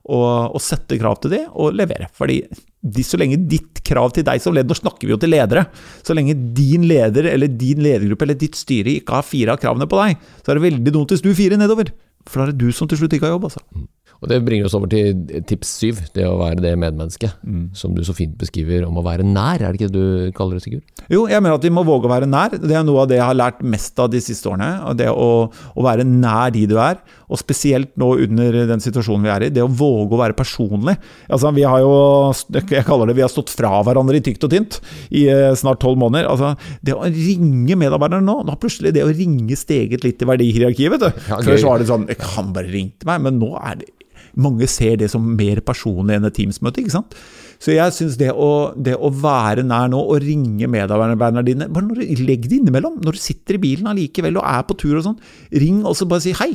å, 0.05 0.19
å, 0.53 0.59
sette 0.61 0.99
krav 0.99 1.17
til 1.23 1.33
de 1.33 1.39
og 1.49 1.73
levere. 1.73 2.11
Fordi 2.13 2.43
de, 2.45 3.05
så 3.05 3.17
lenge 3.17 3.39
ditt 3.49 3.81
krav 3.85 4.13
til 4.13 4.27
deg 4.27 4.43
som 4.43 4.53
leder 4.53 4.69
Nå 4.69 4.77
snakker 4.77 5.09
vi 5.09 5.15
jo 5.15 5.19
til 5.21 5.33
ledere. 5.33 5.65
Så 6.05 6.13
lenge 6.13 6.37
din 6.37 6.85
leder 6.89 7.31
eller 7.31 7.49
din 7.49 7.81
ledergruppe 7.81 8.27
eller 8.27 8.37
ditt 8.37 8.59
styre 8.59 8.99
ikke 8.99 9.17
har 9.17 9.25
fire 9.25 9.55
av 9.55 9.63
kravene 9.63 9.89
på 9.89 9.97
deg, 10.03 10.21
så 10.43 10.53
er 10.53 10.59
det 10.59 10.67
veldig 10.67 10.93
dumt 10.93 11.15
hvis 11.15 11.25
du 11.25 11.31
firer 11.33 11.57
nedover. 11.57 11.89
For 12.29 12.41
da 12.41 12.47
er 12.47 12.53
det 12.53 12.67
du 12.67 12.75
som 12.75 12.89
til 12.89 13.01
slutt 13.01 13.15
ikke 13.17 13.25
har 13.25 13.33
jobb, 13.37 13.49
altså. 13.49 13.63
Og 14.19 14.27
Det 14.27 14.39
bringer 14.43 14.67
oss 14.67 14.75
over 14.75 14.89
til 14.91 15.43
tips 15.47 15.69
syv, 15.79 15.99
det 16.15 16.25
å 16.27 16.35
være 16.41 16.59
det 16.63 16.73
medmennesket. 16.79 17.37
Mm. 17.43 17.69
Som 17.77 17.93
du 17.95 18.01
så 18.03 18.15
fint 18.15 18.35
beskriver 18.39 18.83
om 18.87 18.97
å 18.99 19.03
være 19.05 19.23
nær, 19.23 19.61
er 19.61 19.71
det 19.71 19.79
ikke 19.79 19.91
det 19.93 19.99
du 19.99 20.33
kaller 20.35 20.59
det, 20.59 20.65
Sigurd? 20.65 21.05
Jo, 21.07 21.23
jeg 21.31 21.39
mener 21.39 21.55
at 21.55 21.63
vi 21.65 21.71
må 21.73 21.85
våge 21.87 22.09
å 22.09 22.11
være 22.11 22.27
nær. 22.27 22.57
Det 22.59 22.75
er 22.75 22.83
noe 22.87 23.05
av 23.05 23.09
det 23.11 23.19
jeg 23.19 23.25
har 23.25 23.37
lært 23.37 23.63
mest 23.63 23.99
av 24.03 24.11
de 24.11 24.19
siste 24.23 24.51
årene. 24.51 24.93
Det 24.99 25.07
å, 25.11 25.29
å 25.47 25.85
være 25.85 26.03
nær 26.07 26.51
de 26.55 26.65
du 26.69 26.75
er, 26.83 26.99
og 27.29 27.39
spesielt 27.39 27.93
nå 28.01 28.11
under 28.25 28.59
den 28.73 28.83
situasjonen 28.83 29.23
vi 29.23 29.31
er 29.31 29.47
i. 29.47 29.51
Det 29.55 29.63
å 29.63 29.71
våge 29.71 30.17
å 30.17 30.21
være 30.21 30.35
personlig. 30.37 30.97
Altså, 31.29 31.53
vi 31.55 31.63
har 31.67 31.79
jo, 31.85 31.93
jeg 32.59 32.87
kaller 32.87 33.09
det, 33.09 33.15
vi 33.21 33.23
har 33.23 33.31
stått 33.31 33.53
fra 33.53 33.71
hverandre 33.87 34.19
i 34.19 34.25
tykt 34.25 34.43
og 34.47 34.51
tynt 34.51 34.81
i 35.15 35.27
eh, 35.31 35.53
snart 35.59 35.79
tolv 35.83 36.01
måneder. 36.01 36.27
Altså, 36.27 36.53
det 36.83 36.97
å 36.97 37.07
ringe 37.07 37.79
medarbeiderne 37.79 38.27
nå, 38.27 38.41
nå 38.43 38.55
har 38.55 38.59
plutselig 38.59 38.91
det 38.97 39.05
å 39.05 39.13
ringe 39.13 39.55
steget 39.59 40.03
litt 40.03 40.19
i 40.19 40.27
verdihierarkiet, 40.27 40.97
vet 40.97 41.07
du. 41.07 41.23
Før 41.29 41.55
så 41.55 41.69
var 41.69 41.79
det 41.79 41.87
sånn 41.89 42.07
Jeg 42.09 42.19
kan 42.19 42.51
bare 42.55 42.71
ringe 42.71 42.97
til 42.99 43.09
meg, 43.09 43.23
men 43.23 43.39
nå 43.39 43.53
er 43.61 43.79
det 43.79 43.93
mange 44.41 44.67
ser 44.71 44.97
det 45.01 45.09
som 45.11 45.25
mer 45.37 45.61
personlig 45.65 46.17
enn 46.17 46.27
et 46.29 46.35
Teams-møte. 46.37 46.83
ikke 46.83 46.95
sant? 46.95 47.17
Så 47.59 47.73
jeg 47.75 47.95
syns 47.95 48.15
det, 48.19 48.31
det, 48.79 48.95
å 48.95 49.11
være 49.11 49.65
nær 49.67 49.89
nå 49.91 49.99
og 49.99 50.23
ringe 50.23 50.69
medarbeiderne 50.71 51.43
dine 51.47 51.67
bare 51.67 51.89
når, 51.89 52.05
Legg 52.23 52.47
det 52.47 52.61
innimellom. 52.61 53.01
Når 53.03 53.17
du 53.17 53.21
sitter 53.21 53.57
i 53.57 53.63
bilen 53.65 53.89
allikevel 53.91 54.39
og 54.39 54.47
er 54.47 54.63
på 54.67 54.77
tur 54.79 54.95
og 54.99 55.05
sånn, 55.09 55.19
ring 55.59 55.83
og 55.83 55.97
så 55.99 56.07
bare 56.09 56.23
si 56.23 56.35
hei. 56.39 56.53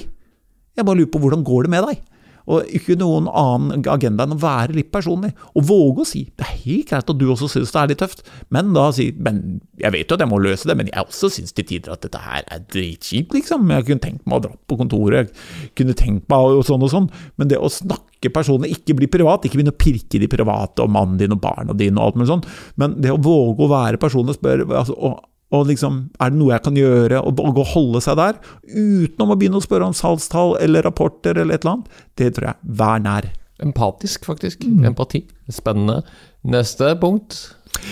Jeg 0.74 0.86
bare 0.88 1.02
lurer 1.02 1.12
på 1.12 1.20
hvordan 1.22 1.44
går 1.46 1.66
det 1.66 1.74
med 1.76 1.88
deg? 1.90 2.00
Og 2.50 2.68
ikke 2.76 2.96
noen 3.00 3.28
annen 3.30 3.84
agenda 3.88 4.26
enn 4.26 4.36
å 4.36 4.40
være 4.40 4.76
litt 4.76 4.90
personlig. 4.92 5.32
Og 5.56 5.66
våge 5.68 6.04
å 6.04 6.08
si 6.08 6.24
det 6.36 6.44
er 6.44 6.58
helt 6.64 6.90
greit 6.90 7.10
at 7.10 7.20
du 7.20 7.26
også 7.32 7.48
synes 7.54 7.72
det 7.72 7.80
er 7.80 7.92
litt 7.92 8.02
tøft, 8.02 8.24
men 8.54 8.72
da 8.76 8.90
si 8.94 9.08
men 9.14 9.60
jeg 9.80 9.94
vet 9.94 10.10
jo 10.10 10.18
at 10.18 10.24
jeg 10.24 10.30
må 10.30 10.40
løse 10.42 10.68
det, 10.68 10.76
men 10.78 10.90
jeg 10.90 11.06
også 11.06 11.30
synes 11.32 11.56
til 11.56 11.68
tider 11.68 11.94
at 11.94 12.04
dette 12.04 12.20
her 12.20 12.44
er 12.52 12.64
dritkjipt, 12.72 13.34
liksom. 13.36 13.68
Jeg 13.72 13.88
kunne 13.88 14.04
tenkt 14.04 14.26
meg 14.28 14.38
å 14.38 14.44
dra 14.46 14.54
på 14.70 14.78
kontoret, 14.80 15.32
jeg 15.64 15.74
kunne 15.80 15.96
tenkt 15.98 16.28
meg 16.32 16.58
og 16.60 16.64
sånn 16.68 16.84
og 16.84 16.92
sånn. 16.92 17.10
Men 17.40 17.50
det 17.50 17.60
å 17.60 17.72
snakke 17.72 18.32
personlig, 18.34 18.74
ikke 18.78 18.96
bli 19.00 19.10
privat, 19.10 19.44
ikke 19.44 19.60
begynne 19.60 19.74
å 19.74 19.80
pirke 19.80 20.20
de 20.20 20.30
private 20.30 20.84
og 20.84 20.92
mannen 20.94 21.20
din 21.20 21.34
og 21.34 21.42
barna 21.42 21.76
dine 21.76 21.98
og 21.98 22.10
alt 22.10 22.20
mulig 22.20 22.32
sånn, 22.32 22.48
men 22.80 22.98
det 23.04 23.12
å 23.14 23.20
våge 23.20 23.66
å 23.66 23.72
være 23.72 24.00
personlig 24.00 24.36
og 24.36 24.40
spørre 24.40 24.68
altså, 24.80 24.96
og 24.96 25.22
og 25.54 25.68
liksom, 25.70 26.00
er 26.18 26.32
det 26.32 26.40
noe 26.40 26.52
jeg 26.54 26.64
kan 26.66 26.78
gjøre, 26.78 27.22
og, 27.22 27.40
og 27.40 27.62
holde 27.74 28.02
seg 28.04 28.18
der, 28.18 28.38
utenom 28.66 29.34
å 29.34 29.38
begynne 29.38 29.60
å 29.60 29.64
spørre 29.64 29.88
om 29.90 29.96
salgstall 29.96 30.56
eller 30.64 30.86
rapporter 30.86 31.38
eller 31.38 31.56
et 31.56 31.64
eller 31.64 31.76
annet, 31.76 32.04
det 32.18 32.32
tror 32.36 32.50
jeg. 32.50 32.72
Vær 32.82 33.02
nær. 33.04 33.30
Empatisk, 33.62 34.26
faktisk. 34.26 34.64
Mm. 34.66 34.90
Empati. 34.90 35.22
Spennende. 35.52 36.02
Neste 36.42 36.90
punkt. 37.00 37.38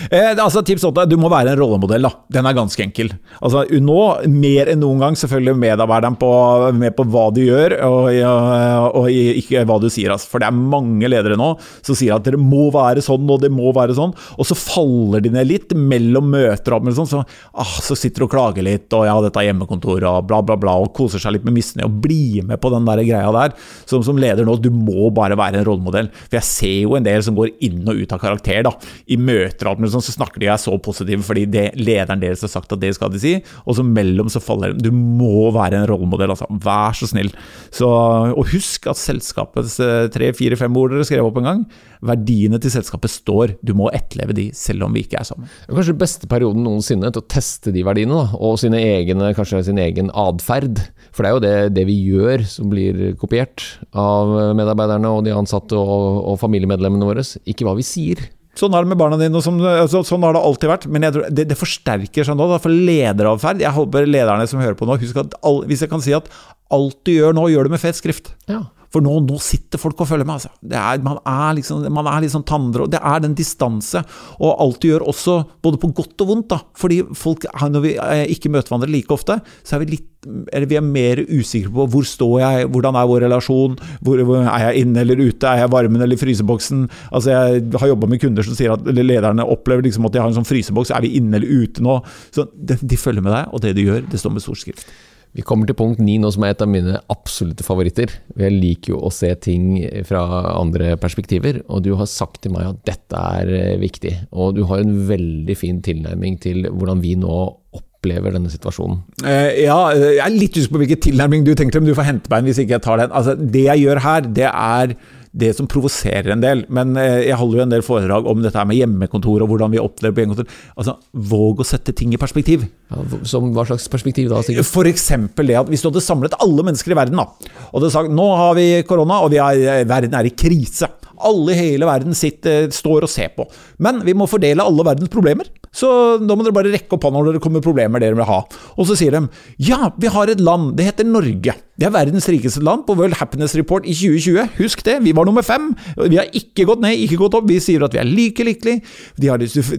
Eh, 0.09 0.31
altså, 0.31 0.61
tips 0.65 0.83
8. 0.87 1.05
Du 1.09 1.15
må 1.19 1.29
være 1.31 1.53
en 1.53 1.59
rollemodell. 1.59 2.05
da. 2.07 2.11
Den 2.33 2.47
er 2.47 2.57
ganske 2.57 2.83
enkel. 2.83 3.11
Altså, 3.41 3.63
Nå, 3.83 3.99
mer 4.31 4.71
enn 4.71 4.81
noen 4.83 5.01
gang, 5.01 5.17
selvfølgelig 5.19 5.59
medarbeideren 5.59 6.17
på, 6.19 6.31
med 6.77 6.95
på 6.97 7.05
hva 7.13 7.27
du 7.35 7.41
gjør, 7.43 7.77
og, 7.87 8.09
og, 8.13 8.97
og, 9.03 9.09
ikke 9.11 9.65
hva 9.67 9.79
du 9.81 9.89
sier. 9.93 10.13
Altså. 10.13 10.29
For 10.31 10.43
det 10.43 10.49
er 10.49 10.57
mange 10.57 11.09
ledere 11.09 11.37
nå 11.39 11.53
som 11.83 11.97
sier 11.97 12.15
at 12.15 12.25
dere 12.25 12.39
må 12.41 12.69
være 12.73 13.03
sånn, 13.03 13.27
og 13.29 13.41
det 13.43 13.51
må 13.53 13.73
være 13.75 13.97
sånn. 13.97 14.15
Og 14.37 14.49
så 14.49 14.57
faller 14.57 15.23
de 15.23 15.33
ned 15.33 15.49
litt 15.49 15.75
mellom 15.77 16.31
møter, 16.33 16.77
og 16.77 16.89
sånn, 16.97 17.09
så, 17.09 17.23
ah, 17.59 17.75
så 17.83 17.97
sitter 17.97 18.23
du 18.23 18.27
og 18.27 18.33
klager 18.33 18.65
litt, 18.65 18.89
og 18.95 19.07
ja, 19.07 19.15
dette 19.23 19.41
er 19.41 19.49
hjemmekontor, 19.49 20.03
og 20.09 20.29
bla, 20.29 20.41
bla, 20.45 20.57
bla, 20.59 20.77
og 20.83 20.93
koser 20.95 21.21
seg 21.21 21.37
litt 21.37 21.47
med 21.47 21.57
misnøye, 21.57 21.87
og 21.89 21.99
blir 22.03 22.47
med 22.47 22.61
på 22.61 22.71
den 22.73 22.87
der 22.87 23.03
greia 23.03 23.33
der. 23.35 23.55
Som, 23.89 24.03
som 24.05 24.19
leder 24.19 24.47
nå, 24.47 24.57
du 24.61 24.69
må 24.73 25.09
bare 25.15 25.37
være 25.39 25.61
en 25.61 25.67
rollemodell. 25.67 26.11
For 26.27 26.39
jeg 26.39 26.49
ser 26.49 26.77
jo 26.83 26.97
en 26.97 27.05
del 27.07 27.23
som 27.25 27.37
går 27.37 27.53
inn 27.65 27.81
og 27.87 27.99
ut 27.99 28.15
av 28.15 28.21
karakter 28.21 28.63
da, 28.67 28.73
i 29.11 29.19
møter 29.19 29.72
alt 29.73 29.81
mulig 29.81 29.93
sånn, 29.93 30.05
så 30.05 30.15
snakker 30.15 30.41
de 30.41 30.49
er 30.51 30.59
så 30.61 30.73
positive 30.83 31.25
fordi 31.25 31.45
det, 31.49 31.65
lederen 31.79 32.21
deres 32.21 32.43
har 32.45 32.51
sagt 32.51 32.73
at 32.73 32.81
det 32.81 32.93
skal 32.97 33.11
de 33.13 33.21
si, 33.21 33.33
og 33.65 33.77
så 33.77 33.85
mellom 33.85 34.29
så 34.31 34.41
faller 34.43 34.73
de. 34.73 34.89
Du 34.89 34.95
må 34.95 35.49
være 35.55 35.81
en 35.81 35.87
rollemodell, 35.89 36.33
altså. 36.33 36.47
Vær 36.63 36.95
så 36.97 37.09
snill. 37.09 37.31
Så, 37.73 37.87
og 37.87 38.51
husk 38.53 38.87
at 38.91 38.99
selskapets 38.99 39.79
eh, 39.83 40.07
tre, 40.13 40.31
fire, 40.37 40.57
fem 40.59 40.75
ord 40.79 40.93
dere 40.93 41.07
skrev 41.07 41.27
opp 41.27 41.39
en 41.41 41.49
gang, 41.49 41.63
verdiene 42.03 42.59
til 42.61 42.73
selskapet 42.73 43.11
står. 43.11 43.55
Du 43.65 43.73
må 43.77 43.89
etterleve 43.95 44.35
de, 44.37 44.49
selv 44.57 44.87
om 44.87 44.95
vi 44.95 45.05
ikke 45.05 45.21
er 45.21 45.27
sammen. 45.27 45.49
Det 45.63 45.71
er 45.71 45.79
Kanskje 45.83 45.97
beste 45.99 46.29
perioden 46.31 46.63
noensinne 46.65 47.11
til 47.11 47.23
å 47.23 47.29
teste 47.31 47.73
de 47.75 47.85
verdiene, 47.85 48.19
da, 48.19 48.39
og 48.39 48.59
sine 48.61 48.79
egne, 48.83 49.33
kanskje 49.37 49.63
sin 49.67 49.81
egen 49.81 50.11
atferd. 50.13 50.83
For 51.13 51.23
det 51.23 51.29
er 51.29 51.35
jo 51.35 51.43
det, 51.43 51.55
det, 51.77 51.87
vi 51.89 51.97
gjør 52.11 52.45
som 52.49 52.71
blir 52.71 53.03
kopiert 53.19 53.65
av 53.91 54.31
medarbeiderne 54.57 55.11
og 55.11 55.25
de 55.27 55.35
ansatte 55.35 55.77
og, 55.77 56.23
og 56.31 56.39
familiemedlemmene 56.41 57.09
våre, 57.09 57.25
ikke 57.49 57.67
hva 57.67 57.75
vi 57.77 57.85
sier. 57.87 58.23
Sånn 58.57 58.75
er 58.77 58.85
det 58.85 58.91
med 58.91 58.99
barna 59.01 59.17
dine, 59.17 59.41
som, 59.41 59.57
altså, 59.65 60.03
sånn 60.05 60.25
har 60.27 60.35
det 60.35 60.43
alltid 60.45 60.69
vært. 60.69 60.83
Men 60.93 61.07
tror, 61.09 61.25
det, 61.33 61.47
det, 61.49 61.57
forsterker 61.57 62.27
seg 62.27 62.37
nå, 62.37 62.45
da, 62.51 62.59
for 62.61 62.73
lederatferd. 62.89 63.63
Jeg 63.65 63.73
håper 63.73 64.09
lederne 64.09 64.45
som 64.49 64.61
hører 64.61 64.77
på 64.77 64.85
nå, 64.89 64.99
husk 65.01 65.17
at 65.23 65.33
all, 65.41 65.63
hvis 65.69 65.81
jeg 65.85 65.91
kan 65.93 66.03
si 66.05 66.13
at 66.13 66.29
alt 66.73 66.99
du 67.07 67.15
gjør 67.15 67.33
nå, 67.37 67.47
gjør 67.49 67.67
du 67.67 67.73
med 67.73 67.81
fet 67.81 67.97
skrift. 67.97 68.35
Ja. 68.49 68.61
For 68.93 69.01
nå, 69.01 69.17
nå, 69.25 69.39
sitter 69.41 69.81
folk 69.81 70.03
og 70.03 70.09
følger 70.11 70.27
med. 70.27 70.37
Altså. 70.37 70.51
Er, 70.69 71.01
man 71.05 71.19
er 71.25 71.57
liksom, 71.57 71.81
man 71.93 72.09
er 72.11 72.23
liksom 72.25 72.45
tannbrå. 72.45 72.85
Det 72.91 73.01
er 73.01 73.23
den 73.23 73.33
distanse. 73.37 74.03
Og 74.37 74.53
alt 74.53 74.81
du 74.83 74.91
gjør 74.91 75.07
også, 75.09 75.39
både 75.65 75.81
på 75.81 75.89
godt 75.97 76.25
og 76.25 76.29
vondt. 76.29 76.49
da. 76.53 76.61
Fordi 76.77 77.01
folk, 77.17 77.47
når 77.73 77.85
vi 77.85 77.95
eh, 77.97 78.25
ikke 78.35 78.53
møter 78.53 78.73
hverandre 78.73 78.93
like 78.93 79.13
ofte, 79.13 79.39
så 79.65 79.77
er 79.77 79.85
vi 79.85 79.95
litt 79.95 80.09
eller 80.23 80.69
vi 80.71 80.77
er 80.79 80.85
mer 80.85 81.19
usikre 81.27 81.67
på 81.73 81.85
hvor 81.91 82.05
står 82.07 82.35
jeg, 82.39 82.67
hvordan 82.71 82.95
er 82.95 83.07
vår 83.09 83.25
relasjon, 83.25 83.73
hvor, 84.05 84.21
er 84.39 84.67
jeg 84.69 84.85
inne 84.85 85.01
eller 85.03 85.19
ute, 85.19 85.49
er 85.49 85.63
jeg 85.63 85.71
varmen 85.73 86.05
eller 86.05 86.19
fryseboksen? 86.19 86.85
Altså 87.11 87.33
Jeg 87.33 87.65
har 87.81 87.91
jobba 87.91 88.07
med 88.07 88.21
kunder 88.23 88.47
som 88.47 88.55
sier 88.55 88.71
at 88.75 88.87
eller 88.87 89.03
lederne 89.03 89.43
opplever 89.43 89.83
liksom 89.83 90.07
at 90.07 90.15
de 90.15 90.21
har 90.23 90.31
en 90.31 90.37
sånn 90.37 90.47
fryseboks, 90.47 90.93
er 90.95 91.03
vi 91.03 91.15
inne 91.19 91.41
eller 91.41 91.65
ute 91.65 91.83
nå? 91.83 91.99
Så 92.31 92.47
de, 92.53 92.79
de 92.79 92.99
følger 92.99 93.25
med 93.25 93.35
deg, 93.35 93.51
og 93.51 93.65
det 93.65 93.75
de 93.75 93.89
gjør, 93.89 94.05
det 94.07 94.21
står 94.21 94.37
med 94.37 94.45
stor 94.45 94.63
skrift. 94.63 94.87
Vi 95.33 95.41
kommer 95.41 95.65
til 95.65 95.77
punkt 95.77 96.01
ni 96.03 96.19
nå, 96.21 96.29
som 96.33 96.43
er 96.45 96.53
et 96.53 96.61
av 96.61 96.69
mine 96.69 96.99
absolutte 97.09 97.65
favoritter. 97.65 98.11
Jeg 98.37 98.53
liker 98.53 98.93
jo 98.93 98.99
å 99.01 99.09
se 99.13 99.31
ting 99.41 99.79
fra 100.05 100.21
andre 100.53 100.93
perspektiver, 101.01 101.63
og 101.73 101.81
du 101.87 101.95
har 101.97 102.09
sagt 102.09 102.43
til 102.43 102.53
meg 102.53 102.69
at 102.69 102.83
dette 102.91 103.23
er 103.39 103.49
eh, 103.57 103.79
viktig. 103.81 104.13
Og 104.37 104.53
du 104.59 104.61
har 104.69 104.83
en 104.83 104.93
veldig 105.09 105.57
fin 105.57 105.81
tilnærming 105.85 106.37
til 106.43 106.69
hvordan 106.69 107.01
vi 107.01 107.15
nå 107.17 107.39
opplever 107.73 108.35
denne 108.35 108.51
situasjonen. 108.53 109.01
Eh, 109.25 109.63
ja, 109.65 109.79
jeg 109.97 110.21
er 110.21 110.37
litt 110.37 110.59
usikker 110.59 110.75
på 110.75 110.83
hvilken 110.83 111.03
tilnærming 111.07 111.47
du 111.47 111.55
tenkte, 111.57 111.81
men 111.81 111.89
du 111.89 111.97
får 111.97 112.11
hente 112.11 112.29
meg 112.29 112.43
en 112.43 112.51
hvis 112.51 112.61
ikke 112.61 112.77
jeg 112.77 112.85
tar 112.85 113.01
den. 113.01 113.17
Altså, 113.17 113.33
det 113.33 113.65
jeg 113.71 113.85
gjør 113.87 114.05
her, 114.05 114.31
det 114.37 114.49
er 114.51 114.97
det 115.33 115.49
som 115.57 115.67
provoserer 115.69 116.29
en 116.33 116.43
del. 116.43 116.63
Men 116.73 116.93
eh, 116.99 117.25
jeg 117.27 117.37
holder 117.39 117.59
jo 117.59 117.65
en 117.65 117.73
del 117.73 117.85
foredrag 117.85 118.27
om 118.29 118.43
dette 118.43 118.65
med 118.69 118.77
hjemmekontor 118.77 119.43
og 119.43 119.49
hvordan 119.51 119.73
vi 119.73 119.81
opplever 119.81 120.15
på 120.15 120.23
hjemmekontor. 120.23 120.57
Altså, 120.77 120.97
våg 121.33 121.63
å 121.63 121.67
sette 121.67 121.95
ting 121.97 122.13
i 122.13 122.21
perspektiv. 122.21 122.67
Ja, 122.93 123.05
som 123.29 123.49
Hva 123.55 123.65
slags 123.67 123.89
perspektiv 123.91 124.29
da? 124.31 124.43
Sikkert? 124.45 124.69
For 124.69 124.89
eksempel 124.89 125.49
det 125.49 125.57
at 125.63 125.71
hvis 125.71 125.83
du 125.83 125.89
hadde 125.89 126.05
samlet 126.05 126.37
alle 126.43 126.67
mennesker 126.69 126.93
i 126.93 126.99
verden 126.99 127.21
da, 127.21 127.25
og 127.71 127.79
hadde 127.79 127.93
sagt 127.95 128.13
nå 128.13 128.27
har 128.37 128.53
vi 128.59 128.67
korona 128.87 129.23
og 129.25 129.33
vi 129.33 129.41
er, 129.41 129.87
verden 129.89 130.19
er 130.19 130.29
i 130.29 130.35
krise. 130.37 130.91
Alle 131.17 131.53
i 131.53 131.59
hele 131.59 131.89
verden 131.89 132.15
sitter, 132.17 132.69
står 132.73 133.05
og 133.07 133.11
ser 133.11 133.33
på. 133.35 133.45
Men 133.83 134.01
vi 134.05 134.15
må 134.17 134.29
fordele 134.29 134.65
alle 134.65 134.85
verdens 134.87 135.11
problemer. 135.13 135.49
Så 135.73 135.89
da 136.21 136.35
må 136.37 136.45
dere 136.45 136.53
bare 136.55 136.71
rekke 136.73 136.93
opp 136.93 137.07
hånda 137.07 137.23
når 137.25 137.37
det 137.37 137.43
kommer 137.43 137.63
problemer 137.65 138.01
dere 138.01 138.17
vil 138.17 138.29
ha. 138.29 138.43
Og 138.77 138.89
så 138.89 138.97
sier 138.97 139.15
de 139.15 139.25
ja, 139.57 139.89
vi 139.97 140.11
har 140.13 140.29
et 140.29 140.41
land, 140.43 140.75
det 140.77 140.91
heter 140.91 141.07
Norge. 141.09 141.55
Det 141.73 141.87
er 141.87 141.93
verdens 141.95 142.27
rikeste 142.29 142.61
land 142.61 142.83
på 142.85 142.93
World 142.99 143.15
Happiness 143.17 143.55
Report 143.57 143.87
i 143.89 143.95
2020. 143.97 144.51
Husk 144.59 144.83
det, 144.85 144.99
vi 145.01 145.13
var 145.17 145.25
nummer 145.25 145.41
fem. 145.41 145.71
Vi 145.97 146.19
har 146.19 146.29
ikke 146.37 146.67
gått 146.69 146.83
ned, 146.83 146.99
ikke 147.01 147.17
gått 147.23 147.33
opp. 147.39 147.47
Vi 147.49 147.57
sier 147.63 147.81
at 147.81 147.95
vi 147.95 148.01
er 148.03 148.05
like 148.05 148.45
lykkelige. 148.45 148.83
De, 149.17 149.31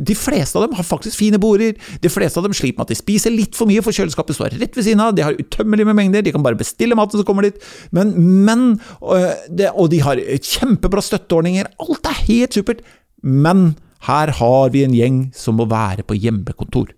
de 0.02 0.16
fleste 0.18 0.58
av 0.58 0.66
dem 0.66 0.74
har 0.74 0.86
faktisk 0.86 1.20
fine 1.20 1.38
border. 1.38 1.78
De 2.02 2.10
fleste 2.10 2.42
av 2.42 2.48
dem 2.48 2.56
sliter 2.56 2.80
med 2.80 2.88
at 2.88 2.94
de 2.96 2.98
spiser 2.98 3.30
litt 3.34 3.54
for 3.54 3.70
mye, 3.70 3.84
for 3.86 3.94
kjøleskapet 3.94 4.34
står 4.34 4.58
rett 4.58 4.74
ved 4.74 4.88
siden 4.88 5.04
av. 5.04 5.14
De 5.14 5.22
har 5.22 5.38
utømmelig 5.38 5.86
med 5.86 5.98
mengder, 6.00 6.26
de 6.26 6.34
kan 6.34 6.42
bare 6.42 6.58
bestille 6.58 6.98
maten 6.98 7.22
som 7.22 7.28
kommer 7.28 7.46
dit. 7.46 7.62
Men, 7.94 8.10
men 8.18 8.66
Og 8.98 9.86
de 9.94 10.02
har 10.02 10.18
kjempebra 10.42 11.04
støtteordninger. 11.24 11.70
Alt 11.80 12.10
er 12.10 12.20
helt 12.28 12.54
supert. 12.54 12.84
Men 13.24 13.74
her 14.04 14.30
har 14.36 14.68
vi 14.70 14.84
en 14.84 14.94
gjeng 14.94 15.22
som 15.34 15.56
må 15.56 15.66
være 15.70 16.04
på 16.04 16.16
hjemmekontor. 16.18 16.92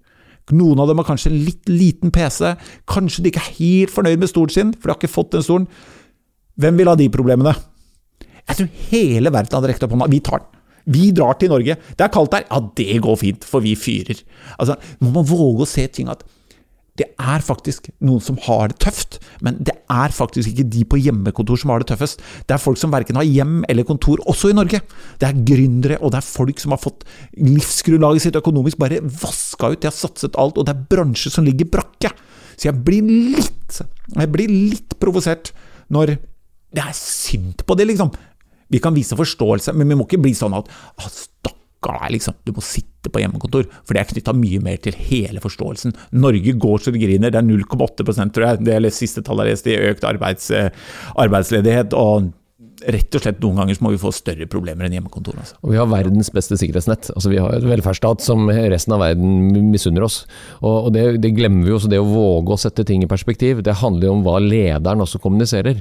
Noen 0.54 0.78
av 0.78 0.90
dem 0.90 1.00
har 1.00 1.06
kanskje 1.08 1.32
en 1.32 1.40
litt 1.42 1.70
liten 1.70 2.12
PC, 2.14 2.52
kanskje 2.86 3.24
de 3.24 3.32
ikke 3.32 3.42
er 3.42 3.56
helt 3.56 3.94
fornøyd 3.94 4.20
med 4.22 4.30
stolen 4.30 4.54
sin, 4.54 4.74
for 4.74 4.86
de 4.86 4.94
har 4.94 5.00
ikke 5.00 5.10
fått 5.10 5.32
den 5.34 5.42
stolen. 5.42 5.66
Hvem 6.56 6.78
vil 6.78 6.90
ha 6.90 6.94
de 6.98 7.08
problemene? 7.12 7.54
Jeg 8.46 8.60
tror 8.60 8.68
hele 8.92 9.32
verden 9.34 9.58
hadde 9.58 9.72
rekt 9.72 9.82
opp 9.82 9.96
hånda. 9.96 10.06
Vi 10.10 10.20
tar 10.22 10.44
den. 10.44 10.52
Vi 10.86 11.08
drar 11.10 11.34
til 11.34 11.50
Norge. 11.50 11.74
Det 11.98 12.04
er 12.04 12.12
kaldt 12.14 12.30
der. 12.30 12.44
Ja, 12.46 12.60
det 12.78 13.00
går 13.02 13.16
fint, 13.18 13.44
for 13.44 13.64
vi 13.64 13.74
fyrer. 13.74 14.20
Altså, 14.54 14.76
Man 15.02 15.16
må 15.16 15.24
våge 15.26 15.66
å 15.66 15.68
se 15.68 15.86
ting 15.90 16.06
at 16.12 16.22
det 16.96 17.06
er 17.20 17.44
faktisk 17.44 17.90
noen 18.04 18.22
som 18.24 18.38
har 18.46 18.70
det 18.72 18.78
tøft, 18.84 19.18
men 19.44 19.58
det 19.64 19.74
er 19.92 20.14
faktisk 20.14 20.48
ikke 20.50 20.66
de 20.72 20.84
på 20.88 21.00
hjemmekontor 21.00 21.60
som 21.60 21.72
har 21.72 21.82
det 21.82 21.90
tøffest. 21.90 22.22
Det 22.48 22.56
er 22.56 22.62
folk 22.62 22.80
som 22.80 22.94
verken 22.94 23.18
har 23.20 23.26
hjem 23.26 23.58
eller 23.68 23.86
kontor, 23.88 24.22
også 24.30 24.52
i 24.52 24.56
Norge. 24.56 24.80
Det 25.20 25.28
er 25.28 25.42
gründere, 25.50 25.98
og 26.00 26.14
det 26.14 26.22
er 26.22 26.28
folk 26.28 26.62
som 26.62 26.72
har 26.72 26.80
fått 26.80 27.04
livsgrunnlaget 27.36 28.26
sitt 28.26 28.38
økonomisk 28.40 28.80
bare 28.80 29.02
vaska 29.04 29.74
ut. 29.74 29.82
De 29.82 29.90
har 29.90 29.96
satset 29.96 30.38
alt, 30.40 30.56
og 30.56 30.66
det 30.66 30.72
er 30.72 30.86
bransjer 30.94 31.34
som 31.34 31.46
ligger 31.46 31.68
brakke. 31.76 32.12
Så 32.56 32.70
jeg 32.70 32.80
blir 32.86 33.04
litt 33.04 33.82
Jeg 34.16 34.30
blir 34.30 34.48
litt 34.48 34.94
provosert 35.02 35.50
når 35.90 36.14
det 36.76 36.82
er 36.82 36.94
synd 36.96 37.64
på 37.66 37.74
det, 37.78 37.88
liksom. 37.90 38.12
Vi 38.70 38.78
kan 38.82 38.94
vise 38.94 39.18
forståelse, 39.18 39.74
men 39.74 39.90
vi 39.90 39.98
må 39.98 40.06
ikke 40.06 40.20
bli 40.22 40.32
sånn 40.34 40.54
at 40.56 40.70
ah, 40.70 41.08
deg, 41.84 42.06
liksom. 42.16 42.36
Du 42.46 42.54
må 42.56 42.64
sitte 42.64 43.12
på 43.12 43.22
hjemmekontor. 43.22 43.68
For 43.84 43.94
det 43.94 44.02
er 44.02 44.10
knytta 44.12 44.34
mye 44.36 44.62
mer 44.64 44.80
til 44.82 44.96
hele 44.98 45.42
forståelsen. 45.42 45.94
Norge 46.16 46.56
går 46.62 46.82
så 46.82 46.94
det 46.94 47.02
griner. 47.04 47.34
Det 47.34 47.42
er 47.42 47.46
0,8% 47.46 48.34
tror 48.34 48.48
jeg. 48.48 48.64
Det 48.66 48.94
siste 48.94 49.24
tallet 49.26 49.50
jeg 49.50 49.56
leste 49.56 49.74
i 49.74 49.92
økt 49.92 50.08
arbeids, 50.08 50.50
eh, 50.50 50.70
arbeidsledighet. 51.16 51.94
og 51.94 52.32
rett 52.84 53.16
og 53.16 53.22
slett 53.22 53.38
noen 53.40 53.60
ganger 53.60 53.78
må 53.84 53.92
vi 53.94 54.00
få 54.00 54.10
større 54.14 54.46
problemer 54.50 54.86
enn 54.86 54.96
hjemmekontor. 54.98 55.38
Altså. 55.40 55.56
Og 55.62 55.72
vi 55.72 55.78
har 55.80 55.88
verdens 55.90 56.30
beste 56.34 56.58
sikkerhetsnett. 56.60 57.10
Altså, 57.14 57.30
vi 57.32 57.40
har 57.40 57.56
et 57.56 57.66
velferdsstat 57.66 58.24
som 58.24 58.50
resten 58.50 58.96
av 58.96 59.02
verden 59.04 59.70
misunner 59.72 60.04
oss. 60.06 60.20
Og 60.66 60.90
det, 60.94 61.06
det, 61.24 61.32
glemmer 61.36 61.66
vi 61.66 61.72
jo. 61.72 61.80
Så 61.82 61.90
det 61.92 62.00
å 62.02 62.08
våge 62.08 62.54
å 62.54 62.60
sette 62.60 62.84
ting 62.86 63.04
i 63.04 63.10
perspektiv, 63.10 63.62
det 63.64 63.78
handler 63.80 64.10
jo 64.10 64.18
om 64.18 64.26
hva 64.26 64.38
lederen 64.42 65.04
også 65.04 65.22
kommuniserer. 65.22 65.80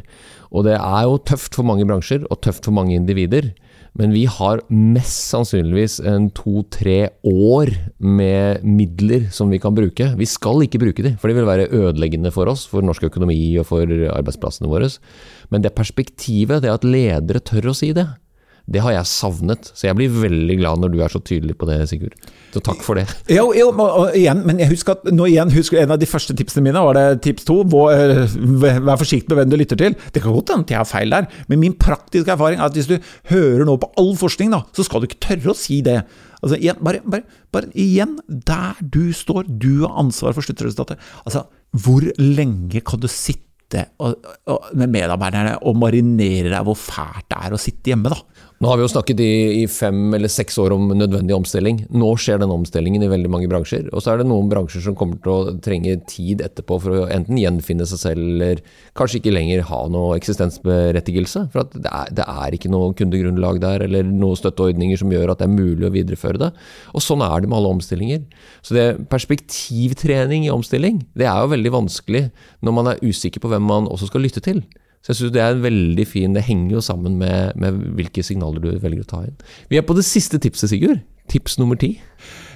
Og 0.56 0.64
det 0.68 0.78
er 0.80 1.04
jo 1.04 1.20
tøft 1.28 1.58
for 1.58 1.68
mange 1.68 1.86
bransjer, 1.88 2.24
og 2.32 2.40
tøft 2.46 2.68
for 2.68 2.76
mange 2.76 2.96
individer. 2.96 3.52
Men 3.96 4.12
vi 4.12 4.26
har 4.28 4.60
mest 4.72 5.30
sannsynligvis 5.32 6.02
en 6.04 6.28
to-tre 6.36 7.12
år 7.28 7.72
med 8.00 8.64
midler 8.68 9.30
som 9.36 9.52
vi 9.52 9.60
kan 9.64 9.76
bruke. 9.76 10.10
Vi 10.20 10.28
skal 10.28 10.66
ikke 10.66 10.82
bruke 10.82 11.06
de, 11.06 11.14
for 11.20 11.32
de 11.32 11.38
vil 11.38 11.48
være 11.48 11.70
ødeleggende 11.72 12.32
for 12.36 12.52
oss, 12.52 12.66
for 12.72 12.84
norsk 12.84 13.08
økonomi 13.08 13.40
og 13.62 13.70
for 13.70 13.88
arbeidsplassene 13.88 14.72
våre. 14.72 14.90
Men 15.52 15.64
det 15.64 15.76
perspektivet, 15.78 16.64
det 16.64 16.74
at 16.74 16.88
ledere 16.88 17.44
tør 17.44 17.72
å 17.72 17.78
si 17.78 17.94
det, 17.96 18.08
det 18.66 18.82
har 18.82 18.96
jeg 18.96 19.10
savnet. 19.10 19.70
Så 19.78 19.86
jeg 19.88 19.98
blir 19.98 20.14
veldig 20.14 20.58
glad 20.58 20.82
når 20.82 20.94
du 20.94 21.00
er 21.06 21.14
så 21.14 21.22
tydelig 21.22 21.54
på 21.60 21.68
det, 21.70 21.78
Sigurd. 21.90 22.16
Så 22.56 22.62
takk 22.64 22.82
for 22.86 22.98
det. 22.98 23.06
Jo, 23.30 23.50
jo 23.54 23.68
igjen, 24.16 24.42
men 24.48 24.62
jeg 24.62 24.72
husker 24.72 24.96
at 24.96 25.10
nå 25.14 25.28
igjen, 25.30 25.52
husker 25.54 25.82
en 25.82 25.94
av 25.94 26.00
de 26.02 26.08
første 26.10 26.34
tipsene 26.38 26.64
mine 26.66 26.82
var 26.82 26.98
det 26.98 27.22
tips 27.26 27.46
to. 27.46 27.60
Eh, 27.92 28.36
vær 28.64 29.02
forsiktig 29.02 29.30
med 29.34 29.42
hvem 29.42 29.52
du 29.52 29.58
lytter 29.60 29.82
til. 29.82 29.98
Det 30.16 30.24
kan 30.24 30.34
godt 30.34 30.56
hende 30.56 30.74
jeg 30.74 30.82
har 30.82 30.90
feil 30.90 31.14
der, 31.14 31.30
men 31.52 31.62
min 31.62 31.78
praktiske 31.78 32.32
erfaring 32.32 32.62
er 32.62 32.70
at 32.70 32.78
hvis 32.78 32.90
du 32.90 32.96
hører 33.32 33.66
nå 33.68 33.78
på 33.82 33.92
all 34.02 34.16
forskning, 34.18 34.54
da, 34.56 34.64
så 34.74 34.88
skal 34.88 35.04
du 35.04 35.10
ikke 35.10 35.22
tørre 35.28 35.54
å 35.54 35.60
si 35.60 35.82
det. 35.86 36.00
Altså, 36.42 36.58
igjen, 36.58 36.82
bare, 36.86 37.04
bare, 37.06 37.26
bare 37.54 37.72
igjen, 37.74 38.18
der 38.28 38.82
du 38.82 39.10
står, 39.16 39.50
du 39.50 39.86
har 39.86 40.00
ansvar 40.02 40.34
for 40.38 40.46
sluttresultatet. 40.46 41.02
Altså, 41.26 41.46
hvor 41.86 42.06
lenge 42.22 42.82
kan 42.86 43.02
du 43.04 43.10
sitte 43.12 43.44
og, 44.00 44.22
og, 44.48 44.68
med 44.78 44.92
medarbeiderne 44.94 45.56
og 45.66 45.78
marinere 45.82 46.52
deg 46.52 46.68
hvor 46.68 46.78
fælt 46.78 47.26
det 47.34 47.40
er 47.48 47.56
å 47.56 47.60
sitte 47.60 47.92
hjemme, 47.92 48.12
da? 48.14 48.35
Nå 48.66 48.72
har 48.72 48.80
vi 48.80 48.86
jo 48.88 48.90
snakket 48.90 49.20
i, 49.22 49.34
i, 49.62 49.66
fem 49.70 50.16
eller 50.18 50.32
seks 50.32 50.56
år 50.58 50.74
om 50.74 50.88
nødvendig 50.98 51.36
omstilling. 51.36 51.84
Nå 51.94 52.08
skjer 52.18 52.40
den 52.42 52.50
omstillingen 52.50 53.04
i 53.06 53.10
veldig 53.12 53.30
mange 53.30 53.46
bransjer. 53.52 53.84
Og 53.94 54.02
så 54.02 54.10
er 54.10 54.24
det 54.24 54.26
noen 54.26 54.48
bransjer 54.50 54.82
som 54.82 54.96
kommer 54.98 55.20
til 55.22 55.30
å 55.30 55.52
trenge 55.62 55.92
tid 56.10 56.40
etterpå 56.42 56.80
for 56.82 56.96
å 56.98 57.04
enten 57.14 57.38
gjenfinne 57.38 57.86
seg 57.86 58.00
selv, 58.02 58.24
eller 58.26 58.64
kanskje 58.98 59.20
ikke 59.20 59.36
lenger 59.36 59.68
ha 59.70 59.84
noe 59.94 60.16
eksistensberettigelse. 60.18 61.44
For 61.54 61.70
det 61.76 61.92
er, 61.92 62.10
det, 62.18 62.26
er, 62.26 62.58
ikke 62.58 62.72
noe 62.74 62.96
kundegrunnlag 62.98 63.60
der, 63.62 63.86
eller 63.86 64.08
noen 64.10 64.40
støtteordninger 64.40 64.98
som 64.98 65.14
gjør 65.14 65.36
at 65.36 65.44
det 65.44 65.46
er 65.46 65.54
mulig 65.54 65.86
å 65.86 65.94
videreføre 65.94 66.42
det. 66.48 66.50
Og 66.98 67.06
sånn 67.06 67.22
er 67.22 67.46
det 67.46 67.52
med 67.52 67.60
alle 67.60 67.76
omstillinger. 67.76 68.24
Så 68.66 68.80
det 68.80 68.88
perspektivtrening 69.14 70.48
i 70.50 70.56
omstilling, 70.56 71.04
det 71.14 71.30
er 71.30 71.38
jo 71.38 71.54
veldig 71.54 71.76
vanskelig 71.84 72.26
når 72.66 72.78
man 72.80 72.92
er 72.96 73.06
usikker 73.06 73.46
på 73.46 73.54
hvem 73.54 73.70
man 73.76 73.92
også 73.94 74.10
skal 74.10 74.26
lytte 74.26 74.42
til. 74.42 74.66
Så 75.06 75.12
jeg 75.14 75.20
synes 75.20 75.34
det 75.36 75.42
er 75.44 75.54
en 75.54 75.62
veldig 75.62 76.06
fin 76.10 76.34
Det 76.34 76.42
henger 76.48 76.80
jo 76.80 76.82
sammen 76.82 77.20
med, 77.22 77.54
med, 77.62 77.78
hvilke 77.94 78.24
signaler 78.26 78.64
du 78.64 78.72
velger 78.82 79.04
å 79.04 79.12
ta 79.12 79.20
inn. 79.28 79.36
Vi 79.70 79.78
er 79.78 79.86
på 79.86 79.94
det 79.94 80.06
siste 80.08 80.40
tipset, 80.42 80.72
Sigurd. 80.72 81.04
Tips 81.30 81.60
nummer 81.62 81.78
ti. 81.78 81.92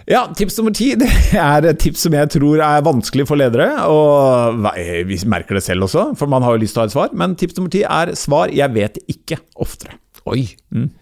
Ja, 0.10 0.24
tips 0.34 0.58
nummer 0.58 0.74
ti 0.74 0.96
det 1.02 1.10
er 1.38 1.68
et 1.70 1.80
tips 1.82 2.08
som 2.08 2.16
jeg 2.18 2.32
tror 2.34 2.64
er 2.66 2.82
vanskelig 2.86 3.28
for 3.30 3.38
ledere. 3.38 3.70
Og 3.86 4.66
vi 5.06 5.22
merker 5.30 5.60
det 5.60 5.66
selv 5.68 5.86
også, 5.86 6.10
for 6.18 6.32
man 6.32 6.42
har 6.46 6.58
jo 6.58 6.64
lyst 6.66 6.74
til 6.74 6.82
å 6.82 6.88
ha 6.88 6.90
et 6.90 6.98
svar. 6.98 7.14
Men 7.14 7.38
tips 7.38 7.60
nummer 7.60 7.74
ti 7.74 7.86
er 7.86 8.16
svar 8.18 8.50
'jeg 8.50 8.74
vet 8.74 8.98
ikke' 9.14 9.44
oftere. 9.62 10.00
Oi! 10.30 10.44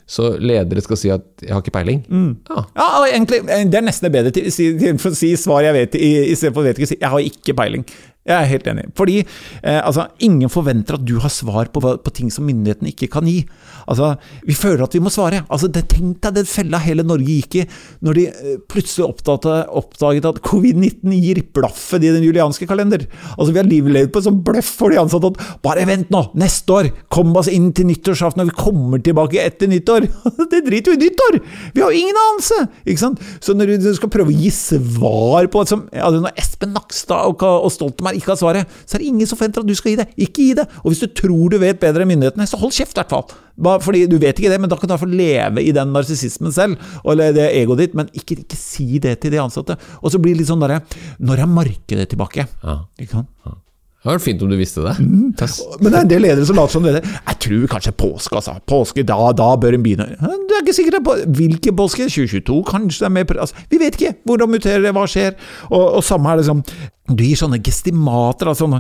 Så 0.07 0.37
ledere 0.39 0.81
skal 0.83 0.97
si 0.99 1.09
at 1.09 1.23
'jeg 1.41 1.51
har 1.51 1.61
ikke 1.63 1.75
peiling'? 1.79 2.03
Ja. 2.49 2.63
Ja, 2.75 2.87
egentlig, 3.07 3.45
Det 3.47 3.75
er 3.75 3.81
nesten 3.87 4.11
bedre 4.11 4.31
til, 4.31 4.51
si- 4.51 4.75
å 4.75 5.15
si 5.15 5.35
svar 5.35 5.63
jeg 5.63 5.73
vet 5.73 5.95
i, 5.95 6.31
i 6.31 6.35
stedet 6.35 6.53
for 6.53 6.63
vet 6.63 6.77
ikke, 6.77 6.87
si 6.87 6.95
'jeg 6.99 7.09
har 7.09 7.19
ikke 7.19 7.55
peiling'. 7.55 7.85
Jeg 8.27 8.35
er 8.35 8.49
helt 8.51 8.67
enig. 8.67 8.85
Fordi 8.97 9.21
eh, 9.21 9.79
altså, 9.79 10.09
ingen 10.23 10.51
forventer 10.51 10.97
at 10.97 11.05
du 11.07 11.15
har 11.23 11.31
svar 11.31 11.69
på, 11.71 11.79
på 11.79 12.13
ting 12.15 12.31
som 12.33 12.47
myndighetene 12.47 12.91
ikke 12.91 13.07
kan 13.13 13.27
gi. 13.29 13.39
Altså, 13.87 14.15
Vi 14.43 14.55
føler 14.57 14.83
at 14.83 14.95
vi 14.95 15.01
må 15.03 15.11
svare. 15.13 15.45
Altså, 15.47 15.69
det, 15.71 15.85
Tenk 15.93 16.19
deg 16.25 16.41
den 16.41 16.49
fella 16.49 16.81
hele 16.83 17.05
Norge 17.07 17.37
gikk 17.37 17.55
i 17.61 17.65
når 18.03 18.17
de 18.17 18.25
eh, 18.27 18.57
plutselig 18.69 19.05
oppdaget, 19.07 19.69
oppdaget 19.79 20.27
at 20.27 20.41
covid-19 20.45 21.15
gir 21.15 21.39
blaffen 21.55 22.03
i 22.03 22.11
den 22.11 22.25
julianske 22.25 22.67
kalender. 22.67 23.05
Altså, 23.37 23.53
Vi 23.53 23.61
har 23.61 23.69
levd 23.71 24.11
på 24.11 24.21
en 24.21 24.27
sånn 24.27 24.43
bløff 24.43 24.73
for 24.81 24.91
de 24.91 24.99
ansatte 24.99 25.31
at 25.31 25.63
bare 25.63 25.87
vent 25.87 26.11
nå, 26.13 26.25
neste 26.37 26.75
år, 26.75 26.91
kom 27.13 27.31
oss 27.39 27.49
inn 27.51 27.71
til 27.75 27.87
nyttårsaften, 27.89 28.43
og 28.43 28.51
vi 28.51 28.57
kommer 28.59 29.01
tilbake 29.03 29.39
etter 29.39 29.71
nyttår. 29.71 30.09
det 30.51 30.63
driter 30.67 30.91
jo 30.91 30.99
i 30.99 31.03
nyttår! 31.05 31.39
Vi 31.73 31.83
har 31.85 31.95
jo 31.95 32.03
ingen 32.03 32.21
anelse! 32.25 32.59
Ikke 32.83 33.05
sant? 33.05 33.23
Så 33.39 33.55
når 33.55 33.77
du 33.79 33.89
skal 33.95 34.11
prøve 34.11 34.33
å 34.33 34.37
gi 34.37 34.51
svar 34.53 35.47
på 35.51 35.63
altså 35.63 35.79
Når 35.87 36.35
Espen 36.39 36.73
Nakstad 36.75 37.31
og, 37.31 37.43
og 37.43 37.71
Stoltenberg 37.73 38.16
ikke 38.17 38.33
har 38.33 38.39
svaret, 38.39 38.77
så 38.85 38.97
er 38.97 39.03
det 39.03 39.11
ingen 39.11 39.29
som 39.29 39.39
forventer 39.39 39.63
at 39.63 39.69
du 39.69 39.75
skal 39.77 39.93
gi 39.93 39.99
det. 40.01 40.07
Ikke 40.27 40.45
gi 40.45 40.55
det! 40.57 40.67
Og 40.83 40.91
hvis 40.91 41.03
du 41.03 41.07
tror 41.21 41.53
du 41.53 41.59
vet 41.61 41.79
bedre 41.81 42.05
enn 42.05 42.11
myndighetene, 42.13 42.47
så 42.49 42.59
hold 42.61 42.75
kjeft, 42.75 42.97
i 42.97 43.01
hvert 43.01 43.13
fall. 43.13 43.37
Fordi 43.85 44.03
du 44.09 44.17
vet 44.21 44.37
ikke 44.37 44.51
det, 44.53 44.59
men 44.61 44.71
da 44.71 44.79
kan 44.79 44.87
du 44.87 44.91
i 44.91 44.95
hvert 44.95 45.05
fall 45.05 45.15
leve 45.19 45.63
i 45.63 45.75
den 45.75 45.93
narsissismen 45.95 46.53
selv, 46.55 46.89
eller 47.05 47.35
det 47.35 47.47
egoet 47.53 47.85
ditt, 47.85 47.95
men 47.97 48.11
ikke, 48.17 48.41
ikke 48.43 48.59
si 48.59 49.01
det 49.03 49.17
til 49.23 49.33
de 49.33 49.41
ansatte. 49.43 49.77
Og 50.01 50.13
så 50.13 50.21
blir 50.21 50.35
det 50.35 50.43
litt 50.43 50.51
sånn 50.51 50.61
derre 50.63 50.83
Når 51.23 51.45
er 51.45 51.49
markedet 51.49 52.09
tilbake? 52.11 52.47
Ja. 52.63 52.81
Ikke 52.99 53.19
sant? 53.19 53.63
Det 54.07 54.13
hadde 54.13 54.21
vært 54.21 54.23
fint 54.29 54.43
om 54.45 54.51
du 54.53 54.55
visste 54.55 54.83
det. 54.85 54.93
Mm. 55.03 55.33
Men 55.83 55.91
det 55.91 55.97
er 55.97 56.05
en 56.05 56.11
del 56.13 56.21
ledere 56.23 56.47
som 56.47 56.55
later 56.55 56.77
som 56.77 56.85
det. 56.87 57.01
Jeg 57.03 57.39
tror 57.43 57.65
kanskje 57.73 57.91
påske, 57.99 58.37
altså. 58.39 58.53
Påske, 58.71 59.03
da, 59.03 59.17
da 59.35 59.49
bør 59.59 59.75
en 59.75 59.83
begynne. 59.83 60.07
Du 60.47 60.53
er 60.55 60.63
ikke 60.63 60.77
sikker 60.77 60.95
er 60.95 61.03
på 61.03 61.17
Hvilken 61.37 61.75
påske? 61.75 62.07
2022? 62.07 62.61
Kanskje 62.71 63.03
det 63.03 63.09
er 63.09 63.15
mer 63.17 63.41
altså, 63.43 63.65
Vi 63.67 63.81
vet 63.81 63.99
ikke. 63.99 64.13
Hvordan 64.23 64.53
muterer 64.53 64.85
det? 64.87 64.95
Hva 64.95 65.03
skjer? 65.11 65.35
Og, 65.67 65.83
og 65.99 66.05
samme 66.07 66.31
er 66.31 66.39
det 66.39 66.47
sånn 66.47 66.63
Du 67.11 67.25
gir 67.25 67.35
sånne 67.39 67.59
gestimater. 67.59 68.53
Altså, 68.53 68.71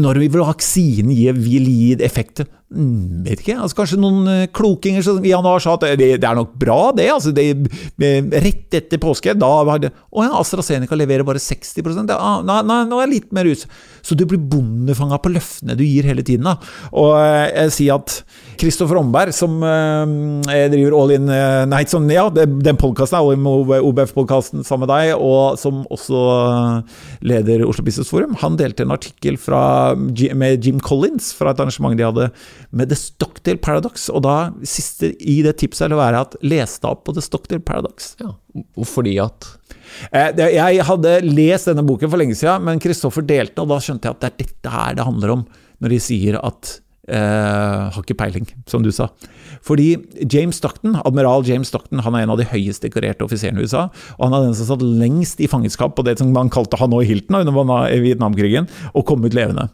når 0.00 0.22
vi 0.24 0.30
vil 0.32 0.48
vaksinen 0.48 1.36
vil 1.36 1.68
gi 1.68 1.92
effekt? 2.08 2.46
Mm, 2.66 3.22
vet 3.22 3.44
ikke. 3.44 3.54
Altså, 3.62 3.76
kanskje 3.78 3.96
noen 4.00 4.26
eh, 4.26 4.48
klokinger 4.50 5.04
som 5.06 5.20
i 5.22 5.30
januar 5.30 5.62
sa 5.62 5.76
at 5.76 5.84
det, 6.00 6.08
det 6.18 6.26
er 6.26 6.34
nok 6.34 6.56
bra, 6.58 6.90
det. 6.96 7.06
altså 7.14 7.30
det, 7.34 7.44
eh, 8.02 8.26
Rett 8.42 8.74
etter 8.74 8.98
påske, 8.98 9.36
da 9.38 9.50
var 9.68 9.84
det 9.84 9.92
Å 9.94 10.24
ja, 10.26 10.32
AstraZeneca 10.40 10.98
leverer 10.98 11.26
bare 11.26 11.38
60 11.42 12.02
det, 12.08 12.16
ah, 12.16 12.40
nei, 12.42 12.58
nei, 12.66 12.80
nå 12.90 12.98
er 12.98 13.06
jeg 13.06 13.12
litt 13.12 13.30
mer 13.36 13.46
us. 13.46 13.68
Så 14.06 14.14
du 14.14 14.22
blir 14.28 14.38
bondefanga 14.38 15.18
på 15.22 15.32
løftene 15.34 15.74
du 15.78 15.82
gir 15.84 16.06
hele 16.06 16.22
tiden. 16.26 16.46
da. 16.46 16.56
Og 16.94 17.16
eh, 17.18 17.50
jeg 17.64 17.74
sier 17.74 17.98
at 17.98 18.20
Kristoffer 18.60 19.00
Omberg, 19.00 19.34
som 19.34 19.58
eh, 19.66 20.66
driver 20.72 20.96
All 21.00 21.14
In 21.16 21.32
eh, 21.32 21.64
Nei, 21.68 21.82
som, 21.90 22.06
ja, 22.12 22.28
den 22.30 22.78
podkasten 22.80 23.18
er 23.18 23.26
All 23.26 23.34
In 23.34 23.46
OBF-podkasten 23.46 24.64
sammen 24.66 24.86
med 24.86 24.92
deg, 24.94 25.14
og 25.18 25.58
som 25.60 25.82
også 25.92 26.22
leder 27.26 27.66
Oslo 27.66 27.84
Business 27.86 28.12
Forum, 28.12 28.36
han 28.42 28.58
delte 28.60 28.86
en 28.86 28.94
artikkel 28.94 29.40
fra, 29.40 29.60
med 29.96 30.64
Jim 30.64 30.80
Collins 30.84 31.32
fra 31.36 31.52
et 31.52 31.62
arrangement 31.62 31.96
de 31.96 32.06
hadde 32.06 32.30
med 32.76 32.92
The 32.92 32.98
Stockdale 33.00 33.60
Paradox. 33.62 34.08
Og 34.12 34.22
da, 34.26 34.36
siste 34.66 35.12
i 35.18 35.40
det 35.46 35.56
tipset 35.62 35.90
vil 35.90 36.00
være 36.00 36.24
at 36.26 36.38
les 36.46 36.78
deg 36.78 36.90
opp 36.92 37.06
på 37.08 37.16
The 37.16 37.24
Stockdale 37.24 37.64
Paradox. 37.64 38.14
Ja. 38.22 38.34
Fordi 38.86 39.18
at 39.22 39.48
Jeg 40.12 40.88
hadde 40.88 41.18
lest 41.26 41.70
denne 41.70 41.84
boken 41.86 42.10
for 42.12 42.20
lenge 42.20 42.38
siden, 42.38 42.64
men 42.66 42.82
Kristoffer 42.82 43.24
delte 43.26 43.64
og 43.64 43.70
da 43.72 43.78
skjønte 43.82 44.08
jeg 44.08 44.16
at 44.16 44.24
det 44.24 44.32
er 44.32 44.42
dette 44.44 44.74
her 44.74 44.98
det 44.98 45.06
handler 45.06 45.38
om, 45.38 45.46
når 45.82 45.94
de 45.94 46.02
sier 46.02 46.38
at 46.40 46.76
eh, 47.08 47.90
har 47.94 48.02
ikke 48.02 48.18
peiling, 48.18 48.46
som 48.70 48.84
du 48.84 48.90
sa. 48.94 49.08
Fordi 49.66 49.88
James 50.32 50.58
Stockton, 50.60 50.96
admiral 51.04 51.46
James 51.46 51.70
Stockton, 51.72 52.02
han 52.04 52.16
er 52.16 52.24
en 52.24 52.34
av 52.34 52.40
de 52.40 52.48
høyest 52.48 52.84
dekorerte 52.84 53.24
offiserene 53.26 53.62
i 53.62 53.66
USA. 53.66 53.86
Og 54.18 54.26
han 54.26 54.36
er 54.36 54.46
den 54.46 54.56
som 54.58 54.70
satt 54.70 54.84
lengst 54.84 55.42
i 55.42 55.50
fangenskap 55.50 55.96
på 55.96 56.04
det 56.06 56.18
som 56.20 56.32
man 56.34 56.52
kalte 56.52 56.78
Hanoi 56.80 57.04
Hilton 57.08 57.40
under 57.42 57.90
Vietnamkrigen, 58.02 58.70
og 58.94 59.06
kom 59.08 59.24
ut 59.26 59.36
levende. 59.36 59.68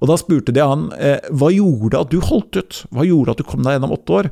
Og 0.00 0.10
da 0.10 0.18
spurte 0.20 0.54
de 0.54 0.64
han 0.64 0.90
eh, 1.00 1.18
hva 1.32 1.50
gjorde 1.54 2.04
at 2.04 2.12
du 2.12 2.20
holdt 2.24 2.60
ut? 2.60 2.84
Hva 2.94 3.06
gjorde 3.08 3.34
at 3.34 3.42
du 3.42 3.48
kom 3.48 3.64
deg 3.66 3.76
gjennom 3.76 3.96
åtte 3.96 4.20
år? 4.20 4.30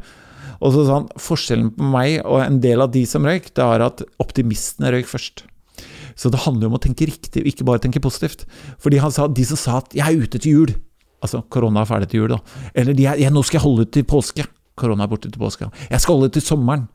Og 0.61 0.75
så 0.75 0.85
sa 0.87 1.01
han 1.01 1.09
forskjellen 1.21 1.73
på 1.77 1.91
meg 1.95 2.21
og 2.23 2.41
en 2.45 2.61
del 2.63 2.85
av 2.85 2.93
de 2.95 3.05
som 3.09 3.27
røyk, 3.27 3.51
det 3.57 3.65
er 3.65 3.85
at 3.87 4.05
optimistene 4.23 4.93
røyk 4.95 5.11
først. 5.11 5.45
Så 6.15 6.31
det 6.31 6.45
handler 6.45 6.71
om 6.71 6.77
å 6.79 6.83
tenke 6.83 7.09
riktig, 7.11 7.43
ikke 7.43 7.67
bare 7.67 7.83
tenke 7.83 8.03
positivt. 8.03 8.45
Fordi 8.83 9.01
han 9.03 9.15
sa 9.15 9.27
de 9.27 9.45
som 9.45 9.59
sa 9.59 9.79
at 9.79 9.95
'jeg 9.95 10.07
er 10.07 10.23
ute 10.23 10.39
til 10.39 10.53
jul', 10.53 10.75
altså 11.23 11.43
korona 11.51 11.83
er 11.83 11.91
ferdig 11.91 12.11
til 12.11 12.21
jul, 12.21 12.29
da. 12.29 12.39
Eller 12.75 12.95
de 12.95 13.07
er, 13.07 13.17
jeg, 13.19 13.33
'nå 13.33 13.43
skal 13.43 13.59
jeg 13.59 13.67
holde 13.67 13.83
ut 13.83 13.93
til 13.93 14.05
påske', 14.05 14.47
korona 14.77 15.05
er 15.05 15.09
borte 15.09 15.31
til 15.31 15.41
påske. 15.41 15.71
'Jeg 15.91 16.01
skal 16.01 16.15
holde 16.15 16.27
ut 16.27 16.33
til 16.33 16.43
sommeren'. 16.43 16.89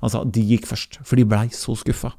Han 0.00 0.10
sa 0.10 0.24
de 0.24 0.40
gikk 0.40 0.66
først, 0.66 0.98
for 1.04 1.16
de 1.16 1.24
blei 1.24 1.48
så 1.48 1.76
skuffa. 1.76 2.12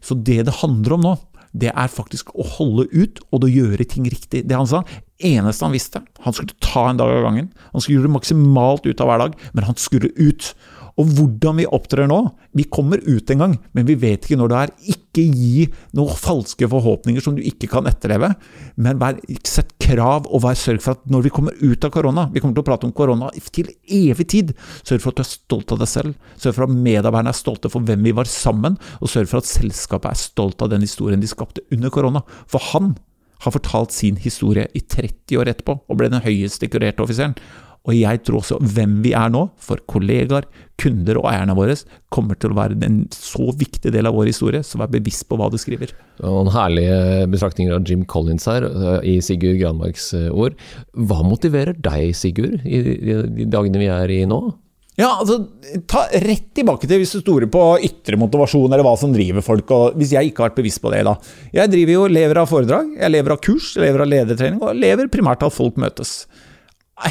Så 0.00 0.14
det 0.14 0.44
det 0.46 0.60
handler 0.62 0.92
om 0.92 1.00
nå, 1.00 1.18
det 1.56 1.72
er 1.74 1.88
faktisk 1.88 2.30
å 2.36 2.44
holde 2.44 2.86
ut 2.92 3.18
og 3.32 3.44
å 3.44 3.50
gjøre 3.50 3.88
ting 3.88 4.04
riktig. 4.04 4.46
Det 4.46 4.56
han 4.56 4.66
sa, 4.66 4.84
eneste 5.18 5.66
han 5.66 5.74
visste, 5.74 6.02
han 6.24 6.34
skulle 6.36 6.56
ta 6.62 6.88
en 6.88 6.98
dag 7.00 7.10
av 7.10 7.24
gangen. 7.26 7.52
Han 7.72 7.82
skulle 7.82 8.00
gjøre 8.00 8.16
maksimalt 8.16 8.86
ut 8.86 9.00
av 9.02 9.10
hver 9.10 9.24
dag, 9.24 9.38
men 9.52 9.66
han 9.68 9.78
skulle 9.80 10.12
ut. 10.16 10.52
Og 10.98 11.12
hvordan 11.14 11.60
vi 11.60 11.66
opptrer 11.70 12.08
nå 12.10 12.16
Vi 12.58 12.64
kommer 12.66 12.98
ut 13.06 13.30
en 13.30 13.38
gang, 13.38 13.52
men 13.76 13.86
vi 13.86 13.94
vet 13.94 14.24
ikke 14.24 14.38
når 14.40 14.50
det 14.50 14.58
er. 14.58 14.72
Ikke 14.94 15.22
gi 15.22 15.66
noen 15.94 16.16
falske 16.18 16.66
forhåpninger 16.70 17.22
som 17.22 17.36
du 17.36 17.42
ikke 17.46 17.68
kan 17.70 17.86
etterleve, 17.86 18.32
men 18.74 18.98
vær, 18.98 19.18
sett 19.46 19.70
krav, 19.82 20.26
og 20.26 20.42
vær 20.42 20.58
sørg 20.58 20.82
for 20.82 20.96
at 20.96 21.04
når 21.12 21.26
vi 21.28 21.32
kommer 21.34 21.54
ut 21.60 21.84
av 21.86 21.92
korona 21.94 22.26
Vi 22.32 22.42
kommer 22.42 22.56
til 22.56 22.64
å 22.64 22.66
prate 22.66 22.88
om 22.88 22.94
korona 22.96 23.30
til 23.54 23.70
evig 23.84 24.26
tid. 24.34 24.54
Sørg 24.82 25.04
for 25.04 25.12
at 25.12 25.20
du 25.20 25.24
er 25.24 25.30
stolt 25.30 25.74
av 25.74 25.82
deg 25.84 25.92
selv. 25.92 26.32
Sørg 26.40 26.56
for 26.56 26.66
at 26.66 26.74
medarbeiderne 26.74 27.34
er 27.34 27.38
stolte 27.38 27.70
for 27.70 27.86
hvem 27.86 28.02
vi 28.08 28.16
var 28.16 28.30
sammen, 28.30 28.78
og 28.98 29.12
sørg 29.12 29.30
for 29.30 29.42
at 29.42 29.50
selskapet 29.50 30.10
er 30.10 30.24
stolt 30.24 30.64
av 30.64 30.72
den 30.72 30.82
historien 30.86 31.22
de 31.22 31.30
skapte 31.30 31.62
under 31.74 31.94
korona. 31.94 32.24
For 32.50 32.72
han 32.72 32.96
har 33.44 33.54
fortalt 33.54 33.94
sin 33.94 34.18
historie 34.20 34.66
i 34.74 34.82
30 34.82 35.40
år 35.40 35.52
etterpå, 35.54 35.78
og 35.86 35.98
ble 35.98 36.10
den 36.12 36.24
høyest 36.24 36.62
dekorerte 36.64 37.04
offiseren. 37.04 37.36
Og 37.88 37.94
jeg 37.96 38.20
tror 38.26 38.42
også 38.42 38.58
hvem 38.74 38.98
vi 39.04 39.14
er 39.16 39.30
nå, 39.32 39.46
for 39.64 39.80
kollegaer, 39.88 40.44
kunder 40.78 41.20
og 41.20 41.28
eierne 41.30 41.54
våre, 41.56 41.76
kommer 42.12 42.36
til 42.36 42.52
å 42.52 42.58
være 42.58 42.76
en 42.84 43.00
så 43.14 43.48
viktig 43.56 43.92
del 43.94 44.10
av 44.10 44.18
vår 44.18 44.28
historie, 44.28 44.60
så 44.66 44.80
vær 44.82 44.90
bevisst 44.92 45.24
på 45.30 45.38
hva 45.40 45.48
du 45.50 45.56
skriver. 45.60 45.94
Noen 46.20 46.50
herlige 46.52 47.24
betraktninger 47.32 47.74
av 47.74 47.88
Jim 47.88 48.04
Collins 48.10 48.48
her, 48.50 48.66
eh, 48.68 49.00
i 49.14 49.16
Sigurd 49.24 49.60
Granmarks 49.62 50.10
eh, 50.18 50.28
ord. 50.28 50.58
Hva 50.92 51.22
motiverer 51.24 51.78
deg, 51.80 52.12
Sigurd, 52.18 52.60
i 52.68 52.82
de 52.98 53.48
dagene 53.48 53.80
vi 53.80 53.90
er 53.94 54.16
i 54.18 54.24
nå? 54.28 54.42
Ja, 54.98 55.12
altså, 55.20 55.36
ta 55.86 56.08
rett 56.10 56.48
tilbake 56.58 56.88
til 56.90 56.98
hvis 56.98 57.12
du 57.14 57.20
stoler 57.20 57.46
på 57.52 57.62
ytre 57.86 58.18
motivasjon, 58.18 58.66
eller 58.66 58.82
hva 58.82 58.96
som 58.98 59.12
driver 59.14 59.44
folk, 59.46 59.70
og 59.70 59.98
hvis 60.00 60.16
jeg 60.16 60.32
ikke 60.32 60.42
har 60.42 60.50
vært 60.50 60.58
bevisst 60.58 60.82
på 60.82 60.90
det, 60.90 61.04
da. 61.06 61.14
Jeg 61.54 61.70
driver 61.70 61.94
jo, 61.94 62.08
lever 62.10 62.40
av 62.42 62.50
foredrag, 62.50 62.90
jeg 62.98 63.14
lever 63.14 63.36
av 63.36 63.42
kurs, 63.46 63.70
jeg 63.76 63.86
lever 63.86 64.02
av 64.02 64.10
ledertrening, 64.10 64.58
og 64.58 64.74
lever 64.74 65.12
primært 65.12 65.46
av 65.46 65.52
at 65.52 65.58
folk 65.58 65.78
møtes. 65.78 66.16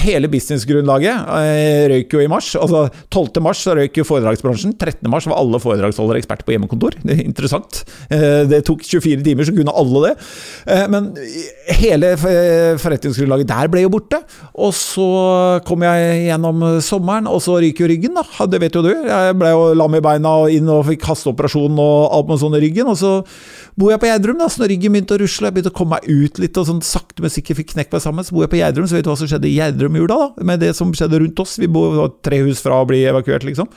Hele 0.04 0.28
businessgrunnlaget 0.28 1.30
eh, 1.32 1.86
røyk 1.94 2.12
jo 2.12 2.20
i 2.20 2.28
mars. 2.28 2.50
altså 2.60 2.90
12. 3.14 3.40
mars 3.46 3.62
så 3.64 3.76
røyk 3.78 3.96
jo 4.02 4.04
foredragsbransjen. 4.04 4.74
13. 4.76 5.08
mars 5.10 5.28
var 5.30 5.40
alle 5.40 5.62
foredragsholdere 5.64 6.20
eksperter 6.20 6.44
på 6.48 6.52
hjemmekontor. 6.56 6.98
Det 7.04 7.16
er 7.16 7.22
interessant. 7.24 7.84
Eh, 8.12 8.44
Det 8.52 8.60
tok 8.68 8.84
24 8.84 9.24
timer, 9.24 9.48
så 9.48 9.56
kunne 9.56 9.72
alle 9.72 10.02
det. 10.10 10.14
Eh, 10.68 10.84
Men 10.92 11.08
hele 11.80 12.14
forretningsgrunnlaget 12.20 13.48
der 13.48 13.72
ble 13.72 13.86
jo 13.86 13.94
borte. 13.94 14.20
Og 14.60 14.74
så 14.76 15.08
kom 15.68 15.86
jeg 15.88 16.28
gjennom 16.28 16.66
sommeren, 16.84 17.30
og 17.32 17.40
så 17.44 17.56
ryker 17.64 17.86
jo 17.88 17.92
ryggen, 17.94 18.18
da. 18.20 18.48
Det 18.52 18.60
vet 18.64 18.76
jo 18.76 18.84
du. 18.86 18.92
Jeg 18.92 19.38
ble 19.40 19.54
jo 19.54 19.70
lam 19.78 19.96
i 19.96 20.04
beina 20.04 20.36
og 20.44 20.52
inn 20.52 20.68
og 20.74 20.86
fikk 20.90 21.08
hasteoperasjon 21.14 21.80
og 21.80 22.12
alt 22.18 22.28
med 22.34 22.44
sånn 22.44 22.60
i 22.60 22.64
ryggen. 22.68 22.92
Og 22.92 23.00
så 23.00 23.14
bor 23.78 23.94
jeg 23.94 24.02
på 24.02 24.10
Gjerdrum, 24.10 24.40
da. 24.42 24.50
Så 24.50 24.62
når 24.62 24.72
ryggen 24.74 24.96
begynte 24.96 25.16
å 25.16 25.22
rusle, 25.22 25.50
jeg 25.50 25.56
begynte 25.56 25.72
å 25.74 25.78
komme 25.78 25.98
meg 25.98 26.10
ut 26.10 26.42
litt, 26.42 26.58
og 26.58 26.68
sånn 26.70 26.84
sakte, 26.86 27.24
men 27.24 27.34
sikkert 27.34 27.62
fikk 27.62 27.72
knekt 27.76 27.94
meg 27.94 28.04
sammen, 28.04 28.26
så 28.26 28.36
bor 28.36 28.46
jeg 28.46 28.54
på 28.56 28.60
Gjerdrum. 28.62 28.90
Så 28.90 28.98
vet 28.98 29.08
du 29.08 29.12
hva 29.12 29.18
som 29.20 29.30
skjedde 29.30 29.50
i 29.50 29.56
Gjerdrum 29.56 29.98
i 29.98 30.04
jula, 30.04 30.18
da? 30.18 30.48
Med 30.50 30.64
det 30.66 30.74
som 30.78 30.94
skjedde 30.98 31.22
rundt 31.24 31.44
oss. 31.44 31.58
Vi 31.62 31.70
bor 31.72 32.00
tre 32.26 32.42
hus 32.48 32.64
fra 32.66 32.82
å 32.82 32.88
bli 32.90 33.04
evakuert, 33.10 33.46
liksom. 33.48 33.70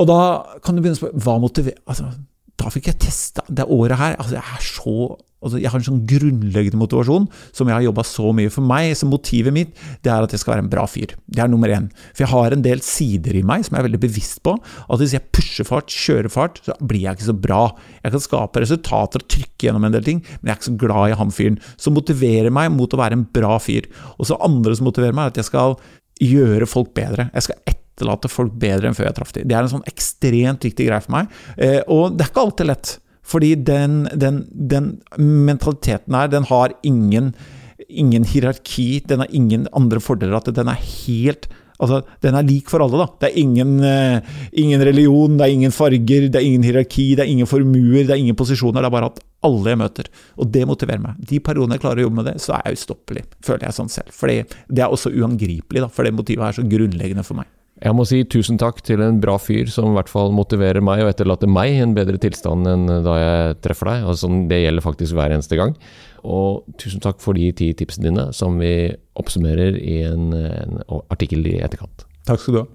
Og 0.00 0.06
da 0.08 0.20
kan 0.64 0.76
du 0.76 0.82
begynne 0.84 0.94
å 0.94 1.00
spørre 1.00 1.18
Hva 1.24 1.32
motiverer 1.42 1.80
Altså, 1.90 2.12
da 2.60 2.70
fikk 2.70 2.92
jeg 2.92 3.00
testa 3.02 3.42
det 3.50 3.66
året 3.66 3.98
her. 3.98 4.16
Altså, 4.20 4.36
jeg 4.38 4.44
er 4.56 4.66
så 4.68 4.96
altså, 5.40 5.60
Jeg 5.60 5.70
har 5.72 5.80
en 5.80 5.86
sånn 5.86 6.02
grunnleggende 6.08 6.80
motivasjon 6.80 7.28
som 7.56 7.68
jeg 7.68 7.76
har 7.76 7.86
jobba 7.86 8.04
så 8.06 8.32
mye 8.36 8.52
for 8.52 8.66
meg. 8.66 8.92
Så 8.98 9.08
motivet 9.08 9.54
mitt 9.54 9.74
det 10.04 10.12
er 10.12 10.26
at 10.26 10.34
jeg 10.34 10.42
skal 10.42 10.56
være 10.56 10.66
en 10.66 10.72
bra 10.72 10.86
fyr. 10.90 11.14
Det 11.26 11.42
er 11.42 11.50
nummer 11.50 11.72
én. 11.72 11.90
For 12.12 12.24
jeg 12.24 12.32
har 12.34 12.56
en 12.56 12.64
del 12.64 12.84
sider 12.84 13.38
i 13.38 13.44
meg 13.46 13.66
som 13.66 13.76
jeg 13.76 13.84
er 13.84 13.88
veldig 13.90 14.02
bevisst 14.02 14.42
på. 14.46 14.56
At 14.86 15.02
hvis 15.02 15.16
jeg 15.16 15.28
pusher 15.34 15.68
fart, 15.68 15.92
kjører 15.92 16.32
fart, 16.32 16.60
så 16.66 16.76
blir 16.80 17.06
jeg 17.06 17.18
ikke 17.18 17.30
så 17.30 17.36
bra. 17.48 17.62
Jeg 18.04 18.16
kan 18.16 18.26
skape 18.26 18.64
resultater 18.64 19.24
og 19.24 19.30
trykke 19.30 19.68
gjennom 19.68 19.86
en 19.86 19.96
del 19.96 20.06
ting, 20.06 20.22
men 20.40 20.50
jeg 20.50 20.54
er 20.54 20.60
ikke 20.60 20.70
så 20.70 20.78
glad 20.84 21.12
i 21.12 21.18
han 21.20 21.34
fyren. 21.34 21.60
Som 21.80 21.96
motiverer 21.98 22.54
meg 22.54 22.70
mot 22.74 22.92
å 22.94 23.00
være 23.00 23.18
en 23.18 23.26
bra 23.34 23.58
fyr. 23.62 23.88
Og 24.18 24.30
så 24.30 24.38
andre 24.44 24.76
som 24.76 24.88
motiverer 24.88 25.16
meg, 25.16 25.28
er 25.28 25.34
at 25.34 25.42
jeg 25.42 25.50
skal 25.50 25.76
gjøre 26.20 26.68
folk 26.68 26.92
bedre. 26.96 27.30
Jeg 27.34 27.48
skal 27.48 27.60
etterlate 28.00 28.30
folk 28.32 28.56
bedre 28.60 28.88
enn 28.88 28.96
før 28.96 29.08
jeg 29.08 29.18
traff 29.18 29.32
dem. 29.36 29.48
Det 29.48 29.56
er 29.56 29.66
en 29.66 29.74
sånn 29.74 29.88
ekstremt 29.88 30.66
viktig 30.66 30.88
greie 30.88 31.04
for 31.04 31.16
meg. 31.16 31.30
Eh, 31.56 31.80
og 31.88 32.16
det 32.16 32.26
er 32.26 32.32
ikke 32.32 32.44
alltid 32.46 32.70
lett. 32.70 32.98
Fordi 33.30 33.54
den, 33.54 34.04
den, 34.18 34.44
den 34.50 34.92
mentaliteten 35.18 36.16
her, 36.18 36.30
den 36.32 36.48
har 36.50 36.74
ingen, 36.86 37.32
ingen 37.88 38.26
hierarki, 38.26 39.04
den 39.06 39.22
har 39.22 39.30
ingen 39.30 39.68
andre 39.76 40.02
fordeler. 40.02 40.40
At 40.40 40.50
den 40.56 40.70
er 40.72 40.80
helt 41.06 41.50
Altså, 41.80 42.02
Den 42.20 42.36
er 42.36 42.44
lik 42.44 42.68
for 42.68 42.82
alle, 42.84 42.98
da. 43.00 43.06
Det 43.22 43.28
er 43.30 43.38
ingen, 43.40 43.78
uh, 43.80 44.20
ingen 44.52 44.82
religion, 44.84 45.38
det 45.38 45.46
er 45.46 45.54
ingen 45.54 45.72
farger, 45.72 46.26
det 46.28 46.36
er 46.36 46.44
ingen 46.44 46.66
hierarki, 46.66 47.14
det 47.16 47.24
er 47.24 47.32
ingen 47.32 47.48
formuer, 47.48 48.04
det 48.04 48.12
er 48.12 48.20
ingen 48.20 48.36
posisjoner. 48.36 48.82
Det 48.82 48.90
er 48.90 48.96
bare 48.96 49.08
at 49.08 49.22
alle 49.48 49.72
jeg 49.72 49.80
møter. 49.80 50.10
Og 50.36 50.50
det 50.52 50.66
motiverer 50.68 51.00
meg. 51.00 51.22
De 51.30 51.40
periodene 51.40 51.78
jeg 51.78 51.84
klarer 51.86 52.02
å 52.02 52.06
jobbe 52.08 52.20
med 52.20 52.28
det, 52.28 52.36
så 52.44 52.58
er 52.58 52.68
jeg 52.68 52.82
ustoppelig, 52.82 53.24
føler 53.46 53.68
jeg 53.68 53.78
sånn 53.78 53.92
selv. 53.96 54.12
For 54.12 54.28
det 54.28 54.84
er 54.84 54.92
også 54.92 55.14
uangripelig, 55.14 55.80
da, 55.86 55.88
for 55.88 56.04
det 56.04 56.12
motivet 56.18 56.50
er 56.50 56.60
så 56.60 56.66
grunnleggende 56.68 57.24
for 57.24 57.40
meg. 57.40 57.48
Jeg 57.80 57.96
må 57.96 58.04
si 58.04 58.18
tusen 58.28 58.58
takk 58.60 58.82
til 58.84 59.00
en 59.00 59.22
bra 59.22 59.38
fyr 59.40 59.70
som 59.72 59.88
i 59.88 59.96
hvert 59.96 60.10
fall 60.12 60.34
motiverer 60.36 60.84
meg 60.84 61.00
og 61.00 61.14
etterlater 61.14 61.48
meg 61.48 61.72
i 61.72 61.78
en 61.80 61.94
bedre 61.96 62.20
tilstand 62.20 62.68
enn 62.68 62.84
da 63.06 63.14
jeg 63.16 63.54
treffer 63.64 63.88
deg. 63.88 64.10
sånn, 64.20 64.48
Det 64.48 64.58
gjelder 64.60 64.84
faktisk 64.84 65.16
hver 65.16 65.32
eneste 65.32 65.56
gang. 65.56 65.72
Og 66.20 66.66
tusen 66.76 67.00
takk 67.00 67.20
for 67.24 67.32
de 67.32 67.48
ti 67.56 67.72
tipsene 67.72 68.10
dine, 68.10 68.26
som 68.36 68.58
vi 68.60 68.92
oppsummerer 69.16 69.80
i 69.80 70.02
en, 70.04 70.34
en 70.34 70.82
artikkel 71.08 71.46
i 71.46 71.56
etterkant. 71.64 72.04
Takk 72.28 72.40
skal 72.42 72.54
du 72.54 72.60
ha. 72.60 72.66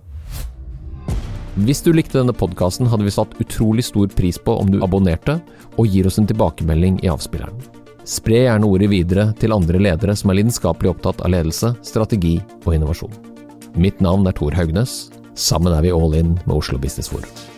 Hvis 1.56 1.86
du 1.86 1.94
likte 1.94 2.18
denne 2.18 2.34
podkasten, 2.36 2.90
hadde 2.90 3.06
vi 3.06 3.14
satt 3.14 3.38
utrolig 3.40 3.86
stor 3.86 4.10
pris 4.10 4.42
på 4.42 4.58
om 4.58 4.74
du 4.74 4.82
abonnerte 4.84 5.38
og 5.78 5.86
gir 5.86 6.10
oss 6.10 6.18
en 6.20 6.28
tilbakemelding 6.28 6.98
i 7.06 7.14
avspilleren. 7.14 7.62
Spre 8.06 8.42
gjerne 8.48 8.68
ordet 8.68 8.90
videre 8.90 9.30
til 9.38 9.54
andre 9.54 9.80
ledere 9.80 10.18
som 10.18 10.34
er 10.34 10.42
lidenskapelig 10.42 10.96
opptatt 10.98 11.22
av 11.22 11.32
ledelse, 11.38 11.76
strategi 11.86 12.40
og 12.66 12.74
innovasjon. 12.74 13.35
Mitt 13.76 14.00
navn 14.00 14.26
er 14.26 14.32
Tor 14.32 14.56
Haugnes. 14.56 15.10
Sammen 15.36 15.74
er 15.76 15.84
vi 15.84 15.92
all 15.92 16.16
in 16.16 16.38
med 16.46 16.56
Oslo 16.56 16.80
Business 16.80 17.12
Forum. 17.12 17.55